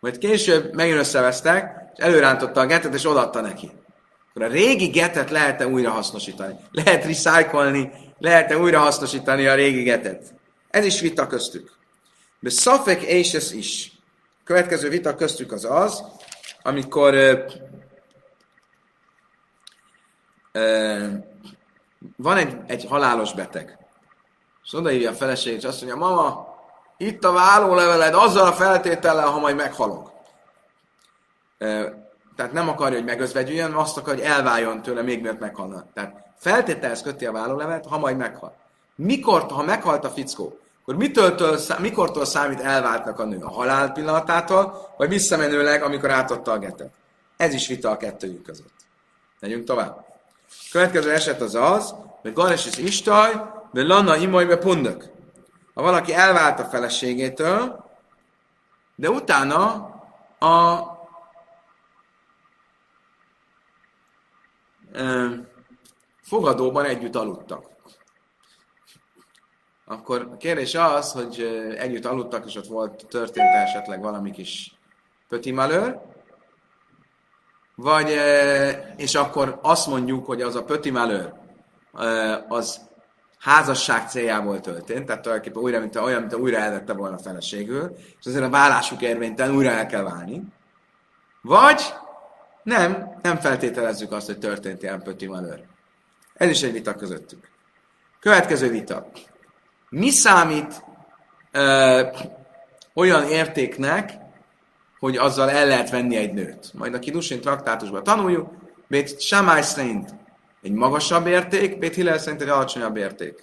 Majd 0.00 0.18
később 0.18 0.74
megint 0.74 0.98
összevesztek, 0.98 1.90
és 1.94 2.04
előrántotta 2.04 2.60
a 2.60 2.66
getet, 2.66 2.94
és 2.94 3.06
odaadta 3.06 3.40
neki. 3.40 3.70
Akkor 4.28 4.42
a 4.42 4.52
régi 4.52 4.86
getet 4.86 5.30
lehet-e 5.30 5.66
újra 5.66 5.90
hasznosítani? 5.90 6.54
Lehet 6.70 7.04
recyclni, 7.04 7.92
lehet-e 8.18 8.58
újra 8.58 8.78
hasznosítani 8.78 9.46
a 9.46 9.54
régi 9.54 9.82
getet? 9.82 10.34
Ez 10.70 10.84
is 10.84 11.00
vita 11.00 11.26
köztük. 11.26 11.72
De 12.40 12.50
szafek 12.50 13.02
és 13.02 13.34
ez 13.34 13.52
is. 13.52 13.92
Következő 14.44 14.88
vita 14.88 15.14
köztük 15.14 15.52
az 15.52 15.64
az, 15.64 16.04
amikor 16.62 17.14
ö, 17.14 17.38
ö, 20.52 21.06
van 22.16 22.36
egy, 22.36 22.56
egy 22.66 22.86
halálos 22.88 23.34
beteg, 23.34 23.78
és 24.64 24.74
odaírja 24.74 25.10
a 25.10 25.14
feleség, 25.14 25.56
és 25.56 25.64
azt 25.64 25.82
mondja, 25.84 26.06
mama, 26.06 26.46
itt 26.96 27.24
a 27.24 27.32
vállóleveled 27.32 28.14
azzal 28.14 28.46
a 28.46 28.52
feltétellel, 28.52 29.26
ha 29.26 29.38
majd 29.38 29.56
meghalok. 29.56 30.12
Tehát 32.36 32.52
nem 32.52 32.68
akarja, 32.68 32.96
hogy 32.96 33.06
megözvegyüljön, 33.06 33.72
azt 33.72 33.96
akar, 33.96 34.14
hogy 34.14 34.22
elváljon 34.22 34.82
tőle 34.82 35.02
még 35.02 35.20
mielőtt 35.20 35.40
meghalna. 35.40 35.84
Tehát 35.94 36.14
feltételhez 36.36 37.02
köti 37.02 37.26
a 37.26 37.32
vállólevelet, 37.32 37.86
ha 37.86 37.98
majd 37.98 38.16
meghal. 38.16 38.54
Mikor, 38.94 39.42
ha 39.42 39.62
meghalt 39.62 40.04
a 40.04 40.10
fickó, 40.10 40.58
akkor 40.82 40.96
mitől, 40.96 41.58
mikortól 41.78 42.24
számít 42.24 42.60
elváltnak 42.60 43.18
a 43.18 43.24
nő? 43.24 43.38
A 43.40 43.50
halál 43.50 43.92
pillanatától, 43.92 44.94
vagy 44.96 45.08
visszamenőleg, 45.08 45.82
amikor 45.82 46.10
átadta 46.10 46.52
a 46.52 46.58
getet? 46.58 46.92
Ez 47.36 47.54
is 47.54 47.66
vita 47.66 47.90
a 47.90 47.96
kettőjük 47.96 48.42
között. 48.42 48.72
Megyünk 49.40 49.64
tovább. 49.64 50.11
Következő 50.70 51.12
eset 51.12 51.40
az 51.40 51.54
az, 51.54 51.94
hogy 52.20 52.32
Ganes 52.32 52.66
is 52.66 52.76
Istaj, 52.76 53.32
de 53.72 53.82
Lana 53.82 54.16
imaj 54.16 54.44
be 54.44 54.56
pundak. 54.56 55.10
Ha 55.74 55.82
valaki 55.82 56.12
elvált 56.12 56.60
a 56.60 56.64
feleségétől, 56.64 57.84
de 58.94 59.10
utána 59.10 59.90
a 60.38 60.82
fogadóban 66.22 66.84
együtt 66.84 67.14
aludtak. 67.14 67.70
Akkor 69.84 70.28
a 70.32 70.36
kérdés 70.36 70.74
az, 70.74 71.12
hogy 71.12 71.40
együtt 71.78 72.04
aludtak, 72.04 72.46
és 72.46 72.56
ott 72.56 72.66
volt 72.66 73.06
történt 73.08 73.54
esetleg 73.54 74.00
valami 74.00 74.30
kis 74.30 74.74
pötimalőr, 75.28 76.00
vagy, 77.74 78.16
és 78.96 79.14
akkor 79.14 79.58
azt 79.62 79.86
mondjuk, 79.86 80.26
hogy 80.26 80.42
az 80.42 80.54
a 80.54 80.64
pötimelőr, 80.64 81.32
az 82.48 82.80
házasság 83.38 84.08
céljából 84.08 84.60
történt, 84.60 85.06
tehát 85.06 85.22
tulajdonképpen 85.22 85.62
újra, 85.62 85.80
mint 85.80 85.96
olyan, 85.96 86.20
mint 86.20 86.34
újra 86.34 86.56
elvette 86.56 86.92
volna 86.92 87.16
a 87.16 87.22
feleségül, 87.22 87.96
és 88.20 88.26
azért 88.26 88.44
a 88.44 88.50
vállásuk 88.50 89.02
érvénytelen 89.02 89.54
újra 89.54 89.70
el 89.70 89.86
kell 89.86 90.02
válni. 90.02 90.42
Vagy 91.42 91.82
nem, 92.62 93.18
nem 93.22 93.36
feltételezzük 93.36 94.12
azt, 94.12 94.26
hogy 94.26 94.38
történt 94.38 94.82
ilyen 94.82 95.02
pötimelőr. 95.02 95.64
Ez 96.34 96.48
is 96.48 96.62
egy 96.62 96.72
vita 96.72 96.94
közöttük. 96.94 97.48
Következő 98.20 98.70
vita. 98.70 99.06
Mi 99.88 100.10
számít 100.10 100.84
uh, 101.54 102.00
olyan 102.94 103.24
értéknek, 103.24 104.21
hogy 105.02 105.16
azzal 105.16 105.50
el 105.50 105.66
lehet 105.66 105.90
venni 105.90 106.16
egy 106.16 106.32
nőt. 106.32 106.70
Majd 106.74 106.94
a 106.94 106.98
Kidusin 106.98 107.40
traktátusban 107.40 108.02
tanuljuk, 108.02 108.50
Bét 108.86 109.20
Samály 109.20 109.62
szerint 109.62 110.14
egy 110.62 110.72
magasabb 110.72 111.26
érték, 111.26 111.78
Bét 111.78 111.94
Hillel 111.94 112.18
szerint 112.18 112.42
egy 112.42 112.48
alacsonyabb 112.48 112.96
érték. 112.96 113.34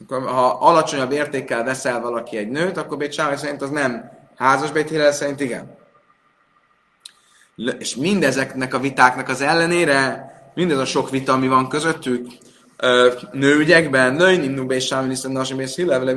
Akkor, 0.00 0.28
ha 0.28 0.46
alacsonyabb 0.46 1.12
értékkel 1.12 1.64
veszel 1.64 2.00
valaki 2.00 2.36
egy 2.36 2.48
nőt, 2.48 2.76
akkor 2.76 2.96
Bét 2.96 3.12
Samály 3.12 3.36
szerint 3.36 3.62
az 3.62 3.70
nem 3.70 4.10
házas, 4.36 4.70
Bét 4.70 4.88
Hillel 4.88 5.12
szerint 5.12 5.40
igen. 5.40 5.76
És 7.78 7.96
mindezeknek 7.96 8.74
a 8.74 8.78
vitáknak 8.78 9.28
az 9.28 9.40
ellenére, 9.40 10.32
mindez 10.54 10.78
a 10.78 10.84
sok 10.84 11.10
vita, 11.10 11.32
ami 11.32 11.48
van 11.48 11.68
közöttük, 11.68 12.26
nőügyekben, 13.32 14.14
női 14.14 14.36
nimnu 14.36 14.70
és 14.72 14.86
sámi 14.86 15.08
niszem 15.08 15.32
nasim 15.32 15.60
és 15.60 15.74
hillel, 15.74 15.98
vele 15.98 16.12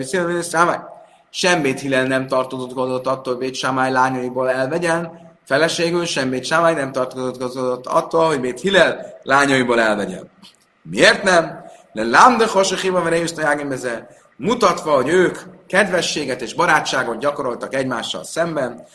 Sembét 1.30 1.80
Hillel 1.80 2.06
nem 2.06 2.28
tartozott 2.28 3.06
attól, 3.06 3.34
hogy 3.34 3.38
Bét 3.38 3.56
Sámály 3.56 3.92
lányaiból 3.92 4.50
elvegyen, 4.50 5.12
feleségül 5.46 6.06
sem 6.06 6.30
Bét 6.30 6.46
Sámály 6.46 6.74
nem 6.74 6.92
tartozott 6.92 7.86
attól, 7.86 8.28
hogy 8.28 8.40
Bét 8.40 8.60
Hillel 8.60 9.20
lányaiból 9.24 9.80
elvegyen. 9.80 10.30
Miért 10.82 11.24
nem? 11.24 11.66
Le 11.94 12.04
lámde 12.04 12.48
hosachiva 12.48 13.02
vere 13.02 14.08
mutatva, 14.38 14.92
hogy 14.92 15.10
ők 15.10 15.38
kedvességet 15.68 16.42
és 16.42 16.54
barátságot 16.54 17.20
gyakoroltak 17.20 17.76
egymással 17.76 18.24
szemben, 18.24 18.88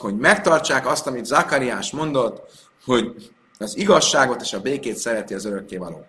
hogy 0.00 0.16
megtartsák 0.16 0.86
azt, 0.86 1.06
amit 1.06 1.24
Zakariás 1.24 1.90
mondott, 1.90 2.50
hogy 2.84 3.14
az 3.58 3.76
igazságot 3.76 4.40
és 4.40 4.52
a 4.52 4.60
békét 4.60 4.96
szereti 4.96 5.34
az 5.34 5.44
örökkévaló. 5.44 6.06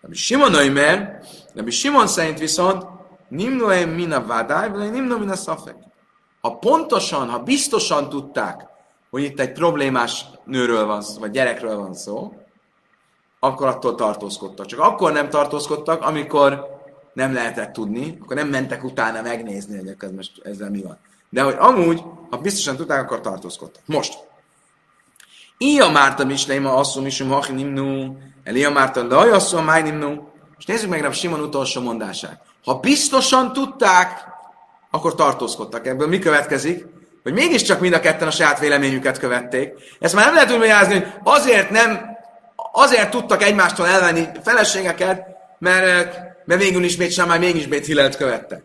Rabbi 0.00 0.16
Simon 0.16 0.54
Ömer, 0.54 1.20
Rabbi 1.54 1.70
Simon 1.70 2.06
szerint 2.06 2.38
viszont 2.38 2.86
Nimnoem 3.28 3.88
mina 3.88 4.26
vadály, 4.26 4.70
vagy 4.70 4.90
nimno 4.90 5.18
mina 5.18 5.36
szafek. 5.36 5.76
Ha 6.40 6.56
pontosan, 6.56 7.28
ha 7.28 7.38
biztosan 7.38 8.08
tudták, 8.08 8.66
hogy 9.10 9.22
itt 9.22 9.40
egy 9.40 9.52
problémás 9.52 10.24
nőről 10.44 10.86
van 10.86 11.02
szó, 11.02 11.18
vagy 11.20 11.30
gyerekről 11.30 11.76
van 11.76 11.94
szó, 11.94 12.32
akkor 13.38 13.66
attól 13.66 13.94
tartózkodtak. 13.94 14.66
Csak 14.66 14.80
akkor 14.80 15.12
nem 15.12 15.28
tartózkodtak, 15.28 16.02
amikor 16.02 16.76
nem 17.12 17.32
lehetett 17.32 17.72
tudni, 17.72 18.18
akkor 18.22 18.36
nem 18.36 18.48
mentek 18.48 18.84
utána 18.84 19.22
megnézni, 19.22 19.76
hogy 19.76 19.94
ez 19.98 20.10
most 20.10 20.40
ezzel 20.44 20.70
mi 20.70 20.82
van. 20.82 20.98
De 21.30 21.42
hogy 21.42 21.56
amúgy, 21.58 22.02
ha 22.30 22.36
biztosan 22.36 22.76
tudták, 22.76 23.02
akkor 23.02 23.20
tartózkodtak. 23.20 23.82
Most. 23.86 24.18
Ia 25.58 25.90
Márta 25.90 26.24
Misleima 26.24 26.74
asszum 26.74 27.06
isum 27.06 27.28
hachi 27.28 27.52
nimnu, 27.52 28.16
Elia 28.44 28.70
Márta 28.70 29.06
laj 29.06 29.30
asszum 29.30 29.64
máj 29.64 29.82
nimnu. 29.82 30.28
És 30.58 30.64
nézzük 30.64 30.90
meg 30.90 31.04
a 31.04 31.12
Simon 31.12 31.40
utolsó 31.40 31.80
mondását. 31.80 32.42
Ha 32.68 32.74
biztosan 32.74 33.52
tudták, 33.52 34.24
akkor 34.90 35.14
tartózkodtak. 35.14 35.86
Ebből 35.86 36.08
mi 36.08 36.18
következik? 36.18 36.86
Hogy 37.22 37.32
mégiscsak 37.32 37.80
mind 37.80 37.94
a 37.94 38.00
ketten 38.00 38.28
a 38.28 38.30
saját 38.30 38.58
véleményüket 38.58 39.18
követték. 39.18 39.72
Ezt 40.00 40.14
már 40.14 40.24
nem 40.24 40.34
lehet 40.34 40.50
úgy 40.50 40.58
magyarázni, 40.58 40.94
hogy 40.94 41.04
azért 41.22 41.70
nem, 41.70 42.00
azért 42.72 43.10
tudtak 43.10 43.42
egymástól 43.42 43.86
elvenni 43.86 44.28
feleségeket, 44.42 45.26
mert, 45.58 46.18
mert 46.44 46.60
végül 46.60 46.84
is 46.84 46.96
Bét 46.96 47.26
már 47.26 47.38
mégis 47.38 47.66
Bét 47.66 47.86
Hillelt 47.86 48.16
követte. 48.16 48.62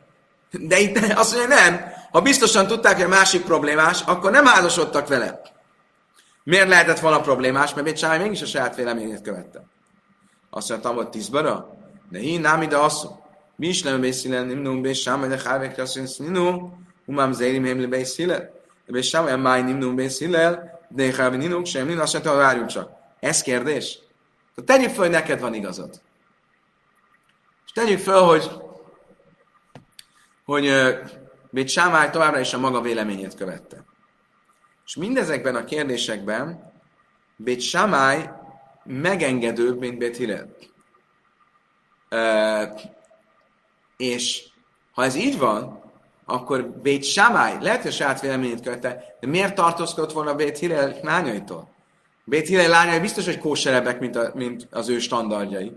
De 0.51 0.79
itt 0.79 0.97
azt 1.21 1.35
mondja, 1.35 1.55
nem. 1.55 1.81
Ha 2.11 2.21
biztosan 2.21 2.67
tudták, 2.67 2.95
hogy 2.95 3.05
a 3.05 3.07
másik 3.07 3.43
problémás, 3.43 4.01
akkor 4.05 4.31
nem 4.31 4.45
házasodtak 4.45 5.07
vele. 5.07 5.41
Miért 6.43 6.67
lehetett 6.67 6.99
volna 6.99 7.21
problémás? 7.21 7.73
Mert 7.73 7.85
Bét 7.85 7.97
Sámai 7.97 8.17
mégis 8.17 8.41
a 8.41 8.45
saját 8.45 8.75
véleményét 8.75 9.21
követte. 9.21 9.65
Azt 10.49 10.69
mondtam, 10.69 10.95
hogy 10.95 11.09
tízbara? 11.09 11.67
De 12.09 12.19
én 12.19 12.41
nem 12.41 12.61
ide 12.61 12.77
asszony. 12.77 13.21
Mi 13.55 13.67
is 13.67 13.81
nem 13.81 14.01
beszélen, 14.01 14.45
nem 14.45 14.57
nem 14.57 14.81
beszélem, 14.81 15.29
de 15.29 15.41
hálvek 15.45 15.77
azt 15.77 16.19
mondja, 16.19 16.77
umám 17.05 17.31
zérim 17.31 17.63
hemle 17.63 17.87
beszélen. 17.87 18.39
De 18.85 18.91
beszélem, 18.91 19.41
máj 19.41 19.61
nem 19.61 19.77
nem 19.77 19.95
beszélen, 19.95 20.71
de 20.89 21.13
hálvek 21.15 21.39
ninunk 21.39 21.65
sem, 21.65 21.87
nincs 21.87 21.99
azt 21.99 22.13
mondta, 22.13 22.35
várjunk 22.35 22.69
csak. 22.69 22.91
Ez 23.19 23.41
kérdés? 23.41 23.99
Tegyük 24.65 24.89
fel, 24.89 24.97
hogy 24.99 25.09
neked 25.09 25.39
van 25.39 25.53
igazad. 25.53 26.01
És 27.65 27.71
tegyük 27.71 27.99
fel, 27.99 28.21
hogy 28.21 28.51
hogy 30.45 30.71
Bét 31.49 31.69
Sámály 31.69 32.09
továbbra 32.09 32.39
is 32.39 32.53
a 32.53 32.59
maga 32.59 32.81
véleményét 32.81 33.35
követte. 33.35 33.85
És 34.85 34.95
mindezekben 34.95 35.55
a 35.55 35.63
kérdésekben 35.63 36.71
Bét 37.35 37.61
Sámály 37.61 38.29
megengedőbb, 38.83 39.79
mint 39.79 39.97
Bét 39.97 40.17
Hillel. 40.17 40.55
És 43.97 44.43
ha 44.91 45.03
ez 45.03 45.15
így 45.15 45.37
van, 45.37 45.81
akkor 46.25 46.67
Bét 46.67 47.03
Sámály, 47.03 47.57
lehet, 47.61 47.81
hogy 47.81 47.91
saját 47.91 48.21
véleményét 48.21 48.61
követte, 48.61 49.17
de 49.19 49.27
miért 49.27 49.55
tartózkodott 49.55 50.11
volna 50.11 50.35
Bét 50.35 50.57
Hillel 50.57 50.97
lányaitól? 51.01 51.71
Bét 52.25 52.47
Hillel 52.47 52.69
lányai 52.69 52.99
biztos, 52.99 53.25
hogy 53.25 53.37
kóserebbek, 53.37 53.99
mint, 53.99 54.15
a, 54.15 54.31
mint 54.33 54.67
az 54.71 54.89
ő 54.89 54.99
standardjai. 54.99 55.75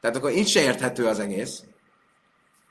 Tehát 0.00 0.16
akkor 0.16 0.30
így 0.30 0.48
se 0.48 0.62
érthető 0.62 1.06
az 1.06 1.18
egész. 1.18 1.64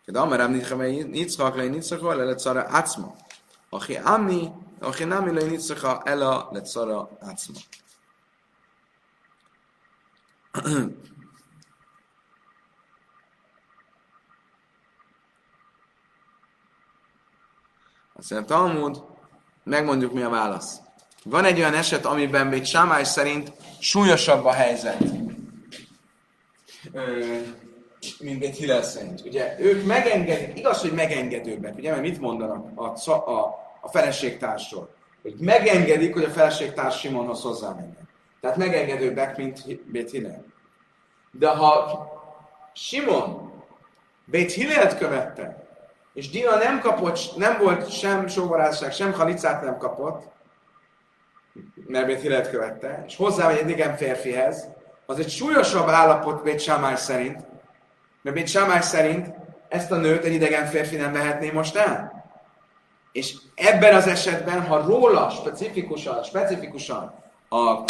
De 0.06 0.20
amerám 0.20 0.52
nitzchak 0.52 1.56
le 1.56 1.64
nitzchak 1.64 2.02
le 2.02 2.24
lecara 2.24 2.62
acma. 2.62 3.16
Aki 3.70 3.96
ami, 3.96 4.52
aki 4.80 5.04
nami 5.04 5.32
le 5.34 5.46
nitzchak 5.46 6.02
ela 6.10 6.50
lecara 6.52 7.00
acma. 7.20 7.60
Azt 18.20 18.32
mondja, 18.32 18.56
Talmud, 18.56 19.04
megmondjuk 19.64 20.14
mi 20.14 20.22
a 20.22 20.30
válasz. 20.30 20.80
Van 21.24 21.46
egy 21.46 21.60
olyan 21.60 21.74
eset, 21.74 22.06
amiben 22.06 22.48
még 22.48 22.66
Sámály 22.66 23.04
szerint 23.04 23.52
súlyosabb 23.80 24.46
a 24.46 24.52
helyzet, 24.52 25.00
mint 28.20 28.44
egy 28.44 28.56
Hillel 28.56 28.82
szerint. 28.82 29.22
Ugye 29.26 29.56
ők 29.60 29.86
megengedik, 29.86 30.58
igaz, 30.58 30.82
hogy 30.82 30.92
megengedőbbek, 30.92 31.76
ugye, 31.76 31.90
mert 31.90 32.02
mit 32.02 32.20
mondanak 32.20 32.80
a, 32.80 33.10
a, 33.10 33.56
a 33.82 33.90
feleségtársról? 33.92 34.90
Hogy 35.22 35.36
megengedik, 35.40 36.14
hogy 36.14 36.24
a 36.24 36.30
feleségtárs 36.30 37.00
Simonhoz 37.00 37.42
hozzámenjen. 37.42 38.10
Tehát 38.42 38.58
megengedőbbek, 38.58 39.38
mint 39.38 39.84
Bét 39.92 40.12
Hillel. 40.12 40.46
De 41.32 41.48
ha 41.48 42.08
Simon 42.74 43.52
Bét 44.26 44.52
Hillelt 44.52 44.98
követte, 44.98 45.69
és 46.20 46.30
Dina 46.30 46.58
nem 46.58 46.80
kapott, 46.80 47.36
nem 47.36 47.58
volt 47.62 47.92
sem 47.92 48.28
sóvarázság, 48.28 48.94
sem 48.94 49.14
halicát 49.14 49.64
nem 49.64 49.78
kapott, 49.78 50.24
mert 51.88 52.06
Bét 52.06 52.22
Hillelt 52.22 52.50
követte, 52.50 53.04
és 53.08 53.16
hozzámegy 53.16 53.58
egy 53.58 53.70
igen 53.70 53.96
férfihez, 53.96 54.68
az 55.06 55.20
egy 55.20 55.30
súlyosabb 55.30 55.88
állapot 55.88 56.44
Bét 56.44 56.60
Sámály 56.60 56.96
szerint, 56.96 57.40
mert 58.22 58.36
Bét 58.36 58.48
Sámály 58.48 58.82
szerint 58.82 59.28
ezt 59.70 59.92
a 59.92 59.96
nőt 59.96 60.24
egy 60.24 60.34
idegen 60.34 60.66
férfi 60.66 60.96
nem 60.96 61.14
vehetné 61.14 61.52
most 61.52 61.76
el. 61.76 62.24
És 63.12 63.36
ebben 63.56 63.96
az 63.96 64.08
esetben, 64.08 64.66
ha 64.66 64.82
róla 64.82 65.30
specifikusan, 65.30 66.24
specifikusan 66.24 67.14
a, 67.50 67.58
a 67.60 67.84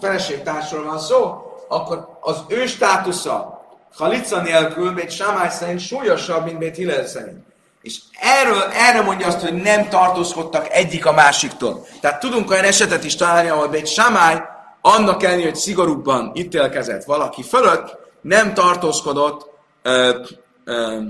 feleségtársról 0.00 0.84
van 0.84 0.98
szó, 0.98 1.42
akkor 1.68 2.18
az 2.20 2.44
ő 2.48 2.66
státusza 2.66 3.64
Halica 3.94 4.40
nélkül 4.40 4.92
Bét 4.92 5.10
Sámály 5.10 5.50
szerint 5.50 5.80
súlyosabb, 5.80 6.44
mint 6.44 6.58
Bét 6.58 6.76
Hillel 6.76 7.06
szerint. 7.06 7.48
És 7.82 8.00
erről, 8.20 8.62
erre 8.62 9.02
mondja 9.02 9.26
azt, 9.26 9.40
hogy 9.40 9.54
nem 9.54 9.88
tartózkodtak 9.88 10.68
egyik 10.70 11.06
a 11.06 11.12
másiktól. 11.12 11.86
Tehát 12.00 12.20
tudunk 12.20 12.50
olyan 12.50 12.64
esetet 12.64 13.04
is 13.04 13.16
találni, 13.16 13.48
ahol 13.48 13.74
egy 13.74 13.86
samály 13.86 14.42
annak 14.80 15.22
ellenére, 15.22 15.48
hogy 15.48 15.58
szigorúbban 15.58 16.32
ítélkezett 16.34 17.04
valaki 17.04 17.42
fölött, 17.42 17.98
nem 18.20 18.54
tartózkodott, 18.54 19.50
ö, 19.82 20.24
ö, 20.64 21.00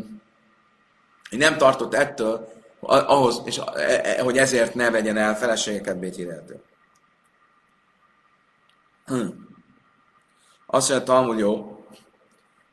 nem 1.31 1.57
tartott 1.57 1.95
ettől, 1.95 2.49
ahhoz, 2.81 3.43
és, 3.45 3.59
e, 3.59 4.01
e, 4.05 4.23
hogy 4.23 4.39
ezért 4.39 4.75
ne 4.75 4.91
vegyen 4.91 5.17
el 5.17 5.37
feleségeket 5.37 5.99
Béthireltől. 5.99 6.63
Hm. 9.07 9.29
Azt 10.67 10.89
mondja, 10.89 11.07
Talmud 11.07 11.39
jó. 11.39 11.85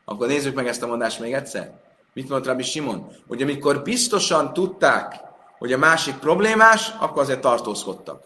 Akkor 0.06 0.28
nézzük 0.28 0.56
meg 0.56 0.68
ezt 0.68 0.84
a 0.84 0.88
mondást 0.88 1.20
még 1.20 1.34
egyszer. 1.34 1.87
Mit 2.18 2.30
mondott 2.30 2.48
Rabbi 2.48 2.64
Simon? 2.64 3.08
Hogy 3.28 3.42
amikor 3.42 3.82
biztosan 3.82 4.54
tudták, 4.54 5.16
hogy 5.58 5.74
a 5.74 5.78
másik 5.78 6.16
problémás, 6.16 6.94
akkor 7.00 7.22
azért 7.22 7.42
tartózkodtak. 7.42 8.24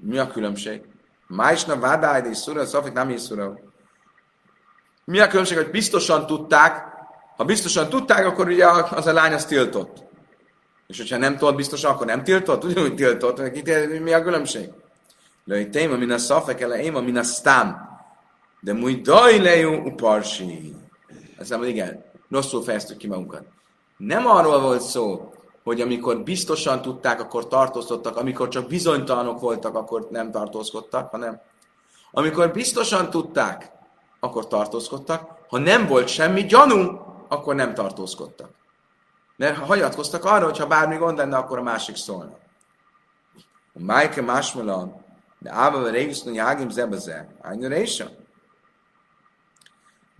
Mi 0.00 0.18
a 0.18 0.26
különbség? 0.26 0.82
Májsna 1.26 1.78
vádáj, 1.78 2.28
és 2.30 2.36
szura, 2.36 2.66
szafik 2.66 2.92
nem 2.92 3.10
is 3.10 3.20
szura. 3.20 3.58
Mi 5.04 5.20
a 5.20 5.26
különbség, 5.28 5.56
hogy 5.56 5.70
biztosan 5.70 6.26
tudták, 6.26 6.84
ha 7.36 7.44
biztosan 7.44 7.88
tudták, 7.88 8.26
akkor 8.26 8.48
ugye 8.48 8.66
az 8.90 9.06
a 9.06 9.12
lány 9.12 9.32
az 9.32 9.44
tiltott. 9.44 10.04
És 10.86 10.98
hogyha 10.98 11.16
nem 11.16 11.36
tudod 11.36 11.56
biztosan, 11.56 11.90
akkor 11.90 12.06
nem 12.06 12.24
tiltott? 12.24 12.64
Ugyanúgy 12.64 12.94
tiltott. 12.94 13.64
Mi 14.00 14.12
a 14.12 14.22
különbség? 14.22 14.68
Lőj 15.44 15.68
téma, 15.68 15.96
min 15.96 16.10
a 16.10 16.18
szafek 16.18 16.60
ele, 16.60 16.80
éma, 16.80 17.00
min 17.00 17.16
a 17.16 17.22
sztám. 17.22 17.98
De 18.60 18.72
múj 18.72 18.94
daj 18.94 19.38
lejú 19.38 19.72
uparsi. 19.72 20.74
Azt 21.38 21.50
mondom, 21.50 21.68
igen, 21.68 22.14
rosszul 22.30 22.62
fejeztük 22.62 22.96
ki 22.96 23.06
magunkat. 23.06 23.42
Nem 23.96 24.26
arról 24.26 24.60
volt 24.60 24.80
szó, 24.80 25.32
hogy 25.64 25.80
amikor 25.80 26.22
biztosan 26.22 26.82
tudták, 26.82 27.20
akkor 27.20 27.48
tartózkodtak, 27.48 28.16
amikor 28.16 28.48
csak 28.48 28.68
bizonytalanok 28.68 29.40
voltak, 29.40 29.74
akkor 29.74 30.06
nem 30.10 30.30
tartózkodtak, 30.30 31.10
hanem 31.10 31.40
amikor 32.10 32.50
biztosan 32.50 33.10
tudták, 33.10 33.72
akkor 34.20 34.46
tartózkodtak, 34.46 35.30
ha 35.48 35.58
nem 35.58 35.86
volt 35.86 36.08
semmi 36.08 36.44
gyanú, 36.44 37.00
akkor 37.28 37.54
nem 37.54 37.74
tartózkodtak. 37.74 38.50
Mert 39.36 39.56
ha 39.56 39.64
hagyatkoztak 39.64 40.24
arra, 40.24 40.44
hogy 40.44 40.58
ha 40.58 40.66
bármi 40.66 40.96
gond 40.96 41.18
lenne, 41.18 41.36
akkor 41.36 41.58
a 41.58 41.62
másik 41.62 41.96
szólna. 41.96 42.36
A 43.74 43.78
Májke 43.78 44.22
Másmalan, 44.22 45.04
de 45.38 45.52
Ába 45.52 45.90
Régisztó 45.90 46.32
Jágim 46.32 46.70
Zebeze, 46.70 47.28
Ájnörésa. 47.40 48.06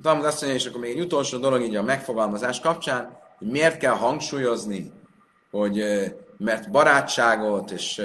Talán 0.03 0.25
azt 0.25 0.41
mondja, 0.41 0.59
és 0.59 0.67
akkor 0.67 0.81
még 0.81 0.97
egy 0.97 1.05
utolsó 1.05 1.39
dolog 1.39 1.63
így 1.63 1.77
a 1.77 1.83
megfogalmazás 1.83 2.61
kapcsán, 2.61 3.19
hogy 3.39 3.49
miért 3.49 3.79
kell 3.79 3.95
hangsúlyozni, 3.95 4.93
hogy 5.51 5.85
mert 6.39 6.71
barátságot 6.71 7.71
és 7.71 8.03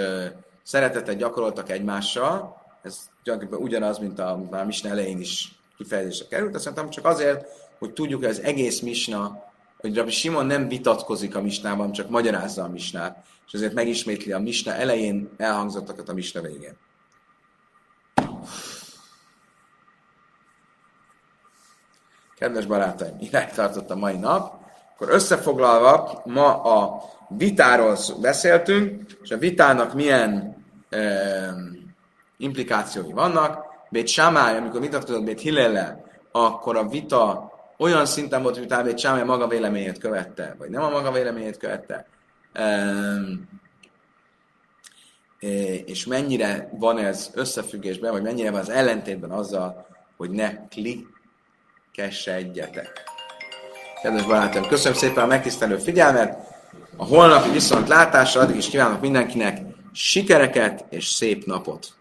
szeretetet 0.63 1.17
gyakoroltak 1.17 1.69
egymással, 1.69 2.61
ez 2.81 2.97
gyakorlatilag 3.23 3.63
ugyanaz, 3.63 3.97
mint 3.97 4.19
a 4.19 4.47
már 4.51 4.65
Misna 4.65 4.89
elején 4.89 5.19
is 5.19 5.59
kifejezésre 5.77 6.25
került, 6.27 6.55
azt 6.55 6.65
mondtam, 6.65 6.89
csak 6.89 7.05
azért, 7.05 7.45
hogy 7.79 7.93
tudjuk, 7.93 8.19
hogy 8.19 8.29
az 8.29 8.41
egész 8.41 8.79
Misna, 8.79 9.43
hogy 9.77 9.95
Rabbi 9.95 10.11
Simon 10.11 10.45
nem 10.45 10.67
vitatkozik 10.67 11.35
a 11.35 11.41
Misnában, 11.41 11.91
csak 11.91 12.09
magyarázza 12.09 12.63
a 12.63 12.69
Misnát, 12.69 13.25
és 13.47 13.53
ezért 13.53 13.73
megismétli 13.73 14.31
a 14.31 14.39
Misna 14.39 14.73
elején 14.73 15.29
elhangzottakat 15.37 16.09
a 16.09 16.13
Misna 16.13 16.41
végén. 16.41 16.77
Kedves 22.41 22.65
barátaim, 22.65 23.15
irány 23.19 23.49
tartott 23.55 23.89
a 23.89 23.95
mai 23.95 24.17
nap. 24.17 24.59
Akkor 24.93 25.09
összefoglalva, 25.09 26.21
ma 26.25 26.61
a 26.61 27.03
vitáról 27.29 27.97
beszéltünk, 28.21 29.11
és 29.21 29.31
a 29.31 29.37
vitának 29.37 29.93
milyen 29.93 30.55
eh, 30.89 31.49
implikációi 32.37 33.11
vannak. 33.11 33.65
Bét 33.89 34.07
Samály, 34.07 34.57
amikor 34.57 34.81
vitatkozott 34.81 35.23
Bét 35.23 35.39
Hillellel, 35.39 36.05
akkor 36.31 36.77
a 36.77 36.87
vita 36.87 37.51
olyan 37.77 38.05
szinten 38.05 38.41
volt, 38.41 38.55
hogy 38.55 38.63
utána 38.63 38.83
Bét 38.83 38.99
Samály 38.99 39.23
maga 39.23 39.47
véleményét 39.47 39.97
követte, 39.97 40.55
vagy 40.57 40.69
nem 40.69 40.83
a 40.83 40.89
maga 40.89 41.11
véleményét 41.11 41.57
követte. 41.57 42.05
Um, 42.59 43.49
és 45.85 46.05
mennyire 46.05 46.69
van 46.79 46.97
ez 46.97 47.31
összefüggésben, 47.33 48.11
vagy 48.11 48.23
mennyire 48.23 48.51
van 48.51 48.59
az 48.59 48.69
ellentétben 48.69 49.31
azzal, 49.31 49.85
hogy 50.17 50.29
ne 50.29 50.67
klikessedjetek. 52.01 53.03
Kedves 54.01 54.25
barátom, 54.25 54.67
köszönöm 54.67 54.97
szépen 54.97 55.23
a 55.23 55.27
megtisztelő 55.27 55.77
figyelmet, 55.77 56.37
a 56.97 57.05
holnapi 57.05 57.49
viszont 57.49 57.87
addig 58.35 58.55
is 58.55 58.69
kívánok 58.69 59.01
mindenkinek 59.01 59.61
sikereket 59.93 60.85
és 60.89 61.07
szép 61.07 61.45
napot! 61.45 62.00